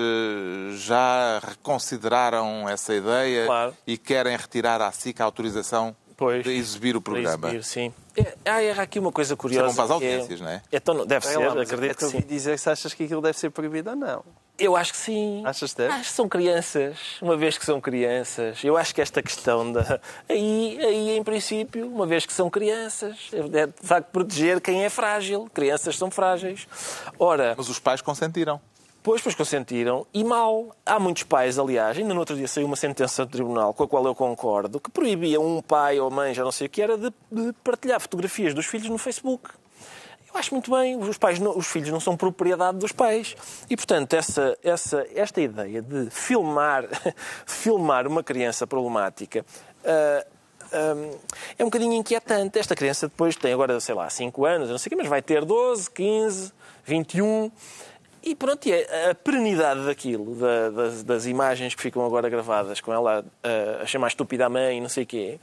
já 0.76 1.39
reconsideraram 1.39 2.68
essa 2.68 2.94
ideia 2.94 3.46
claro. 3.46 3.78
e 3.86 3.98
querem 3.98 4.36
retirar 4.36 4.82
à 4.82 4.92
SIC 4.92 5.20
a 5.22 5.26
autorização 5.26 5.96
pois, 6.18 6.44
de 6.44 6.52
exibir 6.52 6.96
o 6.96 7.02
programa. 7.02 7.48
Exibir, 7.50 7.63
sim. 7.63 7.94
É, 8.15 8.71
há 8.71 8.82
aqui 8.82 8.99
uma 8.99 9.12
coisa 9.12 9.36
curiosa. 9.36 9.71
Serão 9.71 9.76
para 9.76 9.84
as 9.84 9.89
é- 9.89 9.93
audiências, 9.93 10.41
é, 10.41 10.43
não 10.43 10.52
é? 10.52 10.62
é 10.71 10.80
tão, 10.80 11.06
deve 11.06 11.26
é 11.26 11.30
ser, 11.30 11.38
lá, 11.39 11.62
acredito 11.62 11.84
é 11.84 11.93
que, 11.93 12.06
que 12.06 12.21
sim. 12.21 12.28
dizer 12.28 12.60
se 12.60 12.69
achas 12.69 12.93
que 12.93 13.04
aquilo 13.04 13.21
deve 13.21 13.38
ser 13.38 13.49
proibido 13.49 13.89
ou 13.89 13.95
não. 13.95 14.24
Eu 14.57 14.76
acho 14.76 14.91
que 14.91 14.99
sim. 14.99 15.41
Achas 15.45 15.72
que 15.74 15.80
deve? 15.80 15.93
Acho 15.93 16.09
que 16.09 16.16
são 16.16 16.30
crianças, 16.30 16.97
uma 17.20 17.36
vez 17.36 17.57
que 17.57 17.66
são 17.66 17.82
crianças. 17.82 18.64
Eu 18.64 18.78
acho 18.78 18.93
que 18.93 19.01
esta 19.01 19.22
questão 19.22 19.72
da. 19.72 19.99
Aí, 20.30 20.78
aí 20.80 21.18
em 21.18 21.24
princípio, 21.24 21.88
uma 21.88 22.05
vez 22.05 22.26
que 22.26 22.34
são 22.34 22.49
crianças, 22.51 23.32
é 23.34 23.66
de 23.66 23.74
facto 23.82 24.11
proteger 24.11 24.61
quem 24.61 24.84
é 24.84 24.89
frágil. 24.89 25.49
Crianças 25.51 25.97
são 25.97 26.11
frágeis. 26.11 26.68
Ora. 27.18 27.55
Mas 27.57 27.68
os 27.68 27.80
pais 27.80 27.99
consentiram. 28.01 28.61
Pois, 29.04 29.22
pois 29.22 29.36
consentiram. 29.36 30.08
E 30.14 30.24
mal. 30.24 30.74
Há 30.86 30.97
muitos 30.97 31.24
pais, 31.24 31.60
aliás, 31.60 31.97
ainda 31.97 32.14
no 32.14 32.22
outro 32.22 32.38
dia 32.38 32.47
saiu 32.47 32.66
uma 32.66 32.78
sentença 32.78 33.26
do 33.26 33.32
tribunal 33.32 33.74
com 33.74 33.84
a 33.84 33.88
qual 33.88 34.06
eu 34.06 34.16
concordo, 34.16 34.80
que 34.80 34.89
proibia 34.89 35.41
um 35.41 35.62
pai 35.62 35.99
ou 35.99 36.10
mãe, 36.10 36.34
já 36.34 36.43
não 36.43 36.51
sei 36.51 36.68
o 36.68 36.70
que 36.70 36.82
era, 36.82 36.97
de, 36.97 37.14
de 37.30 37.54
partilhar 37.64 37.99
fotografias 37.99 38.54
dos 38.54 38.66
filhos 38.66 38.88
no 38.89 38.97
Facebook. 38.97 39.49
Eu 40.34 40.39
acho 40.39 40.54
muito 40.54 40.72
bem, 40.72 40.97
os, 40.97 41.18
pais, 41.18 41.39
os 41.39 41.68
filhos 41.68 41.89
não 41.89 41.99
são 41.99 42.18
propriedade 42.18 42.78
dos 42.78 42.91
pais. 42.91 43.36
E, 43.70 43.76
portanto, 43.76 44.14
essa, 44.14 44.58
essa, 44.64 45.06
esta 45.14 45.41
ideia 45.41 45.82
de 45.82 46.10
filmar, 46.10 46.86
filmar 47.45 48.08
uma 48.08 48.24
criança 48.24 48.66
problemática 48.66 49.45
uh, 49.84 50.34
é 51.58 51.64
um 51.64 51.68
bocadinho 51.68 51.93
inquietante. 51.93 52.58
Esta 52.58 52.76
criança 52.76 53.08
depois 53.08 53.36
tem 53.36 53.54
agora, 53.54 53.80
sei 53.80 53.93
lá, 53.93 54.10
5 54.10 54.45
anos, 54.45 54.70
não 54.70 54.78
sei 54.78 54.88
o 54.88 54.89
quê, 54.91 54.95
mas 54.95 55.08
vai 55.08 55.22
ter 55.22 55.45
12, 55.45 55.91
15, 55.91 56.51
21. 56.84 57.51
E 58.24 58.36
pronto, 58.36 58.65
é 58.67 59.09
a 59.11 59.15
perenidade 59.15 59.86
daquilo, 59.86 60.36
da, 60.36 60.69
das, 60.69 61.03
das, 61.03 61.26
imagens 61.26 61.76
que 61.76 61.82
ficam 61.82 62.05
agora 62.05 62.30
gravadas 62.30 62.80
com 62.80 62.93
ela 62.93 63.26
a, 63.43 63.84
a 63.84 63.86
chamar 63.86 64.07
estúpida 64.07 64.45
a 64.45 64.49
mãe 64.49 64.78
e 64.78 64.82
não 64.82 64.88
sei 64.88 65.03
o 65.03 65.07
quê, 65.07 65.39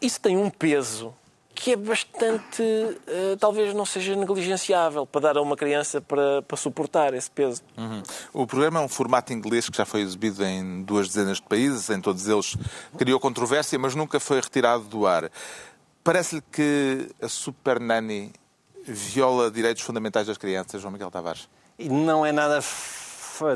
isso 0.00 0.20
tem 0.20 0.36
um 0.36 0.50
peso 0.50 1.14
que 1.54 1.72
é 1.72 1.76
bastante, 1.76 2.60
uh, 2.60 3.36
talvez 3.38 3.72
não 3.72 3.86
seja 3.86 4.16
negligenciável 4.16 5.06
para 5.06 5.20
dar 5.20 5.36
a 5.36 5.42
uma 5.42 5.56
criança 5.56 6.00
para, 6.00 6.42
para 6.42 6.56
suportar 6.56 7.14
esse 7.14 7.30
peso. 7.30 7.62
Uhum. 7.76 8.02
O 8.32 8.46
programa 8.48 8.80
é 8.80 8.82
um 8.82 8.88
formato 8.88 9.32
inglês 9.32 9.68
que 9.68 9.76
já 9.76 9.84
foi 9.84 10.00
exibido 10.00 10.44
em 10.44 10.82
duas 10.82 11.06
dezenas 11.06 11.36
de 11.36 11.44
países, 11.44 11.88
em 11.88 12.00
todos 12.00 12.26
eles 12.26 12.56
criou 12.98 13.20
controvérsia, 13.20 13.78
mas 13.78 13.94
nunca 13.94 14.18
foi 14.18 14.40
retirado 14.40 14.82
do 14.84 15.06
ar. 15.06 15.30
Parece-lhe 16.02 16.42
que 16.50 17.08
a 17.22 17.28
Super 17.28 17.78
Nanny 17.78 18.32
viola 18.84 19.48
direitos 19.48 19.84
fundamentais 19.84 20.26
das 20.26 20.36
crianças, 20.36 20.80
João 20.80 20.90
Miguel 20.90 21.12
Tavares? 21.12 21.48
Não 21.88 22.24
é 22.24 22.32
nada. 22.32 22.60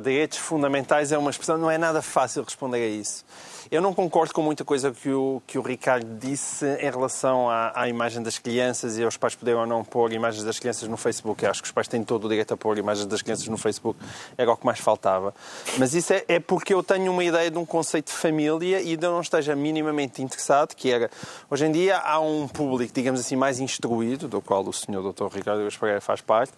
Direitos 0.01 0.39
fundamentais 0.39 1.13
é 1.13 1.19
uma 1.19 1.31
expressão, 1.31 1.59
não 1.59 1.71
é 1.71 1.79
nada 1.79 2.03
fácil 2.03 2.43
responder 2.43 2.79
a 2.79 2.89
isso. 2.89 3.25
Eu 3.69 3.83
não 3.83 3.93
concordo 3.93 4.33
com 4.33 4.43
muita 4.43 4.65
coisa 4.65 4.93
que 4.93 5.11
o, 5.11 5.43
que 5.45 5.59
o 5.59 5.63
Ricardo 5.63 6.07
disse 6.21 6.65
em 6.65 6.89
relação 6.89 7.51
à, 7.51 7.73
à 7.75 7.89
imagem 7.89 8.23
das 8.23 8.39
crianças 8.39 8.97
e 8.97 9.03
aos 9.03 9.17
pais 9.17 9.35
poderem 9.35 9.61
ou 9.61 9.67
não 9.67 9.83
pôr 9.83 10.13
imagens 10.13 10.45
das 10.45 10.61
crianças 10.61 10.89
no 10.89 10.97
Facebook. 10.97 11.45
Eu 11.45 11.51
acho 11.51 11.63
que 11.63 11.67
os 11.67 11.73
pais 11.73 11.89
têm 11.89 12.05
todo 12.05 12.27
o 12.27 12.29
direito 12.29 12.55
a 12.55 12.57
pôr 12.57 12.79
imagens 12.79 13.07
das 13.07 13.23
crianças 13.23 13.49
no 13.49 13.59
Facebook. 13.59 13.99
Era 14.39 14.53
o 14.53 14.57
que 14.57 14.65
mais 14.65 14.79
faltava. 14.79 15.35
Mas 15.79 15.95
isso 15.95 16.13
é, 16.13 16.25
é 16.29 16.39
porque 16.39 16.73
eu 16.73 16.81
tenho 16.81 17.11
uma 17.11 17.25
ideia 17.25 17.51
de 17.51 17.59
um 17.59 17.67
conceito 17.67 18.07
de 18.07 18.13
família 18.13 18.81
e 18.81 18.95
eu 18.95 19.11
não 19.11 19.21
esteja 19.21 19.57
minimamente 19.57 20.23
interessado, 20.23 20.77
que 20.77 20.93
era... 20.93 21.11
Hoje 21.51 21.67
em 21.67 21.73
dia 21.73 21.99
há 21.99 22.21
um 22.21 22.47
público, 22.47 22.95
digamos 22.95 23.19
assim, 23.19 23.35
mais 23.35 23.59
instruído, 23.59 24.29
do 24.29 24.41
qual 24.41 24.65
o 24.65 24.73
senhor 24.73 25.13
Dr. 25.13 25.27
Ricardo 25.27 25.65
Gasparé 25.65 25.99
faz 25.99 26.21
parte, 26.21 26.53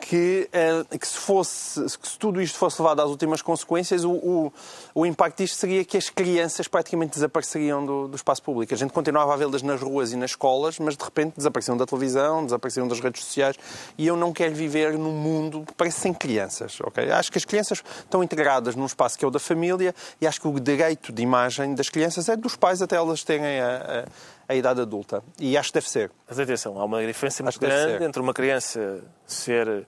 que, 0.00 0.48
eh, 0.52 0.84
que, 0.96 1.08
se 1.08 1.18
fosse, 1.18 1.98
que 1.98 2.08
se 2.08 2.16
tudo 2.16 2.40
isto 2.40 2.56
fosse 2.56 2.71
levado 2.80 3.00
às 3.00 3.10
últimas 3.10 3.42
consequências, 3.42 4.04
o, 4.04 4.12
o, 4.12 4.52
o 4.94 5.06
impacto 5.06 5.38
disto 5.38 5.56
seria 5.56 5.84
que 5.84 5.96
as 5.96 6.10
crianças 6.10 6.68
praticamente 6.68 7.12
desapareceriam 7.12 7.84
do, 7.84 8.08
do 8.08 8.16
espaço 8.16 8.42
público. 8.42 8.72
A 8.72 8.76
gente 8.76 8.92
continuava 8.92 9.34
a 9.34 9.36
vê-las 9.36 9.62
nas 9.62 9.80
ruas 9.80 10.12
e 10.12 10.16
nas 10.16 10.30
escolas, 10.30 10.78
mas 10.78 10.96
de 10.96 11.04
repente 11.04 11.34
desapareciam 11.36 11.76
da 11.76 11.86
televisão, 11.86 12.44
desapareciam 12.44 12.86
das 12.86 13.00
redes 13.00 13.24
sociais. 13.24 13.56
E 13.98 14.06
eu 14.06 14.16
não 14.16 14.32
quero 14.32 14.54
viver 14.54 14.98
num 14.98 15.12
mundo 15.12 15.64
parece 15.76 16.00
sem 16.00 16.14
crianças. 16.14 16.78
Okay? 16.80 17.10
Acho 17.10 17.30
que 17.30 17.38
as 17.38 17.44
crianças 17.44 17.82
estão 17.98 18.22
integradas 18.22 18.74
num 18.74 18.86
espaço 18.86 19.18
que 19.18 19.24
é 19.24 19.28
o 19.28 19.30
da 19.30 19.38
família 19.38 19.94
e 20.20 20.26
acho 20.26 20.40
que 20.40 20.48
o 20.48 20.60
direito 20.60 21.12
de 21.12 21.22
imagem 21.22 21.74
das 21.74 21.88
crianças 21.88 22.28
é 22.28 22.36
dos 22.36 22.56
pais 22.56 22.82
até 22.82 22.96
elas 22.96 23.24
terem 23.24 23.60
a, 23.60 24.04
a, 24.04 24.04
a 24.52 24.56
idade 24.56 24.80
adulta. 24.80 25.22
E 25.38 25.56
acho 25.56 25.70
que 25.70 25.74
deve 25.74 25.88
ser. 25.88 26.10
Mas 26.28 26.38
atenção, 26.38 26.80
há 26.80 26.84
uma 26.84 27.04
diferença 27.04 27.42
muito 27.42 27.58
grande 27.60 28.04
entre 28.04 28.20
uma 28.20 28.32
criança 28.32 29.02
ser. 29.26 29.68
Uh... 29.68 29.86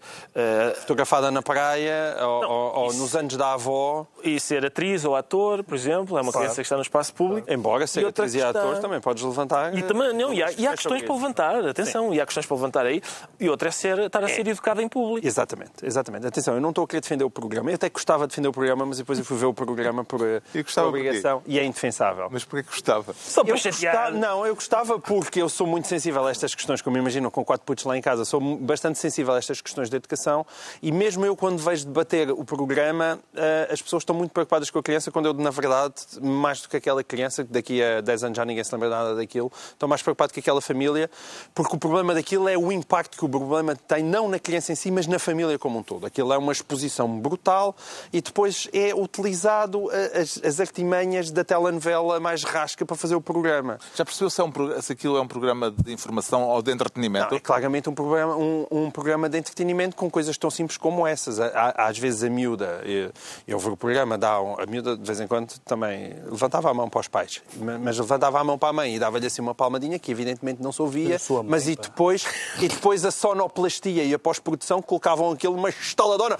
Fotografada 0.80 1.30
na 1.30 1.42
praia 1.42 2.16
ou, 2.20 2.42
não, 2.42 2.50
ou, 2.50 2.86
isso... 2.88 2.98
nos 2.98 3.16
anos 3.16 3.36
da 3.36 3.52
avó. 3.52 4.06
E 4.22 4.40
ser 4.40 4.64
atriz 4.64 5.04
ou 5.04 5.14
ator, 5.14 5.62
por 5.62 5.74
exemplo, 5.74 6.18
é 6.18 6.22
uma 6.22 6.32
claro. 6.32 6.46
criança 6.46 6.56
que 6.56 6.62
está 6.62 6.76
no 6.76 6.82
espaço 6.82 7.14
público. 7.14 7.50
Embora 7.52 7.86
ser 7.86 8.06
atriz 8.06 8.34
e 8.34 8.38
está... 8.38 8.50
ator 8.50 8.78
também 8.78 9.00
podes 9.00 9.22
levantar. 9.22 9.76
E, 9.76 9.82
também, 9.82 10.12
não, 10.14 10.32
e 10.32 10.42
há, 10.42 10.52
e 10.52 10.66
há 10.66 10.72
questões 10.72 11.02
para 11.02 11.14
levantar, 11.14 11.66
atenção, 11.66 12.10
Sim. 12.10 12.16
e 12.16 12.20
há 12.20 12.26
questões 12.26 12.46
para 12.46 12.56
levantar 12.56 12.86
aí. 12.86 13.02
E 13.38 13.48
outra 13.48 13.68
é 13.68 13.72
ser, 13.72 13.98
estar 13.98 14.24
a 14.24 14.28
ser 14.28 14.46
é. 14.46 14.50
educada 14.50 14.82
em 14.82 14.88
público. 14.88 15.26
Exatamente, 15.26 15.84
exatamente. 15.84 16.26
Atenção, 16.26 16.54
eu 16.54 16.60
não 16.60 16.70
estou 16.70 16.84
a 16.84 16.88
querer 16.88 17.00
defender 17.00 17.24
o 17.24 17.30
programa. 17.30 17.70
Eu 17.70 17.74
até 17.74 17.88
gostava 17.88 18.26
de 18.26 18.30
defender 18.30 18.48
o 18.48 18.52
programa, 18.52 18.86
mas 18.86 18.98
depois 18.98 19.18
eu 19.18 19.24
fui 19.24 19.36
ver 19.36 19.46
o 19.46 19.54
programa 19.54 20.04
por, 20.04 20.20
por 20.20 20.84
obrigação 20.84 21.42
e 21.46 21.58
é 21.58 21.64
indefensável. 21.64 22.28
Mas 22.30 22.44
porquê 22.44 22.64
que 22.64 22.70
gostava? 22.70 23.12
Só 23.14 23.44
para 23.44 23.56
chatear. 23.56 24.12
Não, 24.12 24.46
eu 24.46 24.53
gostava 24.54 24.98
porque 24.98 25.40
eu 25.40 25.48
sou 25.48 25.66
muito 25.66 25.88
sensível 25.88 26.26
a 26.26 26.30
estas 26.30 26.54
questões, 26.54 26.80
como 26.80 26.96
imagino, 26.96 27.30
com 27.30 27.44
quatro 27.44 27.66
putos 27.66 27.84
lá 27.84 27.96
em 27.96 28.02
casa, 28.02 28.24
sou 28.24 28.40
bastante 28.58 28.98
sensível 28.98 29.34
a 29.34 29.38
estas 29.38 29.60
questões 29.60 29.90
de 29.90 29.96
educação 29.96 30.46
e 30.82 30.92
mesmo 30.92 31.24
eu, 31.24 31.36
quando 31.36 31.58
vejo 31.58 31.86
debater 31.86 32.30
o 32.30 32.44
programa, 32.44 33.18
eh, 33.34 33.68
as 33.70 33.82
pessoas 33.82 34.02
estão 34.02 34.14
muito 34.14 34.30
preocupadas 34.30 34.70
com 34.70 34.78
a 34.78 34.82
criança, 34.82 35.10
quando 35.10 35.26
eu, 35.26 35.34
na 35.34 35.50
verdade, 35.50 35.94
mais 36.20 36.60
do 36.60 36.68
que 36.68 36.76
aquela 36.76 37.02
criança, 37.02 37.44
que 37.44 37.52
daqui 37.52 37.82
a 37.82 38.00
10 38.00 38.24
anos 38.24 38.36
já 38.36 38.44
ninguém 38.44 38.62
se 38.62 38.72
lembra 38.72 38.88
nada 38.88 39.14
daquilo, 39.14 39.50
estou 39.72 39.88
mais 39.88 40.02
preocupado 40.02 40.32
com 40.32 40.40
aquela 40.40 40.60
família, 40.60 41.10
porque 41.54 41.74
o 41.76 41.78
problema 41.78 42.14
daquilo 42.14 42.48
é 42.48 42.56
o 42.56 42.70
impacto 42.70 43.18
que 43.18 43.24
o 43.24 43.28
problema 43.28 43.74
tem, 43.76 44.02
não 44.02 44.28
na 44.28 44.38
criança 44.38 44.72
em 44.72 44.74
si, 44.74 44.90
mas 44.90 45.06
na 45.06 45.18
família 45.18 45.58
como 45.58 45.78
um 45.78 45.82
todo. 45.82 46.06
Aquilo 46.06 46.32
é 46.32 46.38
uma 46.38 46.52
exposição 46.52 47.18
brutal 47.18 47.76
e 48.12 48.20
depois 48.20 48.68
é 48.72 48.94
utilizado 48.94 49.90
eh, 49.92 50.20
as, 50.20 50.40
as 50.44 50.60
artimanhas 50.60 51.30
da 51.30 51.44
telenovela 51.44 52.20
mais 52.20 52.44
rasca 52.44 52.84
para 52.84 52.96
fazer 52.96 53.14
o 53.14 53.20
programa. 53.20 53.78
Já 53.94 54.04
percebeu 54.04 54.30
se, 54.30 54.43
é 54.44 54.76
um, 54.78 54.82
se 54.82 54.92
aquilo 54.92 55.16
é 55.16 55.20
um 55.20 55.26
programa 55.26 55.70
de 55.70 55.92
informação 55.92 56.44
ou 56.44 56.62
de 56.62 56.72
entretenimento? 56.72 57.30
Não, 57.30 57.36
é 57.36 57.40
claramente 57.40 57.88
um 57.88 57.94
programa, 57.94 58.36
um, 58.36 58.66
um, 58.70 58.90
programa 58.90 59.28
de 59.28 59.38
entretenimento 59.38 59.96
com 59.96 60.10
coisas 60.10 60.36
tão 60.36 60.50
simples 60.50 60.76
como 60.76 61.06
essas. 61.06 61.38
Às 61.40 61.98
vezes 61.98 62.22
a 62.22 62.30
miúda, 62.30 62.80
eu, 62.84 63.10
eu 63.46 63.58
vi 63.58 63.68
o 63.68 63.76
programa, 63.76 64.16
dá 64.18 64.40
um, 64.40 64.60
a 64.60 64.66
miúda 64.66 64.96
de 64.96 65.04
vez 65.04 65.20
em 65.20 65.26
quando 65.26 65.58
também 65.60 66.14
levantava 66.30 66.70
a 66.70 66.74
mão 66.74 66.88
para 66.88 67.00
os 67.00 67.08
pais, 67.08 67.42
mas 67.80 67.98
levantava 67.98 68.40
a 68.40 68.44
mão 68.44 68.58
para 68.58 68.68
a 68.68 68.72
mãe 68.72 68.96
e 68.96 68.98
dava-lhe 68.98 69.26
assim 69.26 69.42
uma 69.42 69.54
palmadinha 69.54 69.98
que 69.98 70.10
evidentemente 70.10 70.62
não 70.62 70.72
se 70.72 70.80
ouvia, 70.82 71.18
mãe, 71.28 71.44
mas 71.46 71.68
e 71.68 71.76
depois, 71.76 72.26
e 72.60 72.68
depois 72.68 73.04
a 73.04 73.10
sonoplastia 73.10 74.04
e 74.04 74.14
a 74.14 74.18
pós-produção 74.18 74.80
colocavam 74.82 75.30
aquilo 75.30 75.54
uma 75.54 75.70
estaladona. 75.70 76.38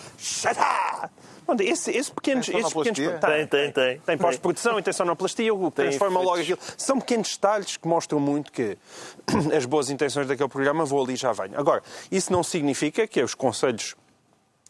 Esse, 1.61 1.91
esse 1.91 2.11
pequenos, 2.11 2.47
tem 2.47 2.59
esses 2.59 2.73
pequenos 2.73 3.21
tem, 3.21 3.47
tem, 3.47 3.73
tem. 3.73 3.99
Tem 4.01 4.19
pós-produção 4.19 4.79
e 4.79 4.83
tem 4.83 4.93
sonoplastia, 4.93 5.55
o 5.55 5.71
transforma 5.71 6.21
logo 6.21 6.41
aquilo. 6.41 6.59
São 6.77 6.99
pequenos 6.99 7.33
detalhes 7.33 7.77
que 7.77 7.87
mostram 7.87 8.19
muito 8.19 8.51
que 8.51 8.79
as 9.55 9.67
boas 9.67 9.91
intenções 9.91 10.27
daquele 10.27 10.49
programa 10.49 10.85
vou 10.85 11.03
ali 11.03 11.15
e 11.15 11.17
já 11.17 11.33
venho. 11.33 11.59
Agora, 11.59 11.83
isso 12.11 12.33
não 12.33 12.43
significa 12.43 13.07
que 13.07 13.23
os 13.23 13.35
conselhos 13.35 13.95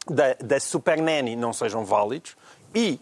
da, 0.08 0.34
da 0.34 0.60
Super 0.60 1.00
Nanny 1.00 1.36
não 1.36 1.52
sejam 1.52 1.84
válidos 1.84 2.36
e 2.74 3.00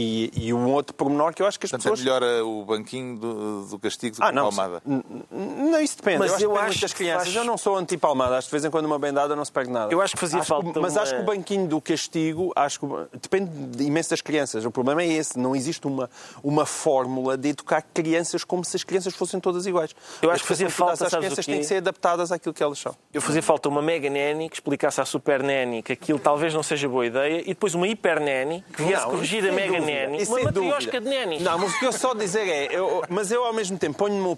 e, 0.00 0.30
e, 0.36 0.54
um 0.54 0.70
outro 0.72 0.94
pormenor 0.94 1.34
que 1.34 1.42
eu 1.42 1.46
acho 1.46 1.58
que 1.58 1.66
as 1.66 1.72
Portanto, 1.72 1.90
pessoas... 1.90 2.00
é 2.00 2.20
melhor 2.20 2.44
o 2.44 2.64
banquinho 2.64 3.18
do, 3.18 3.66
do 3.66 3.78
castigo 3.78 4.16
do 4.16 4.22
ah, 4.22 4.32
que 4.32 4.38
a 4.38 4.42
palmada? 4.42 4.82
Não, 4.86 5.80
isso 5.80 5.96
depende. 5.96 6.18
Mas 6.18 6.40
eu, 6.40 6.50
eu 6.50 6.56
acho, 6.56 6.78
que 6.78 6.84
as 6.84 6.92
crianças... 6.92 7.24
Faz... 7.24 7.36
Eu 7.36 7.44
não 7.44 7.58
sou 7.58 7.76
anti-palmada. 7.76 8.38
Acho 8.38 8.46
que 8.46 8.50
de 8.50 8.60
vez 8.60 8.64
em 8.64 8.70
quando 8.70 8.84
uma 8.84 8.98
bendada 8.98 9.34
não 9.34 9.44
se 9.44 9.50
perde 9.50 9.70
nada. 9.70 9.92
Eu 9.92 10.00
acho 10.00 10.14
que 10.14 10.20
fazia 10.20 10.38
acho 10.38 10.48
falta 10.48 10.72
que, 10.72 10.78
Mas 10.78 10.92
uma... 10.92 11.02
acho 11.02 11.14
que 11.16 11.20
o 11.20 11.24
banquinho 11.24 11.66
do 11.66 11.80
castigo... 11.80 12.52
Acho 12.54 12.80
que... 12.80 12.86
Depende 13.20 13.84
imenso 13.84 14.10
das 14.10 14.20
crianças. 14.20 14.64
O 14.64 14.70
problema 14.70 15.02
é 15.02 15.06
esse. 15.06 15.36
Não 15.36 15.56
existe 15.56 15.86
uma, 15.86 16.08
uma 16.44 16.64
fórmula 16.64 17.36
de 17.36 17.48
educar 17.48 17.82
crianças 17.82 18.44
como 18.44 18.64
se 18.64 18.76
as 18.76 18.84
crianças 18.84 19.14
fossem 19.14 19.40
todas 19.40 19.66
iguais. 19.66 19.94
Eu 20.22 20.30
acho 20.30 20.42
que 20.42 20.48
fazia 20.48 20.70
falta... 20.70 21.06
As 21.06 21.14
crianças 21.14 21.44
têm 21.44 21.58
que 21.58 21.64
ser 21.64 21.76
adaptadas 21.76 22.30
àquilo 22.30 22.54
que 22.54 22.62
elas 22.62 22.78
são. 22.78 22.94
Eu 23.12 23.20
fazia 23.20 23.42
falta 23.42 23.68
uma 23.68 23.82
mega 23.82 24.08
nanny 24.08 24.48
que 24.48 24.56
explicasse 24.56 25.00
à 25.00 25.04
super 25.04 25.42
nanny 25.42 25.82
que 25.82 25.92
aquilo 25.92 26.18
talvez 26.18 26.54
não 26.54 26.62
seja 26.62 26.88
boa 26.88 27.06
ideia 27.06 27.40
e 27.40 27.48
depois 27.48 27.74
uma 27.74 27.88
hiper 27.88 28.20
nanny 28.20 28.64
que 28.72 28.82
viesse 28.82 29.02
não, 29.02 29.10
corrigir 29.10 29.48
a 29.48 29.52
mega 29.52 29.80
nanny. 29.94 30.24
Uma 30.24 30.42
matriosca 30.42 31.00
de 31.00 31.08
nénis. 31.08 31.42
Não, 31.42 31.58
mas 31.58 31.74
o 31.74 31.78
que 31.78 31.86
eu 31.86 31.92
só 31.92 32.14
dizer 32.14 32.48
é, 32.48 32.68
eu, 32.70 33.02
mas 33.08 33.30
eu 33.30 33.44
ao 33.44 33.52
mesmo 33.52 33.78
tempo 33.78 33.98
ponho-me 33.98 34.36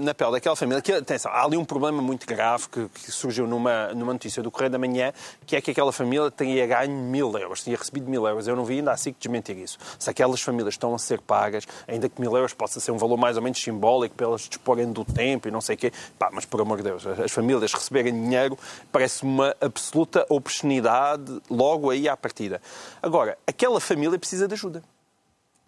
na 0.00 0.14
pele 0.14 0.32
daquela 0.32 0.56
família 0.56 0.82
que, 0.82 0.92
atenção, 0.92 1.30
há 1.32 1.44
ali 1.44 1.56
um 1.56 1.64
problema 1.64 2.02
muito 2.02 2.26
grave 2.26 2.68
que, 2.68 2.88
que, 2.88 3.12
surgiu 3.12 3.46
numa, 3.46 3.88
numa 3.94 4.12
notícia 4.12 4.42
do 4.42 4.50
Correio 4.50 4.70
da 4.70 4.78
Manhã, 4.78 5.12
que 5.46 5.56
é 5.56 5.60
que 5.60 5.70
aquela 5.70 5.92
família 5.92 6.30
teria 6.30 6.66
ganho 6.66 6.96
mil 6.96 7.36
euros, 7.38 7.62
tinha 7.62 7.76
recebido 7.76 8.08
mil 8.08 8.26
euros. 8.26 8.46
Eu 8.46 8.56
não 8.56 8.64
vi 8.64 8.78
ainda 8.78 8.92
assim 8.92 9.12
que 9.12 9.18
desmentir 9.20 9.56
isso. 9.56 9.78
Se 9.98 10.10
aquelas 10.10 10.40
famílias 10.40 10.74
estão 10.74 10.94
a 10.94 10.98
ser 10.98 11.20
pagas, 11.20 11.64
ainda 11.86 12.08
que 12.08 12.20
mil 12.20 12.34
euros 12.36 12.52
possa 12.52 12.80
ser 12.80 12.90
um 12.90 12.98
valor 12.98 13.16
mais 13.16 13.36
ou 13.36 13.42
menos 13.42 13.60
simbólico 13.60 14.14
para 14.14 14.26
elas 14.26 14.42
disporem 14.42 14.90
do 14.92 15.04
tempo 15.04 15.48
e 15.48 15.50
não 15.50 15.60
sei 15.60 15.76
o 15.76 15.78
quê, 15.78 15.92
pá, 16.18 16.30
mas 16.32 16.44
por 16.44 16.60
amor 16.60 16.78
de 16.78 16.84
Deus, 16.84 17.06
as 17.06 17.30
famílias 17.30 17.72
receberem 17.72 18.12
dinheiro 18.12 18.58
parece 18.90 19.22
uma 19.22 19.54
absoluta 19.60 20.26
obscenidade 20.28 21.40
logo 21.50 21.90
aí 21.90 22.08
à 22.08 22.16
partida. 22.16 22.60
Agora, 23.02 23.38
aquela 23.46 23.80
família 23.80 24.18
precisa 24.18 24.48
de 24.48 24.55
ajuda. 24.56 24.82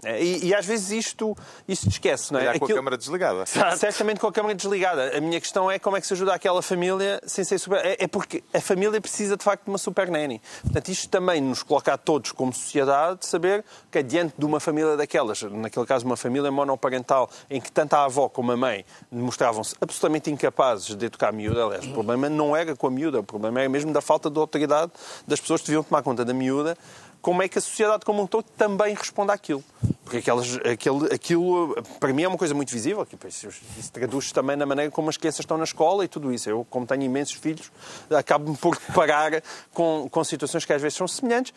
É, 0.05 0.23
e, 0.23 0.47
e, 0.47 0.55
às 0.55 0.65
vezes 0.65 0.91
isto, 0.93 1.37
isto 1.67 1.89
esquece, 1.89 2.33
não 2.33 2.39
é? 2.39 2.49
Aquilo... 2.49 2.69
com 2.69 2.73
a 2.73 2.77
câmara 2.77 2.97
desligada. 2.97 3.45
Certamente 3.77 4.21
com 4.21 4.29
a 4.29 4.33
câmara 4.33 4.55
desligada. 4.55 5.17
A 5.17 5.21
minha 5.21 5.41
questão 5.41 5.69
é 5.69 5.77
como 5.77 5.97
é 5.97 6.01
que 6.01 6.07
se 6.07 6.13
ajuda 6.13 6.33
aquela 6.33 6.63
família 6.63 7.21
sem 7.27 7.43
ser 7.43 7.59
super... 7.59 7.85
É, 7.85 8.05
é 8.05 8.07
porque 8.07 8.45
a 8.55 8.61
família 8.61 9.01
precisa 9.01 9.37
de 9.37 9.43
facto 9.43 9.65
de 9.65 9.71
uma 9.71 9.79
super 9.79 10.09
nanny. 10.09 10.41
Portanto, 10.63 10.89
isto 10.89 11.09
também 11.09 11.41
nos 11.41 11.65
coloca 11.65 11.93
a 11.95 11.99
todos 11.99 12.31
como 12.31 12.53
sociedade 12.53 13.21
de 13.21 13.27
saber 13.27 13.65
que 13.91 14.01
diante 14.01 14.35
de 14.39 14.45
uma 14.45 14.61
família 14.61 14.97
daquelas, 14.97 15.43
naquele 15.43 15.85
caso 15.85 16.07
uma 16.07 16.17
família 16.17 16.53
monoparental, 16.53 17.29
em 17.51 17.61
que 17.61 17.73
tanto 17.73 17.95
a 17.95 18.05
avó 18.05 18.29
como 18.29 18.53
a 18.53 18.57
mãe 18.57 18.85
mostravam-se 19.11 19.75
absolutamente 19.81 20.31
incapazes 20.31 20.95
de 20.95 21.07
educar 21.07 21.31
a 21.31 21.33
miúda, 21.33 21.65
aliás, 21.65 21.85
o 21.85 21.93
problema 21.93 22.29
não 22.29 22.57
era 22.57 22.77
com 22.77 22.87
a 22.87 22.91
miúda, 22.91 23.19
o 23.19 23.25
problema 23.25 23.59
era 23.59 23.69
mesmo 23.69 23.93
da 23.93 24.01
falta 24.01 24.31
de 24.31 24.39
autoridade 24.39 24.93
das 25.27 25.41
pessoas 25.41 25.61
que 25.61 25.67
deviam 25.67 25.83
tomar 25.83 26.05
conta 26.05 26.25
da 26.25 26.33
miúda 26.33 26.79
como 27.21 27.43
é 27.43 27.49
que 27.49 27.59
a 27.59 27.61
sociedade 27.61 28.05
como 28.05 28.23
um 28.23 28.27
todo 28.27 28.45
também 28.57 28.95
responde 28.95 29.33
àquilo. 29.33 29.63
Porque 30.05 30.19
aquelas, 30.19 30.57
aquele, 30.57 31.15
aquilo, 31.15 31.77
para 32.01 32.13
mim, 32.13 32.23
é 32.23 32.29
uma 32.29 32.39
coisa 32.39 32.55
muito 32.55 32.73
visível. 32.73 33.05
Que, 33.05 33.17
isso, 33.29 33.49
isso 33.79 33.93
traduz 33.93 34.33
também 34.33 34.57
na 34.57 34.65
maneira 34.65 34.91
como 34.91 35.11
as 35.11 35.19
crianças 35.19 35.41
estão 35.41 35.59
na 35.59 35.65
escola 35.65 36.05
e 36.05 36.09
tudo 36.09 36.33
isso. 36.33 36.49
Eu, 36.49 36.67
como 36.71 36.87
tenho 36.87 37.03
imensos 37.03 37.35
filhos, 37.35 37.71
acabo-me 38.11 38.57
por 38.57 38.77
parar 38.95 39.43
com, 39.75 40.09
com 40.11 40.25
situações 40.25 40.65
que 40.65 40.73
às 40.73 40.81
vezes 40.81 40.97
são 40.97 41.07
semelhantes. 41.07 41.53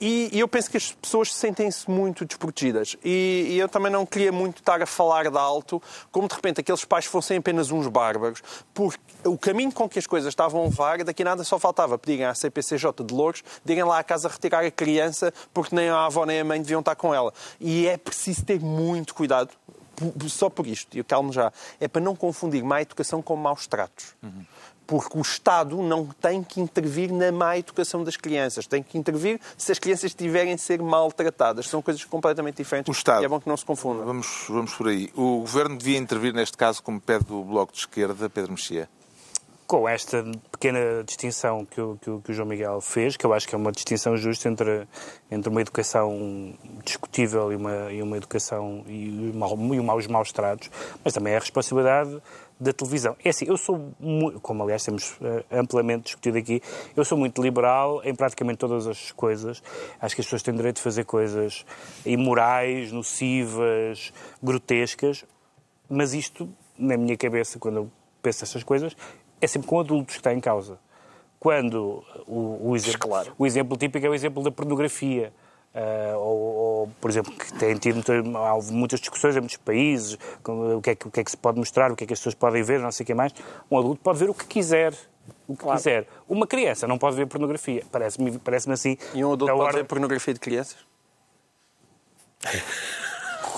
E, 0.00 0.30
eu 0.32 0.48
penso 0.48 0.70
que 0.70 0.78
as 0.78 0.92
pessoas 0.92 1.34
sentem-se 1.34 1.90
muito 1.90 2.24
desprotegidas. 2.24 2.96
E, 3.04 3.48
e, 3.50 3.58
eu 3.58 3.68
também 3.68 3.92
não 3.92 4.06
queria 4.06 4.32
muito 4.32 4.58
estar 4.58 4.80
a 4.80 4.86
falar 4.86 5.30
de 5.30 5.36
alto, 5.36 5.82
como 6.10 6.26
de 6.26 6.34
repente 6.34 6.60
aqueles 6.60 6.84
pais 6.84 7.04
fossem 7.04 7.36
apenas 7.36 7.70
uns 7.70 7.86
bárbaros, 7.86 8.42
porque 8.72 8.98
o 9.24 9.36
caminho 9.36 9.70
com 9.70 9.86
que 9.86 9.98
as 9.98 10.06
coisas 10.06 10.30
estavam 10.30 10.62
a 10.62 10.64
levar, 10.64 11.04
daqui 11.04 11.22
nada 11.22 11.44
só 11.44 11.58
faltava 11.58 11.98
pedirem 11.98 12.24
à 12.24 12.34
CPCJ 12.34 13.04
de 13.04 13.12
Louros, 13.12 13.44
direm 13.62 13.84
lá 13.84 13.98
à 13.98 14.04
casa 14.04 14.28
retirar 14.28 14.64
a 14.64 14.70
criança, 14.70 15.34
porque 15.52 15.76
nem 15.76 15.90
a 15.90 16.06
avó 16.06 16.24
nem 16.24 16.40
a 16.40 16.44
mãe 16.44 16.62
deviam 16.62 16.80
estar 16.80 16.94
com 16.94 17.14
ela. 17.14 17.32
E 17.60 17.86
é 17.86 17.98
preciso 17.98 18.42
ter 18.42 18.58
muito 18.58 19.14
cuidado, 19.14 19.50
só 20.28 20.48
por 20.48 20.66
isto, 20.66 20.94
e 20.94 21.00
eu 21.00 21.04
calmo 21.04 21.30
já, 21.30 21.52
é 21.78 21.86
para 21.86 22.00
não 22.00 22.16
confundir 22.16 22.64
má 22.64 22.80
educação 22.80 23.20
com 23.20 23.36
maus 23.36 23.66
tratos. 23.66 24.14
Uhum 24.22 24.46
porque 24.90 25.16
o 25.16 25.20
Estado 25.20 25.80
não 25.80 26.04
tem 26.04 26.42
que 26.42 26.60
intervir 26.60 27.12
na 27.12 27.30
má 27.30 27.56
educação 27.56 28.02
das 28.02 28.16
crianças. 28.16 28.66
Tem 28.66 28.82
que 28.82 28.98
intervir 28.98 29.40
se 29.56 29.70
as 29.70 29.78
crianças 29.78 30.12
tiverem 30.12 30.52
a 30.52 30.58
ser 30.58 30.82
maltratadas. 30.82 31.68
São 31.68 31.80
coisas 31.80 32.04
completamente 32.04 32.56
diferentes. 32.56 32.88
O 32.88 32.98
Estado, 32.98 33.22
e 33.22 33.24
é 33.24 33.28
bom 33.28 33.38
que 33.38 33.48
não 33.48 33.56
se 33.56 33.64
confunda. 33.64 34.02
Vamos, 34.02 34.46
vamos 34.48 34.74
por 34.74 34.88
aí. 34.88 35.08
O 35.14 35.38
Governo 35.42 35.78
devia 35.78 35.96
intervir 35.96 36.34
neste 36.34 36.56
caso, 36.56 36.82
como 36.82 37.00
pede 37.00 37.32
o 37.32 37.44
Bloco 37.44 37.72
de 37.72 37.78
Esquerda, 37.78 38.28
Pedro 38.28 38.50
Mexia? 38.50 38.88
Com 39.64 39.88
esta 39.88 40.24
pequena 40.50 41.04
distinção 41.06 41.64
que 41.64 41.80
o, 41.80 41.96
que, 42.02 42.10
o, 42.10 42.20
que 42.20 42.32
o 42.32 42.34
João 42.34 42.48
Miguel 42.48 42.80
fez, 42.80 43.16
que 43.16 43.24
eu 43.24 43.32
acho 43.32 43.46
que 43.46 43.54
é 43.54 43.58
uma 43.58 43.70
distinção 43.70 44.16
justa 44.16 44.48
entre, 44.48 44.88
entre 45.30 45.48
uma 45.48 45.60
educação 45.60 46.52
discutível 46.84 47.52
e 47.52 47.54
uma, 47.54 47.92
e 47.92 48.02
uma 48.02 48.16
educação 48.16 48.82
e, 48.88 49.30
e 49.30 49.82
maus 49.84 50.08
maus 50.08 50.32
tratos, 50.32 50.68
mas 51.04 51.14
também 51.14 51.34
é 51.34 51.36
a 51.36 51.38
responsabilidade 51.38 52.20
da 52.60 52.72
televisão. 52.74 53.16
É 53.24 53.30
assim, 53.30 53.46
eu 53.48 53.56
sou, 53.56 53.92
como 54.42 54.62
aliás 54.62 54.84
temos 54.84 55.12
uh, 55.12 55.42
amplamente 55.50 56.04
discutido 56.04 56.36
aqui, 56.36 56.62
eu 56.94 57.04
sou 57.04 57.16
muito 57.16 57.42
liberal 57.42 58.02
em 58.04 58.14
praticamente 58.14 58.58
todas 58.58 58.86
as 58.86 59.10
coisas. 59.12 59.62
Acho 59.98 60.14
que 60.14 60.20
as 60.20 60.26
pessoas 60.26 60.42
têm 60.42 60.54
direito 60.54 60.76
de 60.76 60.82
fazer 60.82 61.04
coisas 61.04 61.64
imorais, 62.04 62.92
nocivas, 62.92 64.12
grotescas, 64.42 65.24
mas 65.88 66.12
isto, 66.12 66.48
na 66.78 66.96
minha 66.98 67.16
cabeça, 67.16 67.58
quando 67.58 67.76
eu 67.76 67.90
penso 68.22 68.44
essas 68.44 68.62
coisas, 68.62 68.94
é 69.40 69.46
sempre 69.46 69.66
com 69.66 69.80
adultos 69.80 70.16
que 70.16 70.20
está 70.20 70.34
em 70.34 70.40
causa. 70.40 70.78
Quando 71.38 72.04
o, 72.26 72.68
o, 72.70 72.76
exemplo, 72.76 73.08
claro. 73.08 73.32
o 73.38 73.46
exemplo 73.46 73.76
típico 73.76 74.06
é 74.06 74.10
o 74.10 74.14
exemplo 74.14 74.42
da 74.42 74.50
pornografia. 74.50 75.32
Uh, 75.72 76.18
ou, 76.18 76.38
ou, 76.38 76.90
por 77.00 77.08
exemplo, 77.10 77.32
que 77.32 77.52
tem 77.54 77.76
tido 77.76 78.02
há 78.36 78.58
muitas 78.72 78.98
discussões 78.98 79.36
em 79.36 79.40
muitos 79.40 79.56
países, 79.58 80.18
o 80.44 80.80
que, 80.80 80.90
é 80.90 80.94
que, 80.96 81.06
o 81.06 81.10
que 81.10 81.20
é 81.20 81.24
que 81.24 81.30
se 81.30 81.36
pode 81.36 81.58
mostrar, 81.58 81.92
o 81.92 81.96
que 81.96 82.02
é 82.02 82.06
que 82.08 82.12
as 82.12 82.18
pessoas 82.18 82.34
podem 82.34 82.62
ver, 82.62 82.80
não 82.80 82.90
sei 82.90 83.04
o 83.04 83.06
que 83.06 83.14
mais. 83.14 83.32
Um 83.70 83.78
adulto 83.78 84.00
pode 84.02 84.18
ver 84.18 84.28
o 84.28 84.34
que 84.34 84.46
quiser. 84.46 84.92
O 85.46 85.54
que 85.54 85.62
claro. 85.62 85.78
quiser. 85.78 86.06
Uma 86.28 86.46
criança 86.46 86.88
não 86.88 86.98
pode 86.98 87.14
ver 87.14 87.26
pornografia. 87.26 87.84
Parece-me 87.92 88.38
parece 88.38 88.70
assim. 88.72 88.96
E 89.14 89.24
um 89.24 89.32
adulto 89.32 89.54
pode 89.54 89.76
ver 89.76 89.84
pornografia 89.84 90.34
de 90.34 90.40
crianças? 90.40 90.78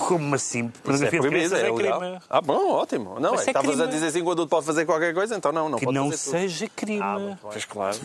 Como 0.06 0.34
assim? 0.34 0.68
Pornografia 0.68 1.18
é 1.18 1.22
proibido, 1.22 1.56
é, 1.56 1.68
é 1.68 1.72
crime. 1.72 2.18
Ah, 2.28 2.40
bom, 2.40 2.70
ótimo. 2.72 3.20
Não, 3.20 3.34
é, 3.34 3.44
estavas 3.44 3.80
a 3.80 3.86
dizer 3.86 4.06
assim 4.06 4.20
que 4.20 4.28
o 4.28 4.32
adulto 4.32 4.50
pode 4.50 4.66
fazer 4.66 4.84
qualquer 4.84 5.14
coisa, 5.14 5.36
então 5.36 5.52
não, 5.52 5.68
não 5.68 5.78
que 5.78 5.84
pode 5.84 5.96
não 5.96 6.10
seja 6.12 6.66
tudo. 6.66 6.76
crime. 6.76 7.02
Ah, 7.02 7.36
pois 7.40 7.64
claro. 7.64 7.98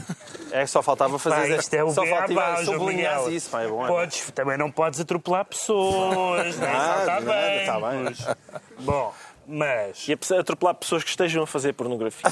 É 0.51 0.65
só 0.65 0.81
faltava 0.81 1.17
fazer 1.17 1.55
pá, 1.55 1.59
isto. 1.59 1.73
É 1.73 1.83
o 1.83 1.91
só 1.91 2.05
faltava 2.05 2.63
sublinhar 2.63 3.27
isso. 3.29 3.49
Pá, 3.49 3.63
é 3.63 3.67
bom, 3.67 3.83
é 3.83 3.87
podes, 3.87 4.31
também 4.31 4.57
não 4.57 4.71
podes 4.71 4.99
atropelar 4.99 5.45
pessoas, 5.45 6.57
não 6.57 6.67
ah, 6.67 6.97
está 6.99 7.21
bem. 7.21 7.59
Está 7.61 7.79
bem. 7.79 8.49
Bom. 8.79 9.13
Mas. 9.47 10.05
E 10.09 10.13
a 10.13 10.39
atropelar 10.39 10.75
pessoas 10.75 11.03
que 11.03 11.09
estejam 11.09 11.41
a 11.41 11.47
fazer 11.47 11.71
pornografia. 11.73 12.29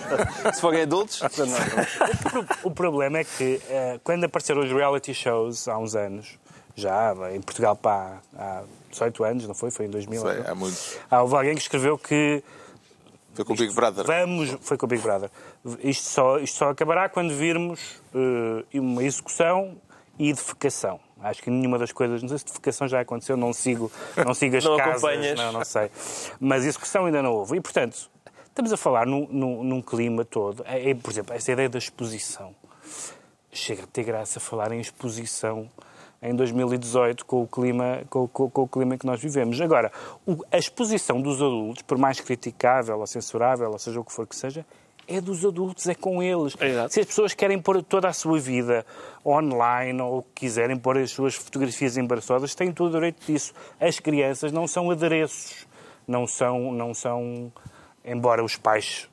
Se 0.54 0.60
forem 0.62 0.82
adultos. 0.82 1.20
o, 1.20 2.68
o, 2.68 2.70
problema 2.70 3.18
é 3.18 3.24
que 3.24 3.60
uh, 3.68 4.00
quando 4.02 4.24
apareceram 4.24 4.62
os 4.62 4.72
reality 4.72 5.12
shows 5.12 5.68
há 5.68 5.76
uns 5.76 5.94
anos, 5.94 6.38
já 6.76 7.14
em 7.32 7.40
Portugal 7.40 7.76
pá, 7.76 8.20
há 8.36 8.62
18 8.90 9.24
anos, 9.24 9.46
não 9.46 9.54
foi? 9.54 9.70
Foi 9.70 9.86
em 9.86 9.90
2000. 9.90 10.20
Sei, 10.20 10.42
há 10.46 10.54
muito. 10.54 10.76
Há 11.10 11.16
alguém 11.16 11.54
que 11.54 11.62
escreveu 11.62 11.96
que. 11.96 12.42
Foi 13.34 13.44
com 13.44 13.52
o 13.52 13.56
Big 13.56 13.74
Brother. 13.74 14.04
Vamos, 14.04 14.56
foi 14.60 14.76
com 14.76 14.86
o 14.86 14.88
Big 14.88 15.02
Brother. 15.02 15.30
Isto 15.82 16.04
só, 16.04 16.38
isto 16.38 16.56
só 16.56 16.70
acabará 16.70 17.08
quando 17.08 17.34
virmos 17.34 18.00
uh, 18.14 18.64
uma 18.78 19.02
execução 19.02 19.76
e 20.18 20.32
defecação. 20.32 21.00
Acho 21.20 21.42
que 21.42 21.50
nenhuma 21.50 21.78
das 21.78 21.90
coisas, 21.90 22.22
não 22.22 22.28
sei 22.28 22.38
se 22.38 22.44
defecação 22.44 22.86
já 22.86 23.00
aconteceu, 23.00 23.36
não 23.36 23.52
sigo, 23.52 23.90
não 24.24 24.34
sigo 24.34 24.56
as 24.56 24.64
não 24.64 24.76
casas. 24.76 25.04
Acompanhas. 25.04 25.38
Não, 25.38 25.52
não 25.52 25.64
sei. 25.64 25.90
Mas 26.38 26.64
execução 26.64 27.06
ainda 27.06 27.22
não 27.22 27.32
houve. 27.32 27.56
E, 27.56 27.60
portanto, 27.60 28.10
estamos 28.46 28.72
a 28.72 28.76
falar 28.76 29.06
num, 29.06 29.26
num, 29.30 29.64
num 29.64 29.82
clima 29.82 30.24
todo. 30.24 30.62
É, 30.66 30.90
é, 30.90 30.94
por 30.94 31.10
exemplo, 31.10 31.34
essa 31.34 31.50
ideia 31.50 31.68
da 31.68 31.78
exposição. 31.78 32.54
Chega 33.50 33.84
a 33.84 33.86
ter 33.86 34.04
graça 34.04 34.38
falar 34.38 34.70
em 34.72 34.80
exposição 34.80 35.70
em 36.24 36.34
2018 36.34 37.26
com 37.26 37.42
o 37.42 37.46
clima, 37.46 38.02
com, 38.08 38.26
com, 38.26 38.48
com 38.48 38.62
o 38.62 38.68
clima 38.68 38.96
que 38.96 39.06
nós 39.06 39.20
vivemos. 39.20 39.60
Agora, 39.60 39.92
o, 40.26 40.38
a 40.50 40.56
exposição 40.56 41.20
dos 41.20 41.36
adultos, 41.36 41.82
por 41.82 41.98
mais 41.98 42.18
criticável 42.18 42.98
ou 42.98 43.06
censurável, 43.06 43.70
ou 43.70 43.78
seja 43.78 44.00
o 44.00 44.04
que 44.04 44.12
for 44.12 44.26
que 44.26 44.34
seja, 44.34 44.64
é 45.06 45.20
dos 45.20 45.44
adultos, 45.44 45.86
é 45.86 45.94
com 45.94 46.22
eles. 46.22 46.56
É 46.58 46.88
Se 46.88 47.00
as 47.00 47.06
pessoas 47.06 47.34
querem 47.34 47.60
pôr 47.60 47.82
toda 47.82 48.08
a 48.08 48.12
sua 48.12 48.38
vida 48.38 48.86
online 49.24 50.00
ou 50.00 50.24
quiserem 50.34 50.78
pôr 50.78 50.96
as 50.96 51.10
suas 51.10 51.34
fotografias 51.34 51.98
embaraçosas, 51.98 52.54
têm 52.54 52.72
todo 52.72 52.88
o 52.88 52.94
direito 52.94 53.26
disso. 53.26 53.52
As 53.78 54.00
crianças 54.00 54.50
não 54.50 54.66
são 54.66 54.90
adereços, 54.90 55.66
não 56.08 56.26
são, 56.26 56.72
não 56.72 56.94
são, 56.94 57.52
embora 58.02 58.42
os 58.42 58.56
pais 58.56 59.10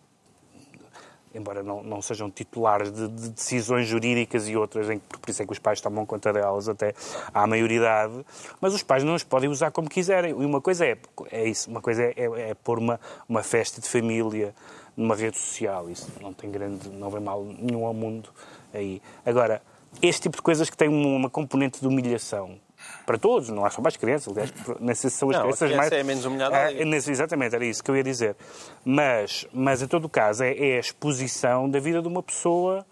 embora 1.34 1.63
não, 1.63 1.82
não 1.84 2.01
sejam 2.01 2.29
titulares 2.29 2.91
de, 2.91 3.07
de, 3.07 3.29
decisões 3.29 3.88
jurídicas 3.88 4.47
e 4.47 4.55
outras, 4.55 4.89
em, 4.89 4.99
por 4.99 5.29
isso 5.29 5.41
é 5.41 5.45
que 5.45 5.51
os 5.51 5.59
pais 5.59 5.79
tomam 5.82 6.05
conta 6.05 6.34
delas 6.34 6.67
até 6.67 6.93
à 7.34 7.47
maioridade, 7.47 8.25
mas 8.59 8.73
os 8.73 8.84
pais 8.84 9.03
não 9.03 9.15
as 9.15 9.23
podem 9.23 9.49
usar 9.49 9.71
como 9.71 9.89
quiserem. 9.89 10.32
E 10.32 10.45
uma 10.45 10.61
coisa 10.61 10.86
é, 10.86 10.97
é 11.32 11.47
isso, 11.47 11.69
uma 11.69 11.82
coisa 11.82 12.03
é, 12.03 12.13
é, 12.17 12.49
é 12.49 12.53
pôr 12.53 12.79
uma, 12.79 12.99
uma 13.27 13.43
festa 13.43 13.82
de 13.82 13.88
família 13.88 14.53
numa 14.95 15.15
rede 15.15 15.38
social, 15.38 15.89
isso 15.89 16.11
não 16.21 16.34
tem 16.34 16.51
grande, 16.51 16.89
não 16.89 17.09
vem 17.09 17.21
mal 17.21 17.43
nenhum 17.43 17.86
ao 17.86 17.93
mundo 17.93 18.29
aí. 18.73 19.01
Agora, 19.25 19.61
este 20.01 20.23
tipo 20.23 20.38
de 20.38 20.41
coisas 20.41 20.69
que 20.69 20.77
têm 20.77 20.89
uma 20.89 21.29
componente 21.29 21.79
de 21.79 21.88
humilhação, 21.88 22.59
para 23.05 23.17
todos, 23.17 23.49
não 23.49 23.65
é 23.65 23.69
só 23.69 23.81
para 23.81 23.89
as 23.89 23.97
crianças, 23.97 24.27
aliás, 24.27 24.53
nessas 24.79 25.13
são 25.13 25.29
as 25.29 25.35
não, 25.35 25.43
crianças 25.43 25.75
mais. 25.75 25.91
é 25.91 26.03
menos 26.03 26.25
humilhada. 26.25 26.55
É, 26.55 26.85
nesse, 26.85 27.11
exatamente, 27.11 27.55
era 27.55 27.65
isso 27.65 27.83
que 27.83 27.91
eu 27.91 27.95
ia 27.95 28.03
dizer. 28.03 28.35
Mas, 28.85 29.45
mas 29.53 29.81
em 29.81 29.87
todo 29.87 30.05
o 30.05 30.09
caso, 30.09 30.43
é, 30.43 30.53
é 30.53 30.77
a 30.77 30.79
exposição 30.79 31.69
da 31.69 31.79
vida 31.79 32.01
de 32.01 32.07
uma 32.07 32.23
pessoa 32.23 32.85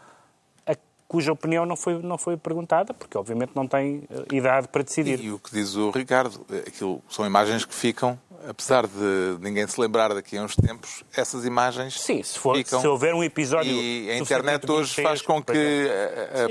a, 0.65 0.75
cuja 1.07 1.31
opinião 1.31 1.65
não 1.65 1.75
foi, 1.75 2.01
não 2.01 2.17
foi 2.17 2.37
perguntada, 2.37 2.93
porque 2.93 3.17
obviamente 3.17 3.51
não 3.55 3.67
tem 3.67 4.03
eh, 4.09 4.35
idade 4.35 4.67
para 4.67 4.83
decidir. 4.83 5.19
E, 5.19 5.25
e 5.25 5.31
o 5.31 5.39
que 5.39 5.51
diz 5.51 5.75
o 5.75 5.89
Ricardo, 5.89 6.45
aquilo 6.67 7.01
são 7.09 7.25
imagens 7.25 7.65
que 7.65 7.73
ficam 7.73 8.19
apesar 8.47 8.87
de 8.87 9.37
ninguém 9.41 9.67
se 9.67 9.79
lembrar 9.79 10.13
daqui 10.13 10.37
a 10.37 10.43
uns 10.43 10.55
tempos, 10.55 11.03
essas 11.15 11.45
imagens 11.45 11.99
Sim, 11.99 12.21
se, 12.23 12.37
for, 12.37 12.55
ficam. 12.55 12.79
se 12.79 12.87
houver 12.87 13.13
um 13.13 13.23
episódio... 13.23 13.71
E 13.71 14.09
a 14.11 14.17
internet 14.17 14.69
hoje 14.69 15.01
faz 15.01 15.21
com 15.21 15.41
que 15.41 15.87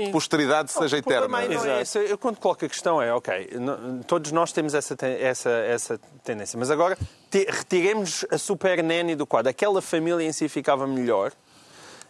a, 0.01 0.07
a 0.07 0.11
posteridade 0.11 0.71
seja 0.71 0.95
o 0.95 0.99
eterna. 0.99 1.27
Não 1.27 1.65
é 1.65 1.81
esse. 1.81 1.97
Eu 1.97 2.17
quando 2.17 2.37
coloco 2.37 2.65
a 2.65 2.69
questão 2.69 3.01
é, 3.01 3.13
ok, 3.13 3.49
todos 4.07 4.31
nós 4.31 4.51
temos 4.51 4.73
essa, 4.73 4.95
essa, 5.05 5.49
essa 5.49 5.99
tendência, 6.23 6.57
mas 6.57 6.69
agora 6.69 6.97
retiremos 7.31 8.25
a 8.29 8.37
super 8.37 8.83
nanny 8.83 9.15
do 9.15 9.25
quadro. 9.25 9.49
Aquela 9.49 9.81
família 9.81 10.25
em 10.25 10.31
si 10.31 10.49
ficava 10.49 10.85
melhor 10.85 11.31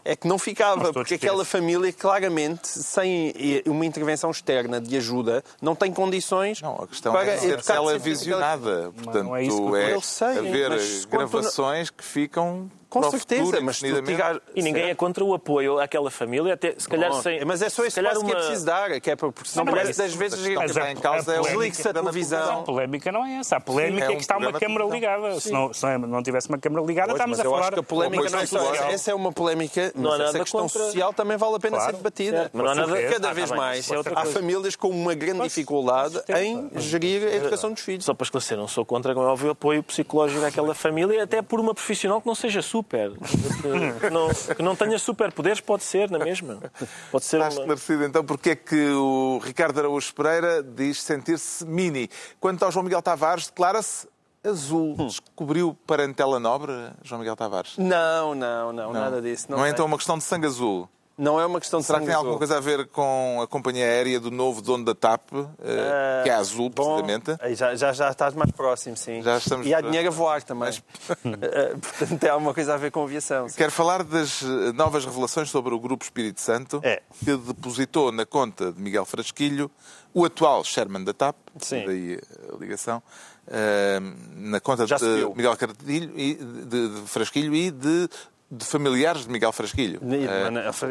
é 0.04 0.16
que 0.16 0.28
não 0.28 0.40
ficava, 0.40 0.92
porque 0.94 1.16
aquela 1.16 1.46
família, 1.46 1.92
claramente, 1.92 2.68
sem 2.68 3.34
uma 3.66 3.86
intervenção 3.86 4.32
externa 4.32 4.80
de 4.80 4.96
ajuda, 4.98 5.44
não 5.62 5.76
tem 5.76 5.92
condições 5.92 6.62
não, 6.62 6.76
a 6.76 6.88
questão 6.88 7.14
para 7.14 7.32
é 7.32 7.38
ser 7.38 7.62
televisionada. 7.62 8.92
Portanto, 8.96 9.26
não 9.26 9.36
é, 9.36 9.44
isso 9.44 9.72
que 9.72 9.78
é 9.78 9.94
eu 9.94 10.02
sei, 10.02 10.38
haver 10.40 10.72
gravações 11.10 11.90
que 11.90 12.04
ficam 12.04 12.70
Com 12.90 13.02
para 13.02 13.12
certeza, 13.12 13.44
futuro, 13.44 13.64
mas 13.64 13.82
E 14.56 14.62
ninguém 14.64 14.90
é 14.90 14.96
contra 14.96 15.24
o 15.24 15.34
apoio 15.36 15.80
àquela 15.80 16.10
família, 16.10 16.56
até 16.56 16.74
se 16.78 16.90
calhar 16.90 17.12
Bom, 17.12 17.22
sem. 17.22 17.46
Mas 17.46 17.62
é 17.62 17.70
só 17.70 17.86
esse 17.86 17.96
calhar 17.96 18.14
espaço 18.14 18.26
que 18.26 18.32
é 18.32 18.36
uma- 18.36 18.44
preciso 18.46 18.66
dar, 18.66 19.00
que 19.00 19.12
é 19.12 19.16
para- 19.16 19.32
porque 19.32 19.48
senão 19.50 19.66
Não, 19.66 19.72
parece 19.74 19.92
isso- 19.92 20.02
10 20.02 20.16
vezes... 20.16 20.40
que 20.42 20.54
está 20.64 20.92
em 20.92 20.96
causa 20.96 21.36
é 21.36 21.40
o 21.40 21.44
Desligue-se 21.44 21.82
a 21.82 21.84
programa 21.94 22.10
de 22.12 22.14
televisão. 22.18 22.60
A 22.60 22.64
polémica 22.64 23.12
não 23.12 23.26
é 23.26 23.36
essa. 23.38 23.58
A 23.58 23.60
polémica 23.62 23.98
Sim, 23.98 24.02
é 24.02 24.06
é, 24.06 24.10
um 24.10 24.16
que 24.16 24.22
está 24.22 24.38
uma 24.38 24.54
câmara 24.54 24.86
ligada. 24.86 25.40
Se 25.40 25.52
não, 25.52 25.72
se 25.72 25.84
não- 25.86 26.00
não 26.00 26.24
tivesse 26.24 26.50
uma 26.50 26.58
câmara 26.58 26.84
ligada, 26.86 27.10
Pois, 27.10 27.20
estamos 27.20 27.38
mas 27.38 27.46
a 27.46 27.48
eu 27.48 27.52
falar. 27.52 27.62
acho 27.66 27.72
que 27.74 27.80
a 27.80 27.84
polémica 27.84 28.30
não 28.30 28.40
é 28.40 28.46
só 28.48 28.60
social. 28.60 28.90
essa. 28.90 29.12
É 29.12 29.14
uma 29.14 29.32
polémica, 29.32 29.92
Não 29.96 30.10
mas 30.12 30.22
essa 30.22 30.40
questão 30.40 30.62
contra- 30.62 30.80
social 30.86 31.14
também 31.14 31.38
vale 31.38 31.56
a 31.56 31.60
pena 31.60 31.78
Claro. 31.78 31.92
ser 31.92 31.98
debatida. 31.98 32.52
Cada 33.12 33.30
Ah, 33.30 33.34
vez 33.34 33.52
mais 33.52 33.80
isso 33.86 33.94
é 33.94 34.02
há 34.16 34.26
famílias 34.26 34.76
com 34.76 34.90
uma 34.90 35.14
grande 35.14 35.44
dificuldade 35.44 36.20
em 36.40 36.70
gerir 36.76 37.24
a 37.28 37.36
educação 37.36 37.72
dos 37.72 37.82
filhos. 37.84 38.04
Só 38.06 38.16
para 38.16 38.24
esclarecer, 38.26 38.58
não 38.58 38.68
sou 38.68 38.84
contra, 38.84 39.14
como 39.14 39.28
é 39.28 39.30
óbvio, 39.30 39.50
o 39.50 39.52
apoio 39.52 39.84
psicológico 39.84 40.44
àquela 40.44 40.74
família, 40.74 41.24
até 41.24 41.42
por 41.44 41.60
uma 41.60 41.74
profissional 41.76 42.20
que 42.20 42.26
não 42.28 42.34
seja 42.36 42.62
super. 42.80 43.12
Que 44.00 44.10
não, 44.10 44.30
que 44.30 44.64
não 44.64 44.76
tenha 44.76 44.98
superpoderes, 44.98 45.60
pode 45.60 45.84
ser, 45.84 46.10
na 46.10 46.20
mesma. 46.20 46.60
Pode 47.12 47.26
ser 47.26 47.38
Está 47.38 47.50
uma... 47.50 47.60
esclarecido 47.60 48.04
então 48.06 48.24
porque 48.24 48.52
é 48.52 48.56
que 48.56 48.90
o 48.92 49.40
Ricardo 49.44 49.80
Araújo 49.80 50.14
Pereira 50.14 50.64
diz 50.64 51.02
sentir-se 51.02 51.66
mini. 51.66 52.10
Quanto 52.40 52.64
ao 52.64 52.72
João 52.72 52.84
Miguel 52.84 53.02
Tavares, 53.02 53.48
declara-se 53.48 54.08
azul. 54.44 54.96
Hum. 54.98 55.08
Descobriu 55.08 55.78
parentela 55.86 56.40
nobre, 56.40 56.72
João 57.04 57.20
Miguel 57.20 57.36
Tavares? 57.36 57.78
Não, 57.78 58.34
não, 58.34 58.72
não, 58.72 58.94
nada 58.94 59.22
disso. 59.22 59.48
Não, 59.50 59.60
é 59.60 59.64
tem. 59.64 59.72
então 59.74 59.86
uma 59.86 59.98
questão 59.98 60.18
de 60.18 60.24
sangue 60.24 60.48
azul. 60.48 60.90
Não 61.20 61.38
é 61.38 61.46
uma 61.46 61.60
questão 61.60 61.82
de 61.82 61.86
Será 61.86 62.00
que 62.00 62.06
tem 62.06 62.16
alguma 62.16 62.38
coisa 62.38 62.56
a 62.56 62.60
ver 62.62 62.88
com 62.88 63.42
a 63.44 63.48
companhia 63.48 63.84
aérea 63.84 64.22
do 64.22 64.32
novo 64.32 64.62
dono 64.62 64.86
da 64.86 64.96
TAP, 64.96 65.32
eh, 65.62 66.22
que 66.24 66.30
é 66.30 66.34
azul, 66.34 66.70
Bom, 66.70 66.96
precisamente? 67.02 67.36
aí 67.42 67.56
já, 67.56 67.76
já, 67.76 67.92
já 67.92 68.10
estás 68.10 68.34
mais 68.34 68.50
próximo, 68.52 68.96
sim. 68.96 69.22
Já 69.22 69.38
estamos- 69.38 69.68
E 69.68 69.74
há 69.74 69.82
dinheiro 69.82 70.08
a 70.08 70.12
voar 70.12 70.42
também. 70.42 70.72
Eh, 71.52 71.76
Portanto, 71.76 72.20
tem 72.20 72.30
alguma 72.30 72.54
coisa 72.54 72.74
a 72.74 72.78
ver 72.78 72.90
com 72.92 73.04
aviação. 73.04 73.50
sim. 73.50 73.58
Quero 73.58 73.72
falar 73.72 74.02
das 74.04 74.42
eh, 74.42 74.72
novas 74.74 75.04
revelações 75.04 75.50
sobre 75.50 75.74
o 75.74 75.80
Grupo 75.80 76.06
Espírito 76.06 76.40
Santo, 76.40 76.80
É. 76.84 77.02
que 77.24 77.36
depositou 77.36 78.12
na 78.14 78.26
conta 78.26 78.72
de 78.72 78.82
Miguel 78.82 79.04
Frasquilho, 79.06 79.70
o 80.14 80.24
atual 80.24 80.64
Sherman 80.64 81.04
da 81.04 81.14
TAP, 81.14 81.36
Sim. 81.60 81.86
daí 81.86 82.20
a 82.54 82.58
ligação, 82.58 83.04
eh, 83.48 84.00
na 84.38 84.60
conta 84.62 84.86
de. 84.86 84.94
Miguel 85.36 85.58
Cartilho 85.58 86.18
e 86.18 86.36
de 86.36 87.02
Frasquilho 87.08 87.54
e 87.54 87.70
de, 87.72 88.10
de 88.52 88.66
familiares 88.66 89.24
de 89.26 89.30
Miguel 89.30 89.52
Frasquilho. 89.52 90.00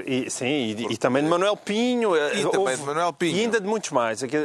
E, 0.07 0.25
Eh, 0.27 0.31
sim, 0.31 0.47
e, 0.47 0.93
e 0.93 0.97
também 0.97 1.23
de 1.25 1.29
Manuel 1.29 1.57
Pinho. 1.57 2.17
E 2.17 2.47
também 2.51 2.77
de 2.77 2.83
Manuel 2.83 3.13
Pinho. 3.13 3.37
E 3.37 3.41
ainda 3.41 3.61
de 3.61 3.67
muitos 3.67 3.91
mais. 3.91 4.23
Aqui- 4.23 4.37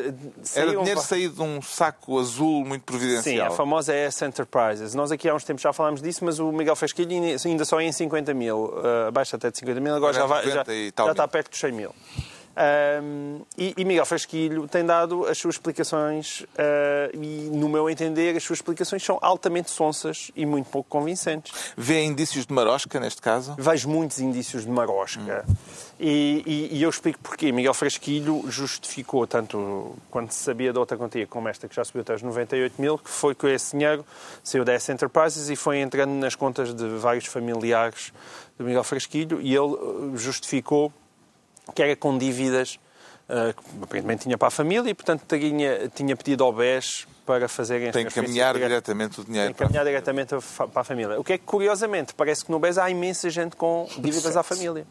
era 0.55 0.71
dinheiro 0.71 0.99
saído 0.99 1.35
de 1.35 1.41
um 1.41 1.61
saco 1.61 2.19
azul 2.19 2.65
muito 2.65 2.81
Sim, 2.81 2.85
providencial. 2.85 3.47
a 3.47 3.55
famosa 3.55 3.93
S 3.93 4.25
Enterprises. 4.25 4.95
Nós 4.95 5.11
aqui 5.11 5.29
há 5.29 5.35
uns 5.35 5.43
tempos 5.43 5.61
já 5.61 5.71
falámos 5.71 6.01
disso, 6.01 6.25
mas 6.25 6.39
o 6.39 6.51
Miguel 6.51 6.75
Fasquilho 6.75 7.11
ainda 7.45 7.65
só 7.65 7.79
é 7.79 7.83
em 7.85 7.91
50 7.91 8.33
mil, 8.33 8.73
abaixo 9.07 9.35
até 9.35 9.51
de 9.51 9.57
50 9.59 9.79
mil, 9.79 9.93
agora 9.93 10.13
já, 10.13 10.25
vai, 10.25 10.43
já, 10.45 10.55
90 10.63 10.91
tal 10.95 11.05
já 11.07 11.11
está 11.11 11.27
perto 11.27 11.51
dos 11.51 11.59
100 11.59 11.71
mil. 11.71 11.93
Um, 12.55 13.41
e, 13.57 13.73
e 13.75 13.83
Miguel 13.83 14.05
Fasquilho 14.05 14.67
tem 14.67 14.85
dado 14.85 15.25
as 15.25 15.37
suas 15.39 15.55
explicações 15.55 16.41
uh, 16.41 16.45
e, 17.13 17.49
no 17.51 17.67
meu 17.67 17.89
entender, 17.89 18.35
as 18.37 18.43
suas 18.43 18.59
explicações 18.59 19.03
são 19.03 19.17
altamente 19.21 19.71
sonsas 19.71 20.29
e 20.35 20.45
muito 20.45 20.69
pouco 20.69 20.87
convincentes. 20.87 21.73
Vê 21.75 22.03
indícios 22.03 22.45
de 22.45 22.53
marosca 22.53 22.99
neste 22.99 23.21
caso? 23.21 23.55
Vejo 23.57 23.89
muitos 23.89 24.19
indícios 24.19 24.65
de 24.65 24.69
marosca. 24.69 25.45
E, 25.99 26.43
e- 26.45 26.77
e 26.77 26.83
eu 26.83 26.89
explico 26.89 27.19
porquê. 27.23 27.51
Miguel 27.51 27.73
Frasquilho 27.73 28.43
justificou, 28.47 29.25
tanto 29.25 29.95
quando 30.11 30.31
se 30.31 30.43
sabia 30.43 30.71
de 30.71 30.77
outra 30.77 30.95
quantia 30.97 31.25
como 31.25 31.47
esta, 31.49 31.67
que 31.67 31.75
já 31.75 31.83
subiu 31.83 32.01
até 32.01 32.13
os 32.13 32.21
98 32.21 32.79
mil, 32.79 32.97
que 32.99 33.09
foi 33.09 33.33
que 33.33 33.47
esse 33.47 33.75
dinheiro 33.75 34.05
saiu 34.43 34.63
da 34.63 34.73
S 34.73 34.91
Enterprises 34.91 35.49
e 35.49 35.55
foi 35.55 35.79
entrando 35.79 36.11
nas 36.11 36.35
contas 36.35 36.73
de 36.73 36.87
vários 36.97 37.25
familiares 37.25 38.13
do 38.57 38.63
Miguel 38.65 38.83
Frasquilho 38.83 39.41
e 39.41 39.55
ele 39.55 39.73
eh, 39.73 40.17
justificou 40.17 40.93
que 41.75 41.81
era 41.83 41.95
com 41.95 42.17
dívidas 42.17 42.79
eh, 43.29 43.53
que 43.53 43.83
aparentemente 43.83 44.23
tinha 44.23 44.37
para 44.37 44.47
a 44.49 44.51
família 44.51 44.89
e, 44.89 44.93
portanto, 44.93 45.23
tinha, 45.27 45.87
tinha 45.89 46.15
pedido 46.15 46.43
ao 46.43 46.51
BES 46.51 47.07
para 47.25 47.47
fazerem 47.47 47.89
Tem 47.91 48.05
que 48.05 48.13
caminhar 48.13 48.53
diretas 48.53 48.69
diretamente 48.69 49.21
o 49.21 49.23
dinheiro. 49.23 49.47
tem 49.47 49.53
que 49.53 49.59
caminhar 49.63 49.85
diretamente 49.85 50.41
fa- 50.41 50.67
para 50.67 50.81
a 50.81 50.83
família. 50.83 51.19
O 51.19 51.23
que 51.23 51.33
é 51.33 51.37
que, 51.37 51.45
curiosamente, 51.45 52.13
parece 52.13 52.43
que 52.43 52.51
no 52.51 52.59
BES 52.59 52.77
há 52.77 52.89
imensa 52.89 53.29
gente 53.29 53.55
com 53.55 53.87
dívidas 53.97 54.35
à 54.35 54.43
família. 54.43 54.85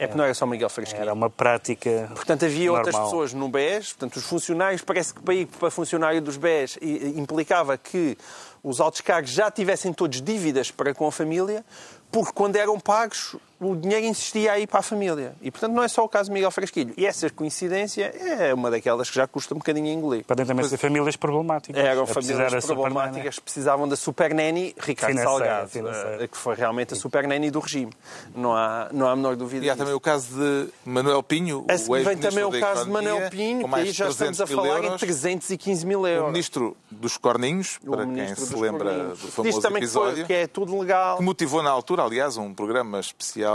É 0.00 0.06
porque 0.06 0.16
não 0.16 0.24
era 0.24 0.32
só 0.32 0.46
Miguel 0.46 0.68
Fresquinho. 0.70 1.02
Era 1.02 1.12
uma 1.12 1.28
prática. 1.28 2.08
Portanto, 2.14 2.44
havia 2.44 2.70
outras 2.70 2.94
normal. 2.94 3.10
pessoas 3.10 3.32
no 3.34 3.48
BES, 3.48 3.94
portanto, 3.94 4.16
os 4.18 4.22
funcionários, 4.24 4.80
parece 4.82 5.12
que 5.12 5.20
para 5.20 5.34
ir 5.34 5.46
para 5.46 5.72
funcionário 5.72 6.22
dos 6.22 6.36
BES 6.36 6.78
implicava 7.16 7.76
que 7.76 8.16
os 8.62 8.80
altos 8.80 9.00
cargos 9.00 9.32
já 9.32 9.50
tivessem 9.50 9.92
todos 9.92 10.22
dívidas 10.22 10.70
para 10.70 10.94
com 10.94 11.08
a 11.08 11.10
família, 11.10 11.64
porque 12.12 12.30
quando 12.32 12.54
eram 12.54 12.78
pagos, 12.78 13.34
o 13.60 13.74
dinheiro 13.74 14.06
insistia 14.06 14.52
a 14.52 14.58
ir 14.58 14.66
para 14.66 14.80
a 14.80 14.82
família. 14.82 15.34
E, 15.42 15.50
portanto, 15.50 15.72
não 15.72 15.82
é 15.82 15.88
só 15.88 16.04
o 16.04 16.08
caso 16.08 16.28
de 16.30 16.34
Miguel 16.34 16.50
Frasquilho. 16.50 16.94
E 16.96 17.04
essa 17.06 17.28
coincidência 17.30 18.04
é 18.16 18.54
uma 18.54 18.70
daquelas 18.70 19.08
que 19.10 19.16
já 19.16 19.26
custa 19.26 19.54
um 19.54 19.58
bocadinho 19.58 19.86
a 19.86 19.90
engolir. 19.94 20.24
Podem 20.24 20.46
também 20.46 20.64
ser 20.68 20.76
famílias 20.76 21.16
problemáticas. 21.16 21.82
Eram 21.84 22.04
precisar 22.06 22.34
famílias 22.44 22.64
problemáticas 22.66 23.34
que 23.36 23.40
precisavam 23.42 23.88
da 23.88 23.96
super 23.96 24.32
nanny 24.34 24.74
Ricardo 24.78 25.12
Financeira, 25.12 25.38
Salgado, 25.46 25.68
financeira. 25.70 26.24
eh, 26.24 26.28
que 26.28 26.36
foi 26.36 26.54
realmente 26.54 26.94
a 26.94 26.96
super 26.96 27.26
nanny 27.26 27.50
do 27.50 27.58
regime. 27.60 27.92
Não 28.34 28.54
há, 28.54 28.88
não 28.92 29.06
há 29.08 29.12
a 29.12 29.16
menor 29.16 29.34
dúvida 29.36 29.64
E 29.64 29.70
há 29.70 29.72
disso. 29.72 29.78
também 29.84 29.94
o 29.94 30.00
caso 30.00 30.28
de 30.38 30.68
Manuel 30.84 31.22
Pinho, 31.22 31.64
o 31.68 31.78
seguir 31.78 32.04
vem 32.04 32.16
também 32.16 32.44
o 32.44 32.60
caso 32.60 32.84
de 32.84 32.90
Manuel 32.90 33.30
Pinho, 33.30 33.68
que 33.68 33.74
aí 33.74 33.90
já 33.90 34.04
300 34.06 34.10
estamos 34.10 34.40
a 34.40 34.46
falar 34.46 34.80
em 34.80 34.84
euros. 34.84 35.00
315 35.00 35.84
mil 35.86 36.00
O 36.02 36.06
euros. 36.06 36.32
ministro 36.32 36.76
dos 36.90 37.16
Corninhos, 37.16 37.78
O 37.84 37.90
para 37.90 38.06
quem 38.06 38.34
se 38.36 38.54
lembra 38.56 38.90
Corninhos. 38.90 39.18
do 39.18 39.24
Diz 39.26 39.34
famoso 39.34 39.60
também 39.62 39.82
que, 39.82 39.88
foi- 39.88 40.02
episódio, 40.02 40.26
que 40.26 40.32
é 40.32 40.46
tudo 40.46 40.78
legal. 40.78 41.16
que 41.16 41.22
motivou 41.24 41.62
na 41.62 41.70
altura, 41.70 42.02
aliás, 42.04 42.36
um 42.36 42.54
programa 42.54 43.00
especial, 43.00 43.47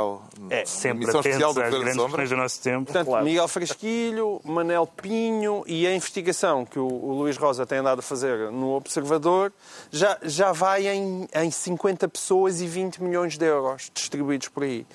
É, 0.49 0.65
Sempre 0.65 1.03
emissão 1.03 1.21
especial 1.21 1.51
atentos 1.51 1.55
do 1.55 1.61
às 1.61 1.69
Governo 1.69 1.83
grandes 1.83 2.03
questões 2.05 2.29
do 2.29 2.37
nosso 2.37 2.61
tempo. 2.61 2.91
Portanto, 2.91 3.23
Miguel 3.23 3.47
Frasquilho, 3.47 4.41
Manel 4.43 4.87
Pinho 4.87 5.63
e 5.67 5.87
a 5.87 5.95
investigação 5.95 6.65
que 6.65 6.79
o, 6.79 6.87
o 6.87 7.13
Luís 7.13 7.37
Rosa 7.37 7.65
tem 7.65 7.79
andado 7.79 7.99
a 7.99 8.01
fazer 8.01 8.51
no 8.51 8.73
Observador 8.73 9.51
já, 9.91 10.17
já 10.23 10.51
vai 10.51 10.87
em, 10.87 11.27
em 11.33 11.51
50 11.51 12.07
pessoas 12.07 12.61
e 12.61 12.67
20 12.67 13.01
milhões 13.01 13.37
de 13.37 13.45
euros 13.45 13.91
distribuídos 13.93 14.47
por 14.47 14.63
aí. 14.63 14.85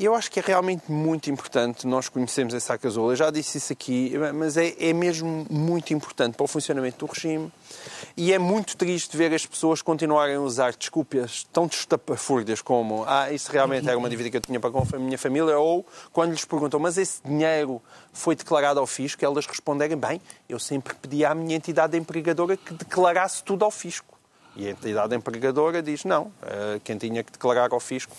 E 0.00 0.06
eu 0.06 0.14
acho 0.14 0.30
que 0.30 0.40
é 0.40 0.42
realmente 0.42 0.90
muito 0.90 1.30
importante 1.30 1.86
nós 1.86 2.08
conhecermos 2.08 2.54
esse 2.54 2.64
saco 2.64 2.86
azul. 2.86 3.10
Eu 3.10 3.16
já 3.16 3.30
disse 3.30 3.58
isso 3.58 3.70
aqui, 3.70 4.14
mas 4.34 4.56
é, 4.56 4.74
é 4.80 4.94
mesmo 4.94 5.46
muito 5.50 5.92
importante 5.92 6.36
para 6.36 6.44
o 6.44 6.46
funcionamento 6.46 7.04
do 7.04 7.12
regime. 7.12 7.52
E 8.16 8.32
é 8.32 8.38
muito 8.38 8.78
triste 8.78 9.14
ver 9.14 9.34
as 9.34 9.44
pessoas 9.44 9.82
continuarem 9.82 10.36
a 10.36 10.40
usar 10.40 10.72
desculpas 10.74 11.46
tão 11.52 11.66
destapafúrdias 11.66 12.62
como 12.62 13.04
ah, 13.06 13.30
isso 13.30 13.52
realmente 13.52 13.90
era 13.90 13.98
uma 13.98 14.08
dívida 14.08 14.30
que 14.30 14.38
eu 14.38 14.40
tinha 14.40 14.58
para 14.58 14.70
com 14.70 14.86
a 14.90 14.98
minha 14.98 15.18
família, 15.18 15.58
ou 15.58 15.84
quando 16.14 16.30
lhes 16.30 16.46
perguntam, 16.46 16.80
mas 16.80 16.96
esse 16.96 17.20
dinheiro 17.22 17.82
foi 18.10 18.34
declarado 18.34 18.80
ao 18.80 18.86
fisco, 18.86 19.22
elas 19.22 19.44
responderem, 19.44 19.98
bem, 19.98 20.18
eu 20.48 20.58
sempre 20.58 20.94
pedi 20.94 21.26
à 21.26 21.34
minha 21.34 21.56
entidade 21.56 21.98
empregadora 21.98 22.56
que 22.56 22.72
declarasse 22.72 23.44
tudo 23.44 23.66
ao 23.66 23.70
fisco. 23.70 24.09
E 24.60 24.66
a 24.68 24.70
entidade 24.72 25.14
empregadora 25.16 25.82
diz, 25.82 26.04
não, 26.04 26.30
eh, 26.42 26.80
quem 26.84 26.98
tinha 26.98 27.22
que 27.24 27.32
declarar 27.32 27.72
ao 27.72 27.80
fisco 27.80 28.14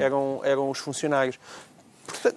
eram, 0.00 0.40
eram 0.42 0.68
os 0.68 0.78
funcionários. 0.78 1.38
Portanto, 2.06 2.36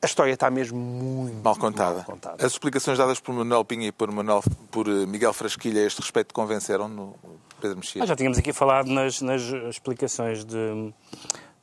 a 0.00 0.06
história 0.06 0.32
está 0.32 0.50
mesmo 0.50 0.78
muito 0.78 1.44
Mal 1.44 1.54
contada. 1.56 1.96
mal 1.96 2.04
contada. 2.04 2.44
As 2.44 2.52
explicações 2.52 2.96
dadas 2.98 3.20
por 3.20 3.32
Manuel 3.34 3.64
Pinho 3.64 3.82
e 3.84 3.92
por, 3.92 4.10
Manuel, 4.10 4.42
por 4.70 4.88
eh, 4.88 5.06
Miguel 5.06 5.32
Frasquilha 5.34 5.82
a 5.82 5.86
este 5.86 6.00
respeito 6.00 6.32
convenceram 6.32 6.88
no 6.88 7.14
Pedro 7.60 7.76
Mexia? 7.76 8.06
Já 8.06 8.16
tínhamos 8.16 8.38
aqui 8.38 8.52
falado 8.54 8.88
nas, 8.88 9.20
nas 9.20 9.42
explicações 9.42 10.44
de, 10.44 10.92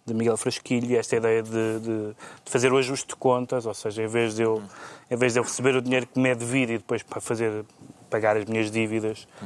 de 0.06 0.14
Miguel 0.14 0.38
Frasquilho, 0.38 0.96
esta 0.98 1.16
ideia 1.16 1.42
de, 1.42 1.50
de- 1.80 2.10
de 2.14 2.16
fazer 2.52 2.72
o 2.72 2.78
ajuste 2.78 3.08
de 3.08 3.16
contas, 3.16 3.66
ou 3.66 3.74
seja, 3.74 4.04
em 4.04 4.08
vez, 4.08 4.36
de 4.36 4.44
eu, 4.44 4.62
em 5.12 5.18
vez 5.18 5.34
de 5.34 5.40
eu 5.40 5.44
receber 5.44 5.76
o 5.76 5.82
dinheiro 5.82 6.06
que 6.08 6.20
me 6.20 6.30
é 6.30 6.36
devido 6.36 6.70
e 6.70 6.78
depois 6.78 7.02
para 7.04 7.20
fazer, 7.20 7.66
pagar 8.10 8.38
as 8.38 8.46
minhas 8.46 8.72
dívidas, 8.72 9.28
eh, 9.42 9.46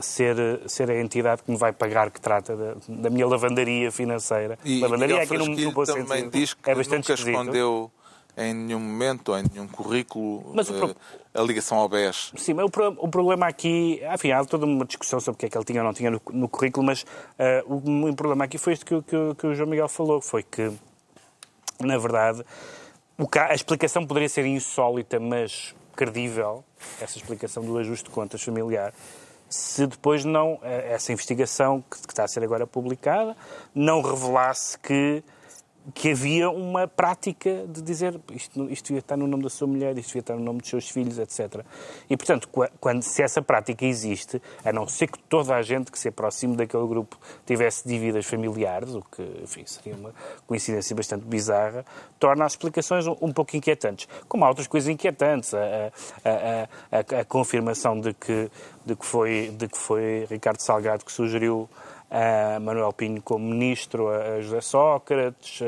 ser, 0.00 0.36
ser 0.66 0.90
a 0.90 1.00
entidade 1.00 1.42
que 1.42 1.50
me 1.50 1.56
vai 1.56 1.72
pagar, 1.72 2.10
que 2.10 2.20
trata 2.20 2.56
da, 2.56 2.74
da 2.88 3.10
minha 3.10 3.26
lavandaria 3.26 3.90
financeira. 3.90 4.58
E 4.64 4.80
lavandaria 4.80 5.20
Miguel 5.20 5.38
aqui 5.38 5.50
no, 5.50 5.56
no 5.66 5.72
bom 5.72 5.84
também 5.84 6.06
sentido. 6.06 6.30
diz 6.30 6.54
que 6.54 6.70
é 6.70 6.74
bastante 6.74 6.98
nunca 7.08 7.12
esquisito. 7.14 7.38
escondeu 7.40 7.90
em 8.38 8.52
nenhum 8.52 8.80
momento, 8.80 9.30
ou 9.30 9.38
em 9.38 9.44
nenhum 9.50 9.66
currículo, 9.66 10.52
Mas 10.54 10.68
eh, 10.68 10.74
pro- 10.78 10.94
a 11.32 11.40
ligação 11.42 11.78
ao 11.78 11.88
BES. 11.88 12.32
Sim, 12.36 12.52
mas 12.52 12.66
o, 12.66 12.68
pro- 12.70 12.94
o 12.98 13.08
problema 13.08 13.46
aqui, 13.46 13.98
enfim, 14.14 14.30
há 14.30 14.44
toda 14.44 14.66
uma 14.66 14.84
discussão 14.84 15.18
sobre 15.20 15.36
o 15.36 15.38
que 15.38 15.46
é 15.46 15.48
que 15.48 15.56
ele 15.56 15.64
tinha 15.64 15.80
ou 15.80 15.86
não 15.86 15.94
tinha 15.94 16.10
no, 16.10 16.20
no 16.32 16.46
currículo, 16.46 16.84
mas 16.84 17.06
eh, 17.38 17.64
o, 17.66 17.76
o 18.10 18.14
problema 18.14 18.44
aqui 18.44 18.58
foi 18.58 18.74
isto 18.74 18.84
que, 18.84 18.94
o- 18.94 19.02
que 19.02 19.16
que 19.38 19.46
o 19.46 19.54
João 19.54 19.70
Miguel 19.70 19.88
falou, 19.88 20.20
foi 20.20 20.42
que, 20.42 20.70
na 21.80 21.96
verdade, 21.96 22.44
ca- 23.30 23.46
a 23.50 23.54
explicação 23.54 24.06
poderia 24.06 24.28
ser 24.28 24.44
insólita, 24.44 25.18
mas 25.18 25.74
credível, 25.94 26.62
essa 27.00 27.16
explicação 27.16 27.64
do 27.64 27.78
ajuste 27.78 28.04
de 28.04 28.10
contas 28.10 28.42
familiar, 28.42 28.92
se 29.48 29.86
depois 29.86 30.24
não, 30.24 30.58
eh, 30.62 30.92
essa 30.92 31.12
investigação 31.12 31.82
que, 31.82 32.00
que 32.00 32.12
está 32.12 32.24
a 32.24 32.28
ser 32.28 32.42
agora 32.42 32.66
publicada, 32.66 33.36
não 33.74 34.02
revelasse 34.02 34.78
que 34.78 35.22
que 35.94 36.10
havia 36.10 36.50
uma 36.50 36.88
prática 36.88 37.64
de 37.68 37.80
dizer 37.80 38.18
isto, 38.32 38.70
isto 38.70 38.86
devia 38.86 38.98
estar 38.98 39.16
no 39.16 39.26
nome 39.26 39.44
da 39.44 39.50
sua 39.50 39.68
mulher, 39.68 39.96
isto 39.96 40.08
devia 40.08 40.20
estar 40.20 40.34
no 40.34 40.42
nome 40.42 40.60
dos 40.60 40.68
seus 40.68 40.88
filhos, 40.88 41.18
etc. 41.18 41.64
E, 42.10 42.16
portanto, 42.16 42.48
quando, 42.80 43.02
se 43.02 43.22
essa 43.22 43.40
prática 43.40 43.84
existe, 43.84 44.42
a 44.64 44.72
não 44.72 44.88
ser 44.88 45.06
que 45.06 45.18
toda 45.18 45.54
a 45.54 45.62
gente 45.62 45.92
que 45.92 45.98
se 45.98 46.08
aproxime 46.08 46.56
daquele 46.56 46.86
grupo 46.86 47.16
tivesse 47.44 47.86
dívidas 47.86 48.26
familiares, 48.26 48.94
o 48.94 49.02
que, 49.02 49.22
enfim, 49.42 49.64
seria 49.66 49.94
uma 49.94 50.12
coincidência 50.46 50.94
bastante 50.96 51.24
bizarra, 51.24 51.84
torna 52.18 52.44
as 52.44 52.52
explicações 52.52 53.06
um, 53.06 53.16
um 53.20 53.32
pouco 53.32 53.56
inquietantes. 53.56 54.08
Como 54.28 54.44
há 54.44 54.48
outras 54.48 54.66
coisas 54.66 54.88
inquietantes, 54.88 55.54
a, 55.54 55.92
a, 56.24 56.98
a, 56.98 57.20
a 57.20 57.24
confirmação 57.24 58.00
de 58.00 58.12
que, 58.12 58.50
de, 58.84 58.96
que 58.96 59.06
foi, 59.06 59.54
de 59.56 59.68
que 59.68 59.78
foi 59.78 60.26
Ricardo 60.28 60.60
Salgado 60.60 61.04
que 61.04 61.12
sugeriu 61.12 61.68
a 62.10 62.60
Manuel 62.60 62.92
Pinho 62.92 63.20
como 63.20 63.44
ministro, 63.44 64.08
a 64.08 64.40
José 64.40 64.60
Sócrates, 64.60 65.60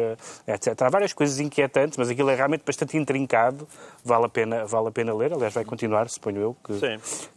etc. 0.47 0.83
Há 0.83 0.89
várias 0.89 1.13
coisas 1.13 1.41
inquietantes, 1.41 1.97
mas 1.99 2.09
aquilo 2.09 2.31
é 2.31 2.35
realmente 2.35 2.63
bastante 2.65 2.97
intrincado, 2.97 3.67
vale 4.05 4.27
a 4.27 4.29
pena, 4.29 4.65
vale 4.65 4.89
a 4.89 4.91
pena 4.91 5.15
ler, 5.15 5.33
aliás 5.33 5.55
vai 5.55 5.65
continuar, 5.65 6.09
suponho 6.09 6.41
eu, 6.41 6.57
que, 6.65 6.75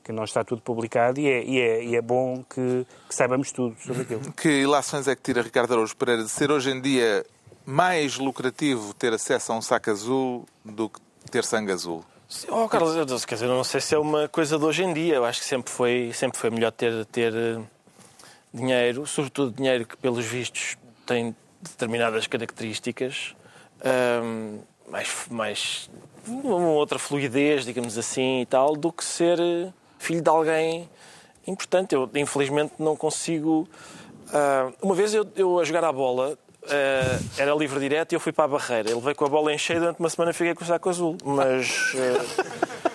que 0.03 0.11
não 0.11 0.23
está 0.23 0.43
tudo 0.43 0.61
publicado 0.61 1.19
e 1.19 1.27
é, 1.27 1.43
e 1.43 1.59
é, 1.59 1.83
e 1.83 1.95
é 1.95 2.01
bom 2.01 2.43
que, 2.43 2.85
que, 3.07 3.15
saibamos 3.15 3.51
tudo 3.51 3.75
sobre 3.79 4.03
aquilo. 4.03 4.21
Que 4.33 4.49
ilações 4.61 5.07
é 5.07 5.15
que 5.15 5.21
tira 5.21 5.41
Ricardo 5.41 5.73
Araújo 5.73 5.95
Pereira 5.95 6.23
de 6.23 6.29
ser 6.29 6.51
hoje 6.51 6.71
em 6.71 6.79
dia 6.79 7.25
mais 7.65 8.17
lucrativo 8.17 8.93
ter 8.93 9.13
acesso 9.13 9.51
a 9.51 9.55
um 9.55 9.61
saco 9.61 9.89
azul 9.89 10.45
do 10.63 10.89
que 10.89 10.99
ter 11.29 11.43
sangue 11.43 11.71
azul? 11.71 12.03
Oh, 12.47 12.67
Carlos, 12.69 13.25
quer 13.25 13.35
dizer, 13.35 13.47
não 13.47 13.63
sei 13.63 13.81
se 13.81 13.93
é 13.93 13.99
uma 13.99 14.27
coisa 14.29 14.57
de 14.57 14.63
hoje 14.63 14.83
em 14.83 14.93
dia. 14.93 15.15
Eu 15.15 15.25
acho 15.25 15.41
que 15.41 15.45
sempre 15.45 15.71
foi, 15.71 16.11
sempre 16.13 16.39
foi 16.39 16.49
melhor 16.49 16.71
ter, 16.71 17.05
ter 17.07 17.33
dinheiro, 18.53 19.05
sobretudo 19.05 19.55
dinheiro 19.55 19.85
que, 19.85 19.97
pelos 19.97 20.25
vistos, 20.25 20.77
tem 21.05 21.35
determinadas 21.61 22.27
características, 22.27 23.35
um, 24.23 24.59
mais, 24.89 25.09
mais 25.29 25.89
uma 26.27 26.69
outra 26.69 26.99
fluidez, 26.99 27.65
digamos 27.65 27.97
assim, 27.97 28.41
e 28.41 28.45
tal, 28.45 28.75
do 28.75 28.91
que 28.91 29.03
ser 29.03 29.39
filho 29.97 30.21
de 30.21 30.29
alguém 30.29 30.89
importante. 31.47 31.95
Eu, 31.95 32.09
infelizmente, 32.15 32.73
não 32.79 32.95
consigo. 32.95 33.67
Uh, 34.27 34.73
uma 34.81 34.95
vez 34.95 35.13
eu, 35.13 35.27
eu, 35.35 35.59
a 35.59 35.63
jogar 35.63 35.83
a 35.83 35.91
bola, 35.91 36.37
uh, 36.63 37.25
era 37.37 37.53
livre 37.53 37.79
direto 37.79 38.13
e 38.13 38.15
eu 38.15 38.19
fui 38.19 38.31
para 38.31 38.45
a 38.45 38.47
barreira. 38.47 38.91
Ele 38.91 38.99
veio 38.99 39.15
com 39.15 39.25
a 39.25 39.29
bola 39.29 39.53
em 39.53 39.57
cheio 39.57 39.79
durante 39.79 39.99
uma 39.99 40.09
semana 40.09 40.33
fiquei 40.33 40.53
com 40.53 40.63
o 40.63 40.67
saco 40.67 40.89
azul. 40.89 41.17
Mas. 41.23 41.93
Uh, 41.93 42.90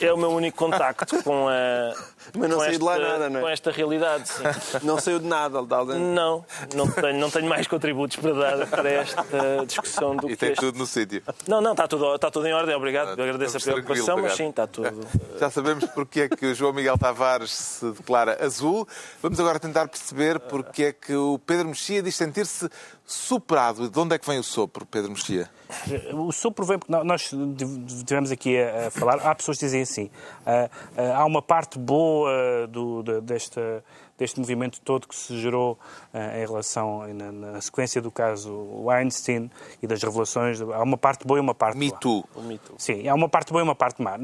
é 0.00 0.12
o 0.12 0.16
meu 0.16 0.30
único 0.30 0.56
contacto 0.56 1.22
com 1.22 1.48
a. 1.48 1.92
Mas 2.34 2.50
não 2.50 2.58
saiu 2.58 2.78
de 2.78 2.84
lá 2.84 2.98
nada, 2.98 3.30
não 3.30 3.40
é? 3.40 3.42
Com 3.42 3.48
esta 3.48 3.70
realidade, 3.70 4.28
sim. 4.28 4.42
Não 4.82 4.98
saiu 4.98 5.18
de 5.18 5.26
nada, 5.26 5.58
Aldalden? 5.58 5.98
Não, 5.98 6.44
não 6.74 6.90
tenho, 6.90 7.18
não 7.18 7.30
tenho 7.30 7.48
mais 7.48 7.66
contributos 7.66 8.16
para 8.16 8.32
dar 8.32 8.66
para 8.66 8.90
esta 8.90 9.24
discussão 9.66 10.16
do 10.16 10.26
e 10.26 10.28
que. 10.28 10.32
E 10.32 10.36
tem 10.36 10.52
este. 10.52 10.60
tudo 10.60 10.78
no 10.78 10.86
sítio. 10.86 11.22
Não, 11.46 11.60
não, 11.60 11.72
está 11.72 11.86
tudo, 11.86 12.14
está 12.14 12.30
tudo 12.30 12.46
em 12.46 12.52
ordem, 12.52 12.74
obrigado. 12.74 13.08
Ah, 13.08 13.12
agradeço 13.12 13.58
a 13.58 13.60
preocupação, 13.60 14.18
mas 14.18 14.34
sim, 14.34 14.48
está 14.48 14.66
tudo. 14.66 15.06
Já 15.38 15.50
sabemos 15.50 15.84
porque 15.86 16.22
é 16.22 16.28
que 16.28 16.46
o 16.46 16.54
João 16.54 16.72
Miguel 16.72 16.96
Tavares 16.96 17.52
se 17.52 17.90
declara 17.90 18.42
azul. 18.44 18.88
Vamos 19.22 19.38
agora 19.38 19.58
tentar 19.58 19.86
perceber 19.88 20.40
porque 20.40 20.84
é 20.84 20.92
que 20.92 21.14
o 21.14 21.38
Pedro 21.38 21.68
Mexia 21.68 22.02
diz 22.02 22.16
sentir-se 22.16 22.68
superado. 23.06 23.90
De 23.90 23.98
onde 23.98 24.14
é 24.14 24.18
que 24.18 24.26
vem 24.26 24.38
o 24.38 24.42
sopro, 24.42 24.86
Pedro 24.86 25.10
Mexia? 25.10 25.48
O 26.14 26.32
sopro 26.32 26.64
vem 26.64 26.78
porque 26.78 26.92
nós 27.04 27.30
tivemos 28.06 28.30
aqui 28.30 28.56
a, 28.58 28.90
falar, 28.90 29.16
há 29.18 29.34
pessoas 29.34 29.58
que 29.58 29.64
dizem 29.64 29.82
assim, 29.82 30.10
ah, 30.46 30.70
ah, 30.96 31.16
há 31.18 31.24
uma 31.24 31.42
parte 31.42 31.78
boa 31.78 32.66
do, 32.68 33.02
desta, 33.20 33.84
deste 34.16 34.38
movimento 34.38 34.80
todo 34.80 35.08
que 35.08 35.14
se 35.14 35.38
gerou 35.38 35.78
ah, 36.12 36.38
em 36.38 36.46
relação, 36.46 37.06
na, 37.12 37.32
na, 37.32 37.60
sequência 37.60 38.00
do 38.00 38.10
caso 38.10 38.52
Weinstein 38.84 39.50
e 39.82 39.86
das 39.86 40.02
revelações, 40.02 40.60
há 40.60 40.82
uma 40.82 40.96
parte 40.96 41.26
boa 41.26 41.38
e 41.38 41.40
uma 41.40 41.54
parte 41.54 41.76
Me 41.76 41.90
má. 41.90 41.96
Too. 41.96 42.24
Me 42.42 42.58
Too. 42.58 42.76
Sim, 42.78 43.06
há 43.08 43.14
uma 43.14 43.28
parte 43.28 43.52
boa 43.52 43.60
e 43.60 43.64
uma 43.64 43.74
parte 43.74 44.00
má. 44.00 44.16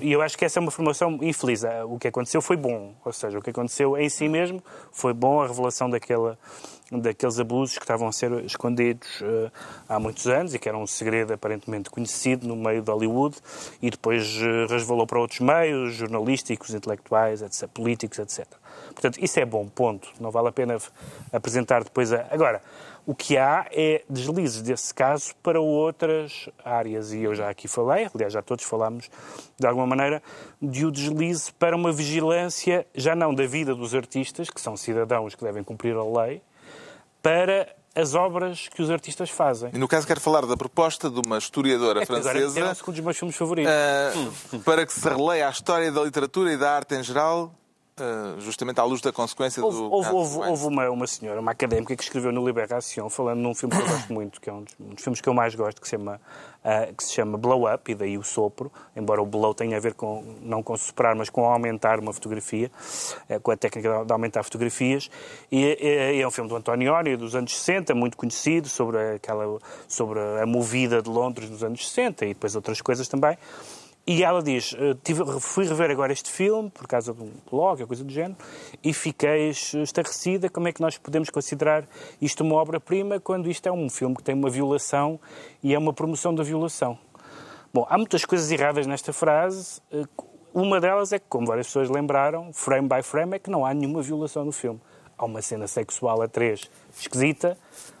E 0.00 0.10
eu 0.10 0.22
acho 0.22 0.36
que 0.36 0.44
essa 0.44 0.58
é 0.58 0.60
uma 0.60 0.70
formação 0.70 1.18
infeliz. 1.22 1.62
O 1.88 1.98
que 1.98 2.08
aconteceu 2.08 2.42
foi 2.42 2.56
bom, 2.56 2.94
ou 3.04 3.12
seja, 3.12 3.38
o 3.38 3.42
que 3.42 3.50
aconteceu 3.50 3.96
em 3.96 4.08
si 4.08 4.28
mesmo 4.28 4.62
foi 4.90 5.12
bom, 5.12 5.40
a 5.40 5.46
revelação 5.46 5.88
daquela 5.88 6.38
daqueles 6.92 7.38
abusos 7.40 7.76
que 7.78 7.84
estavam 7.84 8.08
a 8.08 8.12
ser 8.12 8.32
escondidos 8.44 9.20
uh, 9.20 9.50
há 9.88 9.98
muitos 9.98 10.26
anos 10.26 10.54
e 10.54 10.58
que 10.58 10.68
era 10.68 10.76
um 10.76 10.86
segredo 10.86 11.32
aparentemente 11.32 11.90
conhecido 11.90 12.46
no 12.46 12.56
meio 12.56 12.82
de 12.82 12.90
Hollywood 12.90 13.36
e 13.80 13.90
depois 13.90 14.36
uh, 14.36 14.70
resvalou 14.70 15.06
para 15.06 15.18
outros 15.18 15.40
meios, 15.40 15.94
jornalísticos, 15.94 16.74
intelectuais, 16.74 17.42
etc., 17.42 17.68
políticos, 17.68 18.18
etc. 18.18 18.46
Portanto, 18.92 19.18
isso 19.22 19.40
é 19.40 19.44
bom, 19.44 19.66
ponto. 19.66 20.08
Não 20.20 20.30
vale 20.30 20.48
a 20.48 20.52
pena 20.52 20.76
apresentar 21.32 21.82
depois 21.82 22.12
a... 22.12 22.26
Agora, 22.30 22.60
o 23.06 23.14
que 23.14 23.36
há 23.36 23.66
é 23.70 24.02
deslizes 24.08 24.62
desse 24.62 24.94
caso 24.94 25.34
para 25.42 25.60
outras 25.60 26.48
áreas, 26.64 27.12
e 27.12 27.22
eu 27.22 27.34
já 27.34 27.50
aqui 27.50 27.68
falei, 27.68 28.08
aliás, 28.14 28.32
já 28.32 28.40
todos 28.40 28.64
falámos 28.64 29.10
de 29.58 29.66
alguma 29.66 29.86
maneira, 29.86 30.22
de 30.60 30.86
o 30.86 30.90
deslize 30.90 31.52
para 31.52 31.76
uma 31.76 31.92
vigilância, 31.92 32.86
já 32.94 33.14
não 33.14 33.34
da 33.34 33.46
vida 33.46 33.74
dos 33.74 33.94
artistas, 33.94 34.48
que 34.48 34.60
são 34.60 34.74
cidadãos 34.74 35.34
que 35.34 35.44
devem 35.44 35.62
cumprir 35.62 35.94
a 35.96 36.02
lei, 36.02 36.40
para 37.24 37.74
as 37.94 38.14
obras 38.14 38.68
que 38.68 38.82
os 38.82 38.90
artistas 38.90 39.30
fazem. 39.30 39.70
E 39.72 39.78
no 39.78 39.88
caso 39.88 40.06
quero 40.06 40.20
falar 40.20 40.44
da 40.44 40.58
proposta 40.58 41.08
de 41.08 41.22
uma 41.24 41.38
historiadora 41.38 42.02
é, 42.02 42.06
francesa... 42.06 42.60
É 42.60 42.64
um 42.86 42.92
dos 42.92 43.00
meus 43.00 43.16
filmes 43.16 43.34
favoritos. 43.34 43.72
Uh, 44.52 44.58
para 44.58 44.84
que 44.84 44.92
se 44.92 45.08
releia 45.08 45.48
a 45.48 45.50
história 45.50 45.90
da 45.90 46.02
literatura 46.02 46.52
e 46.52 46.56
da 46.58 46.70
arte 46.70 46.94
em 46.94 47.02
geral 47.02 47.50
Uh, 47.96 48.40
justamente 48.40 48.80
à 48.80 48.82
luz 48.82 49.00
da 49.00 49.12
consequência 49.12 49.64
houve, 49.64 49.78
do. 49.78 49.84
Houve, 49.88 50.10
houve, 50.10 50.38
houve 50.38 50.66
uma, 50.66 50.90
uma, 50.90 51.06
senhora, 51.06 51.40
uma 51.40 51.52
académica, 51.52 51.94
que 51.94 52.02
escreveu 52.02 52.32
no 52.32 52.44
Liberação, 52.44 53.08
falando 53.08 53.38
num 53.38 53.54
filme 53.54 53.72
que 53.76 53.82
eu 53.82 53.86
gosto 53.86 54.12
muito, 54.12 54.40
que 54.40 54.50
é 54.50 54.52
um 54.52 54.64
dos, 54.64 54.74
um 54.80 54.88
dos 54.94 55.04
filmes 55.04 55.20
que 55.20 55.28
eu 55.28 55.32
mais 55.32 55.54
gosto, 55.54 55.80
que 55.80 55.86
se, 55.86 55.92
chama, 55.92 56.20
uh, 56.64 56.92
que 56.92 57.04
se 57.04 57.12
chama 57.12 57.38
Blow 57.38 57.72
Up, 57.72 57.92
e 57.92 57.94
daí 57.94 58.18
o 58.18 58.24
sopro, 58.24 58.72
embora 58.96 59.22
o 59.22 59.26
blow 59.26 59.54
tenha 59.54 59.76
a 59.76 59.80
ver 59.80 59.94
com, 59.94 60.24
não 60.42 60.60
com 60.60 60.76
soprar, 60.76 61.14
mas 61.14 61.30
com 61.30 61.44
aumentar 61.44 62.00
uma 62.00 62.12
fotografia, 62.12 62.68
uh, 63.30 63.38
com 63.38 63.52
a 63.52 63.56
técnica 63.56 64.04
de 64.04 64.12
aumentar 64.12 64.42
fotografias. 64.42 65.08
E, 65.52 65.62
e, 65.80 66.20
é 66.20 66.26
um 66.26 66.32
filme 66.32 66.50
do 66.50 66.56
Antonioni, 66.56 67.16
dos 67.16 67.36
anos 67.36 67.56
60, 67.56 67.94
muito 67.94 68.16
conhecido, 68.16 68.68
sobre, 68.68 68.98
aquela, 69.14 69.60
sobre 69.86 70.18
a 70.42 70.46
movida 70.46 71.00
de 71.00 71.08
Londres 71.08 71.48
nos 71.48 71.62
anos 71.62 71.88
60 71.88 72.24
e 72.24 72.28
depois 72.34 72.56
outras 72.56 72.80
coisas 72.80 73.06
também. 73.06 73.38
E 74.06 74.22
ela 74.22 74.42
diz: 74.42 74.74
eh, 74.78 74.94
tive, 75.02 75.24
fui 75.40 75.66
rever 75.66 75.90
agora 75.90 76.12
este 76.12 76.30
filme, 76.30 76.70
por 76.70 76.86
causa 76.86 77.14
de 77.14 77.22
um 77.22 77.30
blog 77.50 77.80
ou 77.80 77.86
coisa 77.86 78.04
do 78.04 78.12
género, 78.12 78.36
e 78.82 78.92
fiquei 78.92 79.48
estarrecida 79.48 80.50
como 80.50 80.68
é 80.68 80.72
que 80.72 80.80
nós 80.80 80.98
podemos 80.98 81.30
considerar 81.30 81.88
isto 82.20 82.44
uma 82.44 82.56
obra-prima 82.56 83.18
quando 83.18 83.50
isto 83.50 83.66
é 83.66 83.72
um 83.72 83.88
filme 83.88 84.14
que 84.14 84.22
tem 84.22 84.34
uma 84.34 84.50
violação 84.50 85.18
e 85.62 85.74
é 85.74 85.78
uma 85.78 85.92
promoção 85.92 86.34
da 86.34 86.42
violação. 86.42 86.98
Bom, 87.72 87.86
há 87.88 87.96
muitas 87.96 88.24
coisas 88.24 88.50
erradas 88.50 88.86
nesta 88.86 89.12
frase. 89.12 89.80
Eh, 89.90 90.04
uma 90.52 90.80
delas 90.80 91.12
é 91.12 91.18
que, 91.18 91.26
como 91.28 91.46
várias 91.46 91.66
pessoas 91.66 91.88
lembraram, 91.88 92.52
frame 92.52 92.86
by 92.86 93.02
frame, 93.02 93.36
é 93.36 93.38
que 93.38 93.50
não 93.50 93.64
há 93.64 93.72
nenhuma 93.72 94.02
violação 94.02 94.44
no 94.44 94.52
filme. 94.52 94.80
Há 95.16 95.24
uma 95.24 95.40
cena 95.40 95.66
sexual 95.66 96.20
a 96.20 96.28
três 96.28 96.70
esquisita, 96.96 97.56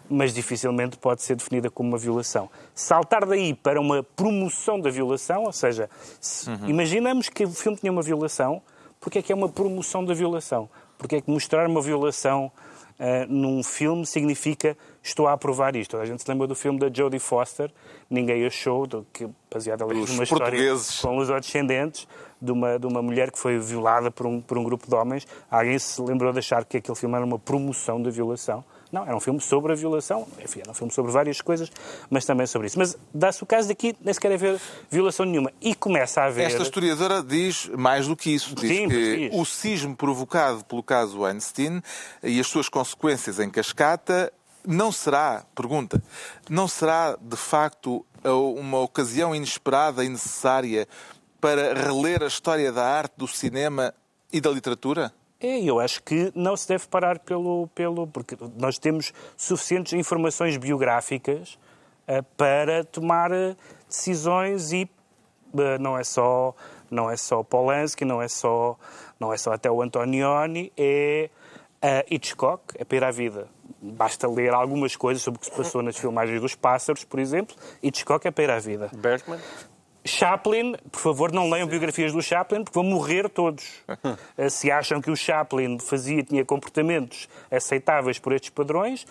mas 0.08 0.32
dificilmente 0.32 0.96
pode 0.96 1.22
ser 1.22 1.36
definida 1.36 1.70
como 1.70 1.90
uma 1.90 1.98
violação. 1.98 2.50
Saltar 2.74 3.26
daí 3.26 3.54
para 3.54 3.80
uma 3.80 4.02
promoção 4.02 4.80
da 4.80 4.90
violação, 4.90 5.44
ou 5.44 5.52
seja, 5.52 5.88
uhum. 6.46 6.68
imaginamos 6.68 7.28
que 7.28 7.44
o 7.44 7.50
filme 7.50 7.78
tinha 7.78 7.92
uma 7.92 8.02
violação, 8.02 8.62
porque 9.00 9.18
é 9.18 9.22
que 9.22 9.32
é 9.32 9.34
uma 9.34 9.48
promoção 9.48 10.04
da 10.04 10.14
violação? 10.14 10.68
Porque 10.96 11.16
é 11.16 11.20
que 11.20 11.30
mostrar 11.30 11.68
uma 11.68 11.82
violação 11.82 12.50
uh, 12.98 13.26
num 13.28 13.62
filme 13.62 14.06
significa 14.06 14.76
estou 15.02 15.26
a 15.26 15.32
aprovar 15.32 15.76
isto. 15.76 15.96
A 15.96 16.06
gente 16.06 16.22
se 16.22 16.30
lembra 16.30 16.46
do 16.46 16.54
filme 16.54 16.78
da 16.78 16.90
Jodie 16.92 17.18
Foster, 17.18 17.70
Ninguém 18.08 18.46
Achou, 18.46 18.86
do, 18.86 19.06
que, 19.12 19.28
baseado 19.52 19.84
ali 19.84 20.04
numa 20.06 20.24
história 20.24 20.58
com 21.02 21.18
os 21.18 21.28
descendentes 21.28 22.08
de 22.40 22.52
uma, 22.52 22.78
de 22.78 22.86
uma 22.86 23.02
mulher 23.02 23.30
que 23.30 23.38
foi 23.38 23.58
violada 23.58 24.10
por 24.10 24.26
um, 24.26 24.40
por 24.40 24.56
um 24.56 24.64
grupo 24.64 24.88
de 24.88 24.94
homens. 24.94 25.26
Alguém 25.50 25.78
se 25.78 26.00
lembrou 26.00 26.32
de 26.32 26.38
achar 26.38 26.64
que 26.64 26.78
aquele 26.78 26.96
filme 26.96 27.14
era 27.14 27.24
uma 27.24 27.38
promoção 27.38 28.00
da 28.00 28.10
violação. 28.10 28.64
Não, 28.94 29.02
era 29.02 29.16
um 29.16 29.18
filme 29.18 29.40
sobre 29.40 29.72
a 29.72 29.74
violação. 29.74 30.24
Enfim, 30.40 30.60
era 30.60 30.70
um 30.70 30.74
filme 30.74 30.92
sobre 30.92 31.10
várias 31.10 31.40
coisas, 31.40 31.68
mas 32.08 32.24
também 32.24 32.46
sobre 32.46 32.68
isso. 32.68 32.78
Mas 32.78 32.96
dá-se 33.12 33.42
o 33.42 33.46
caso 33.46 33.66
daqui, 33.66 33.96
nem 34.00 34.14
sequer 34.14 34.32
haver 34.32 34.60
violação 34.88 35.26
nenhuma. 35.26 35.52
E 35.60 35.74
começa 35.74 36.20
a 36.20 36.26
haver... 36.26 36.46
Esta 36.46 36.62
historiadora 36.62 37.20
diz 37.20 37.66
mais 37.76 38.06
do 38.06 38.14
que 38.14 38.30
isso. 38.30 38.54
Diz 38.54 38.68
Sim, 38.68 38.88
que 38.88 39.28
diz. 39.28 39.30
o 39.34 39.44
cismo 39.44 39.96
provocado 39.96 40.64
pelo 40.64 40.80
caso 40.80 41.22
Weinstein 41.22 41.82
e 42.22 42.38
as 42.38 42.46
suas 42.46 42.68
consequências 42.68 43.40
em 43.40 43.50
cascata 43.50 44.32
não 44.64 44.92
será, 44.92 45.44
pergunta, 45.56 46.00
não 46.48 46.68
será 46.68 47.18
de 47.20 47.36
facto 47.36 48.06
uma 48.24 48.78
ocasião 48.78 49.34
inesperada 49.34 50.04
e 50.04 50.08
necessária 50.08 50.86
para 51.40 51.74
reler 51.74 52.22
a 52.22 52.28
história 52.28 52.70
da 52.70 52.84
arte, 52.86 53.14
do 53.16 53.26
cinema 53.26 53.92
e 54.32 54.40
da 54.40 54.50
literatura? 54.50 55.12
É, 55.44 55.62
eu 55.62 55.78
acho 55.78 56.02
que 56.02 56.32
não 56.34 56.56
se 56.56 56.66
deve 56.66 56.86
parar 56.88 57.18
pelo. 57.18 57.68
pelo 57.74 58.06
porque 58.06 58.34
nós 58.56 58.78
temos 58.78 59.12
suficientes 59.36 59.92
informações 59.92 60.56
biográficas 60.56 61.58
uh, 62.08 62.22
para 62.34 62.82
tomar 62.82 63.30
eh, 63.30 63.54
decisões 63.86 64.72
e 64.72 64.88
uh, 65.52 65.78
não 65.78 65.98
é 65.98 66.02
só 66.02 66.54
não 66.90 67.10
é 67.10 67.16
só 67.18 67.42
Polanski, 67.42 68.06
não 68.06 68.22
é 68.22 68.28
só 68.28 68.78
não 69.20 69.34
é 69.34 69.36
só 69.36 69.52
até 69.52 69.70
o 69.70 69.82
Antonioni, 69.82 70.72
é 70.78 71.28
uh, 71.82 72.14
Hitchcock, 72.14 72.62
é 72.78 72.84
para 72.86 73.12
vida. 73.12 73.46
Basta 73.82 74.26
ler 74.26 74.54
algumas 74.54 74.96
coisas 74.96 75.22
sobre 75.22 75.36
o 75.36 75.40
que 75.40 75.46
se 75.46 75.52
passou 75.52 75.82
nas 75.82 75.98
filmagens 75.98 76.40
dos 76.40 76.54
Pássaros, 76.54 77.04
por 77.04 77.20
exemplo, 77.20 77.54
Hitchcock 77.82 78.26
é 78.26 78.30
para 78.30 78.58
vida. 78.60 78.90
Bergman? 78.94 79.38
Chaplin, 80.04 80.76
por 80.92 81.00
favor, 81.00 81.32
não 81.32 81.48
leiam 81.48 81.66
biografias 81.66 82.12
do 82.12 82.22
Chaplin, 82.22 82.62
porque 82.62 82.78
vão 82.78 82.84
morrer 82.84 83.28
todos. 83.28 83.64
Se 84.50 84.70
acham 84.70 85.00
que 85.00 85.10
o 85.10 85.16
Chaplin 85.16 85.78
fazia, 85.78 86.22
tinha 86.22 86.44
comportamentos 86.44 87.28
aceitáveis 87.50 88.18
por 88.18 88.32
estes 88.32 88.50
padrões, 88.50 89.06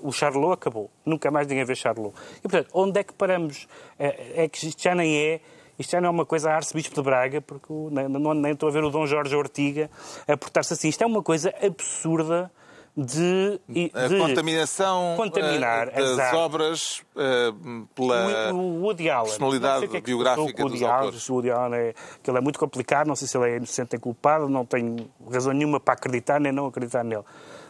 o 0.00 0.12
Charlot 0.12 0.54
acabou. 0.54 0.90
Nunca 1.04 1.30
mais 1.30 1.46
ninguém 1.46 1.64
vê 1.64 1.74
Charlot. 1.74 2.14
E, 2.38 2.42
portanto, 2.42 2.70
onde 2.72 3.00
é 3.00 3.04
que 3.04 3.12
paramos? 3.12 3.68
É, 3.98 4.44
é 4.44 4.48
que 4.48 4.66
isto 4.66 4.82
já 4.82 4.94
nem 4.94 5.16
é 5.16 5.40
isto 5.78 5.92
já 5.92 6.00
não 6.00 6.08
é 6.08 6.10
uma 6.10 6.26
coisa 6.26 6.50
a 6.50 6.56
arcebispo 6.56 6.92
de 6.96 7.02
Braga, 7.02 7.40
porque 7.40 7.72
nem, 7.72 8.08
não, 8.08 8.34
nem 8.34 8.52
estou 8.52 8.68
a 8.68 8.72
ver 8.72 8.82
o 8.82 8.90
Dom 8.90 9.06
Jorge 9.06 9.34
Ortiga 9.36 9.88
a 10.26 10.36
portar-se 10.36 10.72
assim. 10.72 10.88
Isto 10.88 11.04
é 11.04 11.06
uma 11.06 11.22
coisa 11.22 11.54
absurda 11.62 12.50
de... 12.98 13.60
de 13.68 13.92
A 13.94 14.08
contaminação 14.08 15.14
contaminar, 15.16 15.86
eh, 15.88 15.92
das 15.92 16.10
exato. 16.10 16.36
obras 16.36 17.02
eh, 17.16 17.52
pela 17.94 18.52
o, 18.52 18.56
o 18.56 18.82
Woody 18.82 19.08
Allen. 19.08 19.28
personalidade 19.28 19.72
Não 19.72 19.78
sei 19.78 19.86
o 19.86 19.90
que 19.92 19.96
é 19.96 20.00
biográfica 20.00 20.42
passou 20.42 20.56
com 20.56 20.64
o 20.64 20.68
dos 20.68 20.82
Allen. 20.82 20.94
autores. 20.96 21.28
O 21.28 21.34
Woody 21.34 21.50
Allen 21.52 21.80
é, 21.80 21.94
que 22.20 22.28
ele 22.28 22.38
é 22.38 22.40
muito 22.40 22.58
complicado, 22.58 23.06
não 23.06 23.14
sei 23.14 23.28
se 23.28 23.38
ele 23.38 23.50
é 23.52 23.56
inocente 23.56 23.94
ou 23.94 24.00
culpado, 24.00 24.48
não 24.48 24.64
tenho 24.64 25.08
razão 25.30 25.52
nenhuma 25.52 25.78
para 25.78 25.94
acreditar 25.94 26.40
nem 26.40 26.50
não 26.50 26.66
acreditar 26.66 27.04
nele. 27.04 27.22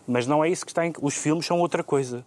Mas 0.07 0.27
não 0.27 0.43
é 0.43 0.49
isso 0.49 0.65
que 0.65 0.73
está 0.73 0.87
em... 0.87 0.95
Os 1.03 1.15
filmes 1.15 1.45
são 1.45 1.59
outra 1.61 1.85
coisa. 1.85 2.25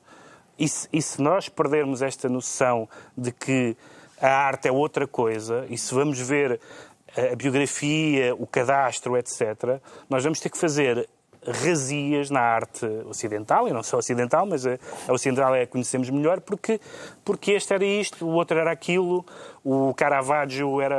E 0.59 0.67
se, 0.69 0.87
e 0.93 1.01
se 1.01 1.19
nós 1.19 1.49
perdermos 1.49 2.03
esta 2.03 2.29
noção 2.29 2.87
de 3.17 3.31
que 3.31 3.75
a 4.21 4.29
arte 4.29 4.67
é 4.67 4.71
outra 4.71 5.07
coisa, 5.07 5.65
e 5.67 5.75
se 5.75 5.91
vamos 5.91 6.19
ver 6.19 6.59
a 7.17 7.35
biografia, 7.35 8.35
o 8.35 8.45
cadastro, 8.45 9.17
etc., 9.17 9.81
nós 10.07 10.23
vamos 10.23 10.39
ter 10.39 10.49
que 10.51 10.57
fazer 10.59 11.09
razias 11.45 12.29
na 12.29 12.39
arte 12.39 12.85
ocidental, 13.09 13.67
e 13.67 13.71
não 13.73 13.81
só 13.81 13.97
ocidental, 13.97 14.45
mas 14.45 14.65
a, 14.65 14.77
a 15.07 15.13
ocidental 15.13 15.55
é 15.55 15.63
a 15.63 15.67
conhecemos 15.67 16.09
melhor, 16.09 16.39
porque, 16.41 16.79
porque 17.25 17.51
este 17.53 17.73
era 17.73 17.83
isto, 17.83 18.25
o 18.25 18.29
outro 18.33 18.57
era 18.59 18.71
aquilo, 18.71 19.25
o 19.63 19.93
Caravaggio 19.95 20.79
era 20.81 20.95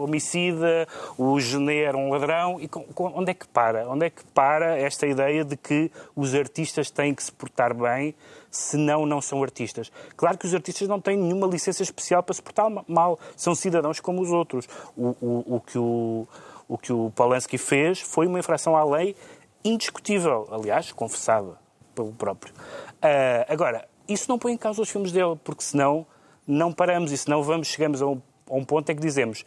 homicida, 0.00 0.86
o 1.16 1.38
Genet 1.40 1.84
era 1.84 1.96
um 1.96 2.10
ladrão, 2.10 2.60
e 2.60 2.68
com, 2.68 2.82
com- 2.84 3.12
onde 3.14 3.30
é 3.30 3.34
que 3.34 3.46
para? 3.48 3.88
Onde 3.88 4.06
é 4.06 4.10
que 4.10 4.22
para 4.34 4.76
esta 4.78 5.06
ideia 5.06 5.44
de 5.44 5.56
que 5.56 5.90
os 6.14 6.34
artistas 6.34 6.90
têm 6.90 7.14
que 7.14 7.22
se 7.22 7.32
portar 7.32 7.74
bem, 7.74 8.14
senão 8.50 9.06
não 9.06 9.20
são 9.20 9.42
artistas? 9.42 9.90
Claro 10.16 10.36
que 10.38 10.46
os 10.46 10.54
artistas 10.54 10.86
não 10.88 11.00
têm 11.00 11.16
nenhuma 11.16 11.46
licença 11.46 11.82
especial 11.82 12.22
para 12.22 12.34
se 12.34 12.42
portar 12.42 12.68
ma- 12.70 12.84
mal, 12.86 13.18
são 13.36 13.54
cidadãos 13.54 13.98
como 14.00 14.20
os 14.20 14.30
outros. 14.30 14.68
O, 14.96 15.08
o, 15.20 15.56
o 15.56 15.60
que 15.60 15.78
o, 15.78 16.28
o 16.68 16.78
que 16.78 16.92
o 16.92 17.10
Polanski 17.14 17.58
fez 17.58 18.00
foi 18.00 18.26
uma 18.26 18.38
infração 18.38 18.76
à 18.76 18.84
lei 18.84 19.16
indiscutível, 19.64 20.46
aliás, 20.50 20.92
confessada 20.92 21.58
pelo 21.94 22.12
próprio. 22.12 22.52
Uh, 22.54 23.44
agora, 23.48 23.88
isso 24.08 24.28
não 24.28 24.38
põe 24.38 24.52
em 24.52 24.56
causa 24.56 24.82
os 24.82 24.90
filmes 24.90 25.12
dele, 25.12 25.38
porque 25.42 25.62
senão 25.62 26.06
não 26.46 26.72
paramos 26.72 27.10
e 27.10 27.16
senão 27.16 27.42
vamos, 27.42 27.68
chegamos 27.68 28.02
a 28.02 28.06
um, 28.06 28.20
a 28.50 28.54
um 28.54 28.64
ponto 28.64 28.90
em 28.90 28.94
que 28.94 29.00
dizemos 29.00 29.44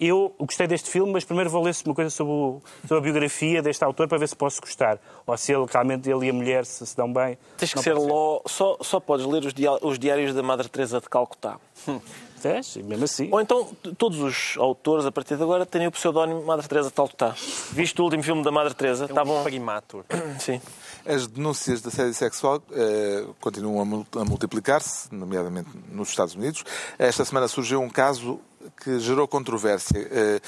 eu 0.00 0.34
gostei 0.38 0.66
deste 0.66 0.88
filme, 0.88 1.12
mas 1.12 1.24
primeiro 1.24 1.50
vou 1.50 1.62
ler 1.62 1.74
uma 1.84 1.94
coisa 1.94 2.08
sobre, 2.08 2.32
o, 2.32 2.62
sobre, 2.82 2.98
a 2.98 3.00
biografia 3.00 3.60
deste 3.60 3.84
autor 3.84 4.08
para 4.08 4.16
ver 4.16 4.28
se 4.28 4.36
posso 4.36 4.60
gostar. 4.60 4.98
Ou 5.26 5.36
se 5.36 5.52
ele 5.52 5.66
realmente, 5.70 6.08
ele 6.08 6.26
e 6.26 6.30
a 6.30 6.32
mulher 6.32 6.64
se, 6.64 6.86
se 6.86 6.96
dão 6.96 7.12
bem. 7.12 7.36
Tens 7.56 7.74
que 7.74 7.80
ser, 7.80 7.94
ser. 7.94 8.00
Ló, 8.00 8.40
só, 8.46 8.78
só 8.80 8.98
podes 9.00 9.26
ler 9.26 9.44
os, 9.82 9.98
diários 9.98 10.34
da 10.34 10.42
Madre 10.42 10.68
Teresa 10.68 11.00
de 11.00 11.08
Calcutá. 11.08 11.58
Hum. 11.86 12.00
10, 12.38 12.76
mesmo 12.78 13.04
assim. 13.04 13.28
Ou 13.30 13.40
então 13.40 13.68
todos 13.96 14.20
os 14.20 14.56
autores, 14.58 15.04
a 15.06 15.12
partir 15.12 15.36
de 15.36 15.42
agora, 15.42 15.66
têm 15.66 15.86
o 15.86 15.90
pseudónimo 15.90 16.44
Madre 16.44 16.66
Teresa 16.68 16.90
tal 16.90 17.08
que 17.08 17.14
está. 17.14 17.34
Visto 17.72 18.00
o 18.00 18.04
último 18.04 18.22
filme 18.22 18.42
da 18.42 18.50
Madre 18.50 18.74
Teresa, 18.74 19.04
é 19.04 19.12
um 19.12 19.14
tá 19.14 19.24
bom. 19.24 19.44
Sim. 20.38 20.60
As 21.06 21.26
denúncias 21.26 21.80
de 21.80 21.88
assédio 21.88 22.14
sexual 22.14 22.62
eh, 22.72 23.24
continuam 23.40 24.06
a 24.16 24.24
multiplicar-se, 24.24 25.14
nomeadamente 25.14 25.70
nos 25.90 26.10
Estados 26.10 26.34
Unidos. 26.34 26.64
Esta 26.98 27.24
semana 27.24 27.48
surgiu 27.48 27.80
um 27.80 27.88
caso 27.88 28.40
que 28.82 28.98
gerou 28.98 29.26
controvérsia. 29.26 29.98
Eh, 30.10 30.40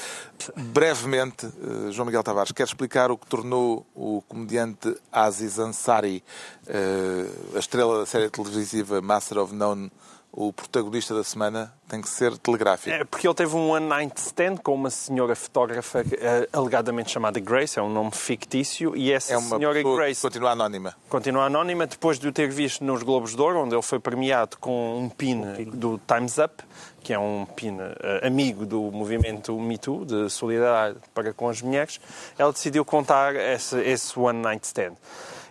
brevemente, 0.55 1.45
eh, 1.45 1.91
João 1.91 2.05
Miguel 2.05 2.23
Tavares, 2.23 2.51
quer 2.51 2.63
explicar 2.63 3.11
o 3.11 3.17
que 3.17 3.25
tornou 3.27 3.85
o 3.95 4.21
comediante 4.27 4.95
Aziz 5.11 5.59
Ansari, 5.59 6.23
eh, 6.67 7.25
a 7.55 7.59
estrela 7.59 7.99
da 7.99 8.05
série 8.05 8.29
televisiva 8.29 9.01
Master 9.01 9.39
of 9.39 9.53
None, 9.53 9.91
o 10.31 10.53
protagonista 10.53 11.13
da 11.13 11.23
semana? 11.23 11.73
Tem 11.87 12.01
que 12.01 12.09
ser 12.09 12.37
telegráfico. 12.37 12.89
É 12.89 13.03
porque 13.03 13.27
ele 13.27 13.33
teve 13.33 13.53
um 13.55 13.69
one 13.71 13.85
night 13.85 14.17
stand 14.17 14.57
com 14.57 14.73
uma 14.73 14.89
senhora 14.89 15.35
fotógrafa 15.35 16.05
eh, 16.13 16.47
alegadamente 16.53 17.11
chamada 17.11 17.39
Grace, 17.39 17.77
é 17.77 17.81
um 17.81 17.89
nome 17.89 18.11
fictício, 18.11 18.95
e 18.95 19.11
essa 19.11 19.33
É 19.33 19.37
uma 19.37 19.57
senhora 19.57 19.75
pessoa 19.75 19.95
que 19.95 20.01
Grace 20.01 20.21
continua 20.21 20.51
anónima. 20.51 20.95
continua 21.09 21.45
anónima 21.45 21.85
depois 21.85 22.17
de 22.17 22.27
o 22.27 22.31
ter 22.31 22.49
visto 22.49 22.83
nos 22.83 23.03
Globos 23.03 23.35
de 23.35 23.41
Ouro, 23.41 23.59
onde 23.59 23.75
ele 23.75 23.81
foi 23.81 23.99
premiado 23.99 24.57
com 24.57 24.99
um 24.99 25.09
pin 25.09 25.41
do 25.65 25.99
Time's 26.07 26.37
Up, 26.37 26.63
que 27.03 27.11
é 27.11 27.19
um 27.19 27.45
pin 27.45 27.77
eh, 27.79 28.25
amigo 28.25 28.65
do 28.65 28.79
movimento 28.91 29.59
Me 29.59 29.77
Too, 29.77 30.05
de 30.05 30.29
solidariedade 30.29 30.97
para 31.13 31.33
com 31.33 31.49
as 31.49 31.61
mulheres. 31.61 31.99
Ela 32.37 32.53
decidiu 32.53 32.85
contar 32.85 33.35
esse, 33.35 33.77
esse 33.81 34.17
one 34.17 34.41
night 34.41 34.65
stand. 34.65 34.93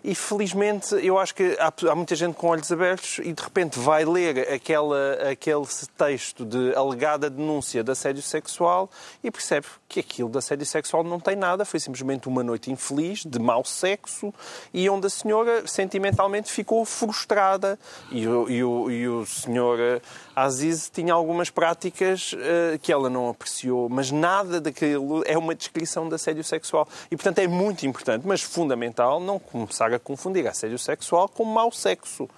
E 0.02 0.14
felizmente 0.14 0.94
eu 0.94 1.18
acho 1.18 1.34
que 1.34 1.56
há, 1.58 1.72
há 1.90 1.94
muita 1.94 2.14
gente 2.14 2.34
com 2.34 2.48
olhos 2.48 2.70
abertos 2.72 3.18
e 3.18 3.32
de 3.32 3.42
repente 3.42 3.78
vai 3.78 4.04
ler 4.04 4.52
aquela, 4.52 5.14
aquele 5.30 5.66
texto 5.96 6.44
de 6.44 6.74
alegada 6.74 7.28
denúncia 7.28 7.84
de 7.84 7.90
assédio 7.90 8.22
sexual 8.22 8.90
e 9.22 9.30
percebe 9.30 9.66
que 9.88 10.00
aquilo 10.00 10.30
de 10.30 10.38
assédio 10.38 10.64
sexual 10.64 11.02
não 11.02 11.18
tem 11.18 11.36
nada, 11.36 11.64
foi 11.64 11.80
simplesmente 11.80 12.28
uma 12.28 12.42
noite 12.42 12.70
infeliz, 12.70 13.24
de 13.24 13.38
mau 13.38 13.64
sexo, 13.64 14.32
e 14.72 14.88
onde 14.88 15.08
a 15.08 15.10
senhora 15.10 15.66
sentimentalmente 15.66 16.50
ficou 16.50 16.84
frustrada. 16.84 17.78
E 18.10 18.26
o, 18.26 18.48
e 18.48 18.62
o, 18.62 18.90
e 18.90 19.08
o 19.08 19.26
senhor 19.26 20.00
eh, 20.34 20.40
Aziz 20.40 20.90
tinha 20.92 21.12
algumas 21.12 21.50
práticas 21.50 22.34
eh, 22.36 22.78
que 22.82 22.92
ela 22.92 23.10
não 23.10 23.28
apreciou, 23.28 23.88
mas 23.88 24.10
nada 24.10 24.60
daquilo 24.60 25.22
é 25.26 25.36
uma 25.36 25.54
descrição 25.54 26.08
de 26.08 26.14
assédio 26.14 26.44
sexual. 26.44 26.88
E, 27.10 27.16
portanto, 27.16 27.38
é 27.38 27.46
muito 27.46 27.86
importante, 27.86 28.26
mas 28.26 28.40
fundamental, 28.40 29.20
não 29.20 29.38
começar 29.38 29.92
a 29.92 29.98
confundir 29.98 30.46
assédio 30.46 30.78
sexual 30.78 31.28
com 31.28 31.44
mau 31.44 31.72
sexo. 31.72 32.28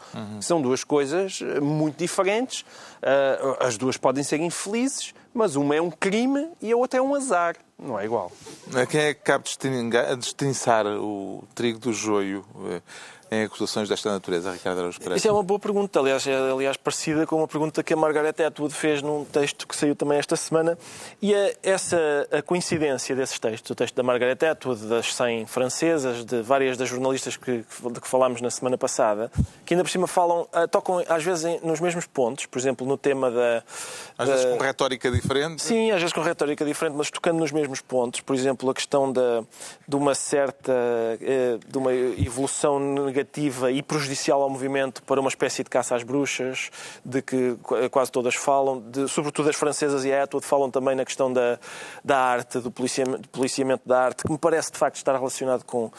São 0.40 0.60
duas 0.60 0.84
coisas 0.84 1.40
eh, 1.42 1.60
muito 1.60 1.96
diferentes. 1.96 2.64
Eh, 3.02 3.56
as 3.60 3.76
duas 3.76 3.96
podem 3.96 4.22
ser 4.22 4.40
infelizes, 4.40 5.14
mas 5.34 5.56
uma 5.56 5.74
é 5.74 5.80
um 5.80 5.90
crime 5.90 6.48
e 6.60 6.72
a 6.72 6.76
outra 6.76 6.98
é 6.98 7.02
um 7.02 7.14
azar. 7.14 7.56
Não 7.82 7.98
é 7.98 8.04
igual. 8.04 8.30
A 8.74 8.86
Quem 8.86 9.00
é 9.00 9.14
que 9.14 9.20
cabe 9.22 9.44
distinçar 10.18 10.86
o 10.86 11.44
trigo 11.54 11.78
do 11.78 11.92
joio 11.92 12.44
eh, 12.70 12.80
em 13.30 13.44
acusações 13.44 13.88
desta 13.88 14.10
natureza, 14.12 14.52
Ricardo 14.52 14.78
Araújo 14.80 14.98
Pereira? 14.98 15.16
Isso 15.16 15.26
é 15.26 15.32
uma 15.32 15.42
boa 15.42 15.58
pergunta, 15.58 15.98
aliás, 15.98 16.26
é 16.26 16.36
aliás 16.50 16.76
parecida 16.76 17.26
com 17.26 17.36
uma 17.36 17.48
pergunta 17.48 17.82
que 17.82 17.94
a 17.94 17.96
Margaret 17.96 18.34
Atwood 18.46 18.74
fez 18.74 19.00
num 19.00 19.24
texto 19.24 19.66
que 19.66 19.74
saiu 19.74 19.96
também 19.96 20.18
esta 20.18 20.36
semana. 20.36 20.76
E 21.20 21.34
a, 21.34 21.54
essa 21.62 21.96
a 22.30 22.42
coincidência 22.42 23.16
desses 23.16 23.38
textos, 23.38 23.70
o 23.70 23.74
texto 23.74 23.94
da 23.94 24.02
Margaret 24.02 24.36
Atwood, 24.50 24.86
das 24.86 25.14
100 25.14 25.46
francesas, 25.46 26.26
de 26.26 26.42
várias 26.42 26.76
das 26.76 26.90
jornalistas 26.90 27.36
que, 27.38 27.64
de 27.92 28.00
que 28.02 28.06
falámos 28.06 28.42
na 28.42 28.50
semana 28.50 28.76
passada, 28.76 29.32
que 29.64 29.72
ainda 29.72 29.82
por 29.82 29.90
cima 29.90 30.06
falam, 30.06 30.46
ah, 30.52 30.68
tocam 30.68 31.02
às 31.08 31.24
vezes 31.24 31.58
nos 31.62 31.80
mesmos 31.80 32.04
pontos, 32.06 32.44
por 32.44 32.58
exemplo, 32.58 32.86
no 32.86 32.98
tema 32.98 33.30
da. 33.30 33.62
Às 34.18 34.28
da- 34.28 34.34
vezes 34.36 34.58
com 34.58 34.62
retórica 34.62 35.10
diferente. 35.10 35.62
Sim, 35.62 35.90
às 35.90 36.00
vezes 36.00 36.12
com 36.12 36.20
retórica 36.20 36.66
diferente, 36.66 36.96
mas 36.98 37.10
tocando 37.10 37.38
nos 37.38 37.50
mesmos 37.50 37.71
pontos. 37.80 38.20
Por 38.20 38.34
exemplo, 38.34 38.68
a 38.70 38.74
questão 38.74 39.10
da, 39.12 39.42
de 39.88 39.96
uma 39.96 40.14
certa 40.14 40.72
eh, 41.20 41.58
de 41.66 41.78
uma 41.78 41.92
evolução 41.92 42.78
negativa 42.78 43.70
e 43.70 43.82
prejudicial 43.82 44.42
ao 44.42 44.50
movimento 44.50 45.02
para 45.02 45.20
uma 45.20 45.28
espécie 45.28 45.62
de 45.64 45.70
caça 45.70 45.94
às 45.96 46.02
bruxas, 46.02 46.70
de 47.04 47.22
que 47.22 47.56
qu- 47.62 47.88
quase 47.90 48.10
todas 48.12 48.34
falam, 48.34 48.80
de, 48.80 49.08
sobretudo 49.08 49.48
as 49.48 49.56
francesas 49.56 50.04
e 50.04 50.12
a 50.12 50.24
Atwood 50.24 50.44
falam 50.46 50.70
também 50.70 50.94
na 50.94 51.04
questão 51.04 51.32
da, 51.32 51.58
da 52.04 52.18
arte, 52.18 52.58
do 52.58 52.70
policiamento, 52.70 53.22
do 53.22 53.28
policiamento 53.28 53.88
da 53.88 54.00
arte, 54.00 54.24
que 54.24 54.30
me 54.32 54.38
parece 54.38 54.72
de 54.72 54.78
facto 54.78 54.96
estar 54.96 55.12
relacionado 55.12 55.64
com, 55.64 55.90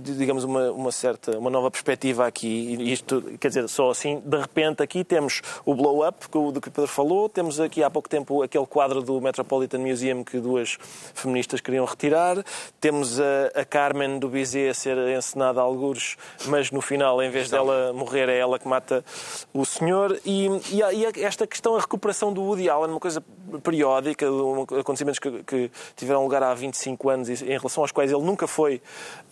digamos, 0.00 0.44
uma, 0.44 0.70
uma 0.72 0.92
certa, 0.92 1.38
uma 1.38 1.50
nova 1.50 1.70
perspectiva 1.70 2.26
aqui. 2.26 2.76
E 2.78 2.92
isto, 2.92 3.22
quer 3.40 3.48
dizer, 3.48 3.68
só 3.68 3.90
assim, 3.90 4.22
de 4.24 4.38
repente 4.38 4.82
aqui 4.82 5.04
temos 5.04 5.42
o 5.64 5.74
blow 5.74 6.06
up, 6.06 6.28
que 6.28 6.38
o 6.38 6.50
do 6.50 6.60
que 6.60 6.68
o 6.68 6.70
Pedro 6.70 6.90
falou, 6.90 7.28
temos 7.28 7.60
aqui 7.60 7.82
há 7.82 7.90
pouco 7.90 8.08
tempo 8.08 8.42
aquele 8.42 8.66
quadro 8.66 9.02
do 9.02 9.20
Metropolitan 9.20 9.78
Museum 9.78 10.24
que 10.24 10.38
duas 10.38 10.78
feministas 11.14 11.60
queriam 11.60 11.84
retirar, 11.84 12.42
temos 12.80 13.20
a, 13.20 13.24
a 13.54 13.64
Carmen 13.64 14.18
do 14.18 14.28
Bizet 14.28 14.68
a 14.70 14.74
ser 14.74 14.96
encenada 15.16 15.60
a 15.60 15.62
algures, 15.62 16.16
mas 16.46 16.70
no 16.70 16.80
final, 16.80 17.22
em 17.22 17.30
vez 17.30 17.50
dela 17.50 17.92
morrer, 17.92 18.28
é 18.28 18.38
ela 18.38 18.58
que 18.58 18.66
mata 18.68 19.04
o 19.52 19.64
senhor. 19.64 20.18
E, 20.24 20.46
e, 20.70 20.80
e 21.16 21.24
esta 21.24 21.46
questão, 21.46 21.76
a 21.76 21.80
recuperação 21.80 22.32
do 22.32 22.42
Woody 22.42 22.68
Allen, 22.68 22.90
uma 22.90 23.00
coisa 23.00 23.22
periódica, 23.62 24.30
um, 24.30 24.62
acontecimentos 24.62 25.18
que, 25.18 25.42
que 25.44 25.70
tiveram 25.94 26.22
lugar 26.22 26.42
há 26.42 26.52
25 26.54 27.08
anos 27.10 27.28
e 27.28 27.44
em 27.44 27.56
relação 27.58 27.82
aos 27.82 27.92
quais 27.92 28.10
ele 28.12 28.22
nunca 28.22 28.46
foi, 28.46 28.80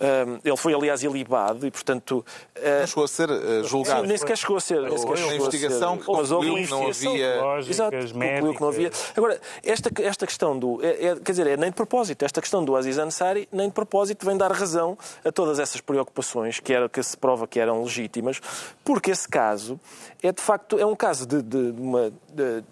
hum, 0.01 0.39
ele 0.45 0.57
foi 0.57 0.75
aliás 0.75 1.03
ilibado 1.03 1.67
e 1.67 1.71
portanto... 1.71 2.25
uh, 2.57 2.81
Não 2.81 2.87
chegou 2.87 3.05
a 3.05 3.09
ser 3.09 3.31
eh, 3.31 3.63
julgado. 3.65 4.03
Sim, 4.03 4.07
nem 4.09 4.17
sequer 4.17 4.37
chegou 4.39 4.57
a 4.57 4.61
ser. 4.61 4.81
Nem 4.83 4.97
sequer 4.99 5.17
chegou 5.17 5.31
a 5.31 5.31
ser. 5.31 5.37
investigação 5.37 5.99
que 5.99 6.11
Mas 6.13 6.31
houve 6.31 6.51
uma 6.51 6.59
que 6.63 6.71
não 6.71 6.89
havia- 6.89 7.41
Exato, 7.69 7.97
concluiu 7.97 8.55
que 8.55 8.61
não 8.61 8.69
havia. 8.69 8.83
médicas. 8.85 9.13
Agora, 9.17 9.41
esta, 9.65 9.91
esta 10.03 10.27
questão 10.27 10.59
do. 10.59 10.81
É, 10.85 11.07
é- 11.07 11.17
quer 11.17 11.33
dizer, 11.33 11.54
é 11.55 11.57
nem 11.57 11.71
de 11.71 11.77
propósito. 11.77 12.25
Esta 12.25 12.41
questão 12.41 12.65
do 12.65 12.77
Aziz 12.77 12.99
Ansari, 12.99 13.49
nem 13.51 13.69
de 13.69 13.75
propósito, 13.75 14.27
vem 14.27 14.37
dar 14.37 14.53
razão 14.53 14.99
a 15.25 15.33
todas 15.33 15.59
essas 15.59 15.81
preocupações 15.81 16.61
que, 16.61 16.73
era, 16.73 16.89
que 16.89 17.03
se 17.03 17.17
prova 17.17 17.47
que 17.47 17.59
eram 17.59 17.83
legítimas, 17.83 18.41
porque 18.85 19.11
esse 19.11 19.29
caso 19.29 19.81
é, 20.23 20.33
de 20.33 20.43
facto, 20.43 20.79
é 20.79 20.87
um 20.87 20.97
caso 20.97 21.27
de, 21.27 21.43
de, 21.43 21.73
de 21.73 21.81
uma... 21.81 22.13
De, 22.33 22.65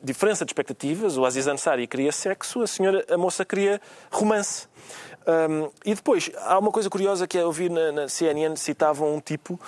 diferença 0.00 0.44
de 0.44 0.50
expectativas. 0.50 1.16
O 1.16 1.24
Aziz 1.24 1.48
Ansari 1.48 1.84
queria 1.88 2.12
sexo, 2.12 2.62
a 2.62 2.68
senhora, 2.68 3.04
a 3.10 3.18
moça 3.18 3.44
queria 3.44 3.80
romance. 4.12 4.68
Um, 5.26 5.70
e 5.84 5.94
depois, 5.94 6.30
há 6.38 6.58
uma 6.58 6.70
coisa 6.70 6.88
curiosa 6.88 7.26
que 7.26 7.36
eu 7.36 7.52
vi 7.52 7.68
na, 7.68 7.92
na 7.92 8.08
CNN, 8.08 8.56
citavam 8.56 9.14
um 9.14 9.20
tipo 9.20 9.60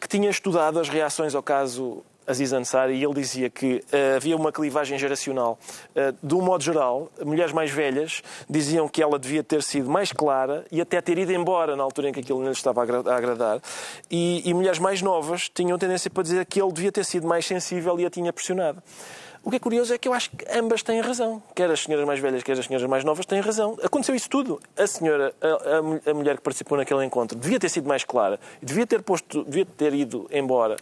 que 0.00 0.08
tinha 0.08 0.28
estudado 0.28 0.78
as 0.78 0.88
reações 0.88 1.34
ao 1.34 1.42
caso 1.42 2.04
Aziz 2.28 2.52
Ansari 2.52 2.94
e 2.94 3.04
ele 3.04 3.14
dizia 3.14 3.48
que 3.48 3.76
uh, 3.76 4.16
havia 4.16 4.36
uma 4.36 4.52
clivagem 4.52 4.98
geracional. 4.98 5.58
Uh, 5.96 6.14
de 6.22 6.34
um 6.34 6.42
modo 6.42 6.62
geral, 6.62 7.10
mulheres 7.24 7.52
mais 7.52 7.70
velhas 7.70 8.22
diziam 8.48 8.86
que 8.88 9.02
ela 9.02 9.18
devia 9.18 9.42
ter 9.42 9.62
sido 9.62 9.90
mais 9.90 10.12
clara 10.12 10.64
e 10.70 10.80
até 10.80 11.00
ter 11.00 11.16
ido 11.16 11.32
embora 11.32 11.74
na 11.74 11.82
altura 11.82 12.10
em 12.10 12.12
que 12.12 12.20
aquilo 12.20 12.40
não 12.40 12.46
lhe 12.46 12.52
estava 12.52 12.80
a 12.80 13.16
agradar. 13.16 13.60
E, 14.10 14.42
e 14.48 14.52
mulheres 14.52 14.78
mais 14.78 15.00
novas 15.00 15.48
tinham 15.48 15.78
tendência 15.78 16.10
para 16.10 16.22
dizer 16.22 16.44
que 16.44 16.60
ele 16.60 16.72
devia 16.72 16.92
ter 16.92 17.04
sido 17.04 17.26
mais 17.26 17.46
sensível 17.46 17.98
e 17.98 18.04
a 18.04 18.10
tinha 18.10 18.32
pressionado. 18.32 18.82
O 19.42 19.50
que 19.50 19.56
é 19.56 19.58
curioso 19.58 19.94
é 19.94 19.98
que 19.98 20.08
eu 20.08 20.12
acho 20.12 20.30
que 20.30 20.44
ambas 20.56 20.82
têm 20.82 21.00
razão. 21.00 21.42
Quer 21.54 21.70
as 21.70 21.80
senhoras 21.80 22.06
mais 22.06 22.20
velhas, 22.20 22.42
quer 22.42 22.58
as 22.58 22.66
senhoras 22.66 22.88
mais 22.88 23.04
novas 23.04 23.24
têm 23.24 23.40
razão. 23.40 23.78
Aconteceu 23.82 24.14
isso 24.14 24.28
tudo. 24.28 24.60
A 24.76 24.86
senhora, 24.86 25.32
a, 25.40 25.46
a, 25.46 26.10
a 26.10 26.14
mulher 26.14 26.36
que 26.36 26.42
participou 26.42 26.76
naquele 26.76 27.04
encontro, 27.04 27.38
devia 27.38 27.58
ter 27.58 27.68
sido 27.68 27.88
mais 27.88 28.04
clara, 28.04 28.38
devia 28.62 28.86
ter, 28.86 29.02
posto, 29.02 29.44
devia 29.44 29.64
ter 29.64 29.94
ido 29.94 30.28
embora 30.32 30.76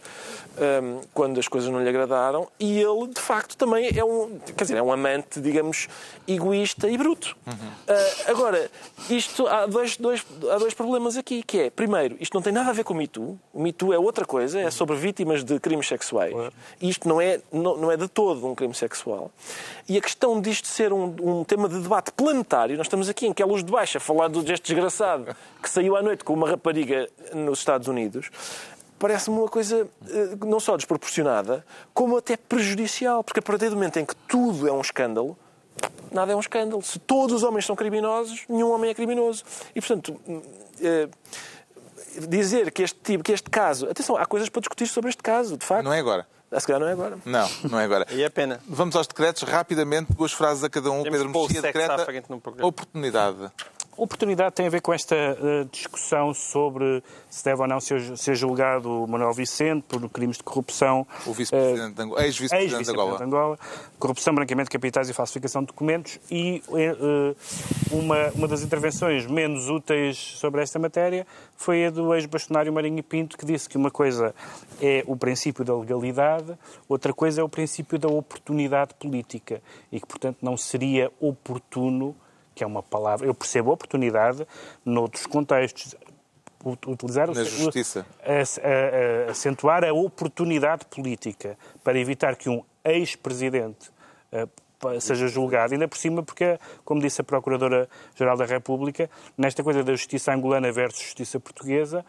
um, 0.83 1.01
quando 1.13 1.39
as 1.39 1.47
coisas 1.47 1.69
não 1.69 1.81
lhe 1.81 1.89
agradaram. 1.89 2.47
E 2.59 2.79
ele, 2.79 3.07
de 3.07 3.21
facto, 3.21 3.55
também 3.55 3.89
é 3.95 4.03
um, 4.03 4.39
quer 4.55 4.63
dizer, 4.63 4.77
é 4.77 4.81
um 4.81 4.91
amante, 4.91 5.39
digamos, 5.39 5.87
egoísta 6.27 6.89
e 6.89 6.97
bruto. 6.97 7.37
Uhum. 7.45 7.53
Uh, 7.53 8.31
agora, 8.31 8.71
isto 9.09 9.47
há 9.47 9.65
dois, 9.65 9.97
dois, 9.97 10.25
há 10.51 10.57
dois 10.57 10.73
problemas 10.73 11.15
aqui, 11.15 11.43
que 11.43 11.59
é, 11.59 11.69
primeiro, 11.69 12.17
isto 12.19 12.33
não 12.33 12.41
tem 12.41 12.51
nada 12.51 12.69
a 12.69 12.73
ver 12.73 12.83
com 12.83 12.93
o 12.93 12.97
Me 12.97 13.07
Too. 13.07 13.37
O 13.53 13.61
Me 13.61 13.71
Too 13.71 13.93
é 13.93 13.99
outra 13.99 14.25
coisa, 14.25 14.59
é 14.59 14.71
sobre 14.71 14.95
vítimas 14.95 15.43
de 15.43 15.59
crimes 15.59 15.87
sexuais. 15.87 16.33
Uhum. 16.33 16.49
Isto 16.81 17.07
não 17.07 17.21
é, 17.21 17.39
não, 17.51 17.77
não 17.77 17.91
é 17.91 17.97
de 17.97 18.07
todo 18.07 18.46
um 18.47 18.55
crime 18.55 18.73
sexual. 18.73 19.31
E 19.87 19.97
a 19.97 20.01
questão 20.01 20.39
disto 20.41 20.67
ser 20.67 20.91
um, 20.93 21.15
um, 21.21 21.43
tema 21.43 21.67
de 21.69 21.79
debate 21.79 22.11
planetário, 22.11 22.77
nós 22.77 22.87
estamos 22.87 23.09
aqui 23.09 23.27
em 23.27 23.33
que 23.33 23.41
é 23.41 23.45
luz 23.45 23.63
de 23.63 23.71
baixa 23.71 23.97
a 23.97 24.01
falar 24.01 24.27
do 24.27 24.45
gesto 24.45 24.63
desgraçado 24.63 25.35
que 25.61 25.69
saiu 25.69 25.95
à 25.95 26.01
noite 26.01 26.23
com 26.23 26.33
uma 26.33 26.49
rapariga 26.49 27.09
nos 27.33 27.59
Estados 27.59 27.87
Unidos, 27.87 28.29
parece-me 28.99 29.37
uma 29.37 29.47
coisa 29.47 29.87
eh, 30.09 30.45
não 30.45 30.59
só 30.59 30.75
desproporcionada, 30.75 31.65
como 31.93 32.17
até 32.17 32.35
prejudicial, 32.35 33.23
porque 33.23 33.39
a 33.39 33.43
partir 33.43 33.69
do 33.69 33.75
momento 33.75 33.97
em 33.97 34.05
que 34.05 34.15
tudo 34.27 34.67
é 34.67 34.71
um 34.71 34.81
escândalo, 34.81 35.37
nada 36.11 36.31
é 36.31 36.35
um 36.35 36.39
escândalo. 36.39 36.81
Se 36.81 36.99
todos 36.99 37.35
os 37.35 37.43
homens 37.43 37.65
são 37.65 37.75
criminosos, 37.75 38.43
nenhum 38.49 38.71
homem 38.71 38.89
é 38.89 38.93
criminoso. 38.93 39.43
E, 39.75 39.81
portanto, 39.81 40.19
eh, 40.81 41.07
dizer 42.27 42.71
que 42.71 42.83
este 42.83 42.99
tipo, 42.99 43.23
que 43.23 43.31
este 43.31 43.49
caso. 43.49 43.89
Atenção, 43.89 44.17
há 44.17 44.25
coisas 44.25 44.49
para 44.49 44.61
discutir 44.61 44.87
sobre 44.87 45.09
este 45.09 45.21
caso, 45.21 45.57
de 45.57 45.65
facto. 45.65 45.83
Não 45.83 45.93
é 45.93 45.99
agora. 45.99 46.27
A 46.51 46.59
se 46.59 46.67
calhar 46.67 46.79
não 46.79 46.87
é 46.87 46.93
agora. 46.93 47.17
Não, 47.25 47.49
não 47.69 47.79
é 47.79 47.83
agora. 47.83 48.05
e 48.13 48.23
é 48.23 48.29
pena. 48.29 48.59
Vamos 48.67 48.95
aos 48.95 49.05
decretos, 49.07 49.43
rapidamente, 49.43 50.13
duas 50.13 50.31
frases 50.31 50.63
a 50.63 50.69
cada 50.69 50.89
um. 50.89 51.03
Temos 51.03 51.19
Pedro 51.19 51.41
Mexia 51.41 51.61
decreta 51.61 52.07
oportunidade. 52.61 53.51
Oportunidade 53.97 54.53
tem 54.53 54.67
a 54.67 54.69
ver 54.69 54.79
com 54.79 54.93
esta 54.93 55.15
uh, 55.15 55.65
discussão 55.71 56.31
sobre 56.31 57.03
se 57.31 57.43
deve 57.43 57.63
ou 57.63 57.67
não 57.67 57.79
ser, 57.79 58.15
ser 58.15 58.35
julgado 58.35 59.07
Manuel 59.07 59.33
Vicente 59.33 59.85
por 59.87 60.07
crimes 60.07 60.37
de 60.37 60.43
corrupção. 60.43 61.05
O 61.25 61.33
vice-presidente 61.33 61.99
uh, 62.03 62.19
ex-vice-presidente 62.19 62.75
ex 62.75 62.85
de 62.85 62.93
Angola. 62.93 63.23
Angola. 63.23 63.59
Corrupção, 63.97 64.35
branqueamento 64.35 64.69
de 64.69 64.73
capitais 64.77 65.09
e 65.09 65.13
falsificação 65.13 65.61
de 65.61 65.67
documentos. 65.67 66.19
E 66.29 66.61
uh, 66.67 67.35
uma, 67.91 68.29
uma 68.35 68.47
das 68.47 68.61
intervenções 68.61 69.25
menos 69.25 69.67
úteis 69.67 70.15
sobre 70.15 70.61
esta 70.61 70.77
matéria 70.77 71.25
foi 71.55 71.87
a 71.87 71.89
do 71.89 72.13
ex-bastonário 72.13 72.71
Marinho 72.71 73.01
Pinto, 73.01 73.35
que 73.35 73.47
disse 73.47 73.67
que 73.67 73.77
uma 73.77 73.89
coisa 73.89 74.35
é 74.79 75.03
o 75.07 75.17
princípio 75.17 75.65
da 75.65 75.75
legalidade, 75.75 76.53
outra 76.87 77.11
coisa 77.11 77.41
é 77.41 77.43
o 77.43 77.49
princípio 77.49 77.97
da 77.97 78.07
oportunidade 78.07 78.93
política. 78.93 79.59
E 79.91 79.99
que, 79.99 80.05
portanto, 80.05 80.37
não 80.43 80.55
seria 80.55 81.11
oportuno 81.19 82.15
que 82.57 82.63
é 82.63 82.67
uma 82.67 82.81
palavra. 82.81 83.27
Eu 83.27 83.35
percebo 83.35 83.69
a 83.69 83.73
oportunidade 83.75 84.45
noutros 84.83 85.27
contextos. 85.27 85.95
Utilizar 86.65 87.27
Na 87.27 87.43
justiça. 87.43 88.05
A, 88.21 88.31
a, 88.33 89.27
a, 89.27 89.31
acentuar 89.31 89.85
a 89.85 89.93
oportunidade 89.93 90.85
política 90.85 91.57
para 91.83 91.99
evitar 91.99 92.35
que 92.35 92.49
um 92.49 92.63
ex-presidente 92.83 93.89
uh, 94.33 94.99
seja 94.99 95.27
julgado, 95.27 95.73
ainda 95.73 95.87
por 95.87 95.97
cima, 95.97 96.23
porque, 96.23 96.59
como 96.83 96.99
disse 96.99 97.21
a 97.21 97.23
Procuradora-Geral 97.23 98.35
da 98.35 98.45
República, 98.45 99.09
nesta 99.37 99.63
coisa 99.63 99.83
da 99.83 99.93
justiça 99.93 100.33
angolana 100.33 100.71
versus 100.71 101.03
justiça 101.03 101.39
portuguesa, 101.39 102.03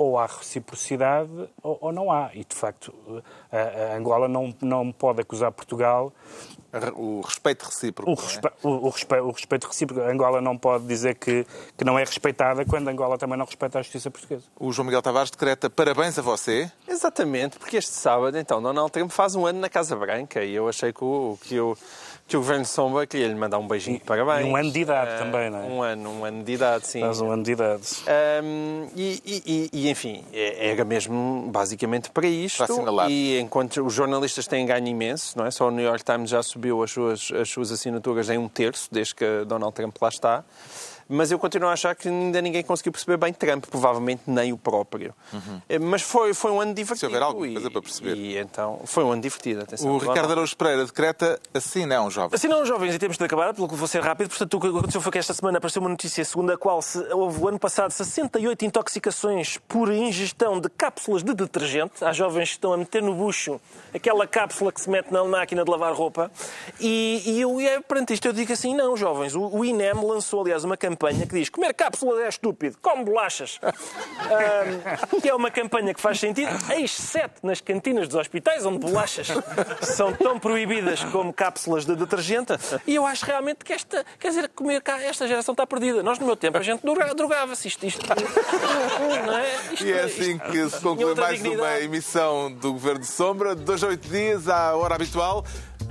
ou 0.00 0.18
há 0.18 0.24
reciprocidade 0.24 1.30
ou, 1.62 1.76
ou, 1.78 1.92
não 1.92 2.10
há. 2.10 2.30
E, 2.32 2.42
de 2.42 2.56
facto, 2.56 2.94
a, 3.52 3.92
a, 3.92 3.96
Angola 3.98 4.28
não, 4.28 4.54
não 4.62 4.90
pode 4.90 5.20
acusar 5.20 5.52
Portugal. 5.52 6.10
O 6.94 7.20
respeito 7.20 7.66
recíproco. 7.66 8.10
O, 8.10 8.14
respe, 8.14 8.46
é? 8.46 8.52
o, 8.62 8.68
o, 8.86 8.88
respeito, 8.88 9.24
o 9.24 9.30
respeito 9.30 9.66
recíproco. 9.66 10.00
A 10.00 10.10
Angola 10.10 10.40
não 10.40 10.56
pode 10.56 10.86
dizer 10.86 11.16
que, 11.16 11.46
que 11.76 11.84
não 11.84 11.98
é 11.98 12.04
respeitada 12.04 12.64
quando 12.64 12.88
a 12.88 12.92
Angola 12.92 13.18
também 13.18 13.36
não 13.36 13.44
respeita 13.44 13.78
a 13.78 13.82
justiça 13.82 14.10
portuguesa. 14.10 14.44
O 14.58 14.72
João 14.72 14.86
Miguel 14.86 15.02
Tavares 15.02 15.30
decreta 15.30 15.68
parabéns 15.68 16.18
a 16.18 16.22
você. 16.22 16.72
Exatamente, 16.88 17.58
porque 17.58 17.76
este 17.76 17.90
sábado, 17.90 18.38
então, 18.38 18.62
Donald 18.62 18.90
Trump 18.90 19.10
faz 19.10 19.34
um 19.34 19.44
ano 19.44 19.60
na 19.60 19.68
Casa 19.68 19.94
Branca 19.96 20.42
e 20.42 20.54
eu 20.54 20.66
achei 20.66 20.94
que 20.94 21.04
o, 21.04 21.36
que 21.42 21.60
o 21.60 21.76
que 22.30 22.36
o 22.36 22.40
Governo 22.40 22.64
Sombra 22.64 23.06
queria 23.08 23.26
lhe 23.26 23.34
mandar 23.34 23.58
um 23.58 23.66
beijinho 23.66 23.98
de 23.98 24.04
parabéns. 24.04 24.46
E 24.46 24.50
um 24.50 24.54
ano 24.54 24.70
de 24.70 24.80
idade 24.80 25.10
uh, 25.14 25.18
também, 25.18 25.50
não 25.50 25.58
é? 25.58 25.62
Um 25.62 25.82
ano, 25.82 26.10
um 26.10 26.24
ano 26.24 26.44
de 26.44 26.52
idade, 26.52 26.86
sim. 26.86 27.00
Faz 27.00 27.20
um 27.20 27.28
ano 27.28 27.42
de 27.42 27.50
idade. 27.50 27.82
Um, 28.44 28.88
e, 28.94 29.20
e, 29.26 29.70
e, 29.72 29.90
enfim, 29.90 30.24
é, 30.32 30.70
era 30.70 30.84
mesmo 30.84 31.48
basicamente 31.50 32.08
para 32.10 32.28
isto. 32.28 32.58
Para 32.58 32.72
assinalar. 32.72 33.10
E 33.10 33.40
enquanto 33.40 33.84
os 33.84 33.92
jornalistas 33.92 34.46
têm 34.46 34.64
ganho 34.64 34.86
imenso, 34.86 35.36
não 35.36 35.44
é? 35.44 35.50
Só 35.50 35.66
o 35.66 35.70
New 35.72 35.84
York 35.84 36.04
Times 36.04 36.30
já 36.30 36.40
subiu 36.40 36.80
as 36.84 36.92
suas, 36.92 37.32
as 37.32 37.50
suas 37.50 37.72
assinaturas 37.72 38.30
em 38.30 38.38
um 38.38 38.48
terço, 38.48 38.88
desde 38.92 39.16
que 39.16 39.44
Donald 39.44 39.74
Trump 39.74 39.96
lá 40.00 40.08
está 40.08 40.44
mas 41.10 41.32
eu 41.32 41.38
continuo 41.38 41.68
a 41.68 41.72
achar 41.72 41.94
que 41.94 42.08
ainda 42.08 42.40
ninguém 42.40 42.62
conseguiu 42.62 42.92
perceber 42.92 43.16
bem 43.16 43.32
Trump, 43.32 43.66
provavelmente 43.66 44.22
nem 44.26 44.52
o 44.52 44.56
próprio. 44.56 45.12
Uhum. 45.32 45.60
Mas 45.80 46.02
foi, 46.02 46.32
foi 46.32 46.52
um 46.52 46.60
ano 46.60 46.72
divertido. 46.72 47.00
Se 47.00 47.06
houver 47.06 47.22
alguma 47.22 47.52
coisa 47.52 47.70
para 47.70 47.82
perceber. 47.82 48.14
E 48.14 48.38
então 48.38 48.80
foi 48.84 49.02
um 49.02 49.10
ano 49.10 49.20
divertido. 49.20 49.62
Atenção, 49.62 49.90
o 49.90 49.98
Ricardo 49.98 50.30
Araújo 50.30 50.56
Pereira 50.56 50.84
decreta 50.84 51.40
assim 51.52 51.84
não, 51.84 52.08
jovens. 52.10 52.34
Assim 52.34 52.48
não, 52.48 52.64
jovens, 52.64 52.94
e 52.94 52.98
temos 52.98 53.18
de 53.18 53.24
acabar, 53.24 53.52
pelo 53.52 53.68
que 53.68 53.74
vou 53.74 53.88
ser 53.88 54.02
rápido. 54.02 54.28
Portanto, 54.28 54.54
o 54.54 54.60
que 54.60 54.66
aconteceu 54.68 55.00
foi 55.00 55.12
que 55.12 55.18
esta 55.18 55.34
semana 55.34 55.58
apareceu 55.58 55.82
uma 55.82 55.88
notícia 55.88 56.24
segundo 56.24 56.52
a 56.52 56.58
qual 56.58 56.80
se, 56.80 56.98
houve 57.12 57.40
o 57.42 57.48
ano 57.48 57.58
passado 57.58 57.90
68 57.90 58.64
intoxicações 58.64 59.58
por 59.68 59.92
ingestão 59.92 60.60
de 60.60 60.68
cápsulas 60.68 61.24
de 61.24 61.34
detergente. 61.34 62.04
Há 62.04 62.12
jovens 62.12 62.50
que 62.50 62.54
estão 62.54 62.72
a 62.72 62.76
meter 62.76 63.02
no 63.02 63.14
bucho 63.14 63.60
aquela 63.92 64.26
cápsula 64.26 64.70
que 64.70 64.80
se 64.80 64.88
mete 64.88 65.10
na 65.10 65.24
máquina 65.24 65.64
de 65.64 65.70
lavar 65.70 65.92
roupa. 65.92 66.30
E, 66.78 67.22
e 67.26 67.40
eu, 67.40 67.60
e 67.60 67.80
perante 67.80 68.14
isto, 68.14 68.26
eu 68.26 68.32
digo 68.32 68.52
assim: 68.52 68.74
não, 68.76 68.96
jovens. 68.96 69.34
O, 69.34 69.42
o 69.42 69.64
INEM 69.64 69.94
lançou, 70.04 70.42
aliás, 70.42 70.62
uma 70.62 70.76
campanha 70.76 70.99
campanha 71.00 71.26
que 71.26 71.34
diz 71.34 71.48
comer 71.48 71.72
cápsulas 71.72 72.20
é 72.20 72.28
estúpido, 72.28 72.76
come 72.82 73.04
bolachas. 73.04 73.58
um, 75.14 75.20
que 75.20 75.30
é 75.30 75.34
uma 75.34 75.50
campanha 75.50 75.94
que 75.94 76.00
faz 76.00 76.20
sentido, 76.20 76.50
exceto 76.76 77.46
nas 77.46 77.62
cantinas 77.62 78.06
dos 78.06 78.16
hospitais, 78.16 78.66
onde 78.66 78.80
bolachas 78.80 79.28
são 79.80 80.12
tão 80.12 80.38
proibidas 80.38 81.02
como 81.04 81.32
cápsulas 81.32 81.86
de 81.86 81.96
detergente. 81.96 82.52
E 82.86 82.94
eu 82.94 83.06
acho 83.06 83.24
realmente 83.24 83.64
que 83.64 83.72
esta, 83.72 84.04
quer 84.18 84.28
dizer, 84.28 84.48
comer 84.50 84.82
cá, 84.82 85.00
esta 85.02 85.26
geração 85.26 85.54
está 85.54 85.66
perdida. 85.66 86.02
Nós, 86.02 86.18
no 86.18 86.26
meu 86.26 86.36
tempo, 86.36 86.58
a 86.58 86.62
gente 86.62 86.82
drogava-se 86.82 87.66
isto. 87.66 87.86
isto, 87.86 88.06
não 88.06 89.38
é? 89.38 89.72
Isto, 89.72 89.86
e 89.86 89.92
é 89.92 90.02
assim 90.02 90.36
isto, 90.36 90.50
que 90.50 90.68
se 90.68 90.80
conclui 90.80 91.14
mais 91.14 91.38
dignidade. 91.38 91.62
uma 91.62 91.80
emissão 91.80 92.52
do 92.52 92.74
Governo 92.74 93.00
de 93.00 93.06
Sombra, 93.06 93.56
de 93.56 93.62
dois 93.62 93.82
a 93.82 93.88
oito 93.88 94.06
dias, 94.06 94.48
à 94.48 94.76
hora 94.76 94.96
habitual. 94.96 95.46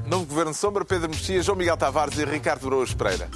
Novo 0.05 0.25
Governo 0.25 0.51
de 0.51 0.57
Sombra, 0.57 0.85
Pedro 0.85 1.09
Mexia, 1.09 1.41
João 1.41 1.57
Miguel 1.57 1.77
Tavares 1.77 2.17
e 2.19 2.25
Ricardo 2.25 2.67
Araújo 2.67 2.95
Pereira. 2.95 3.27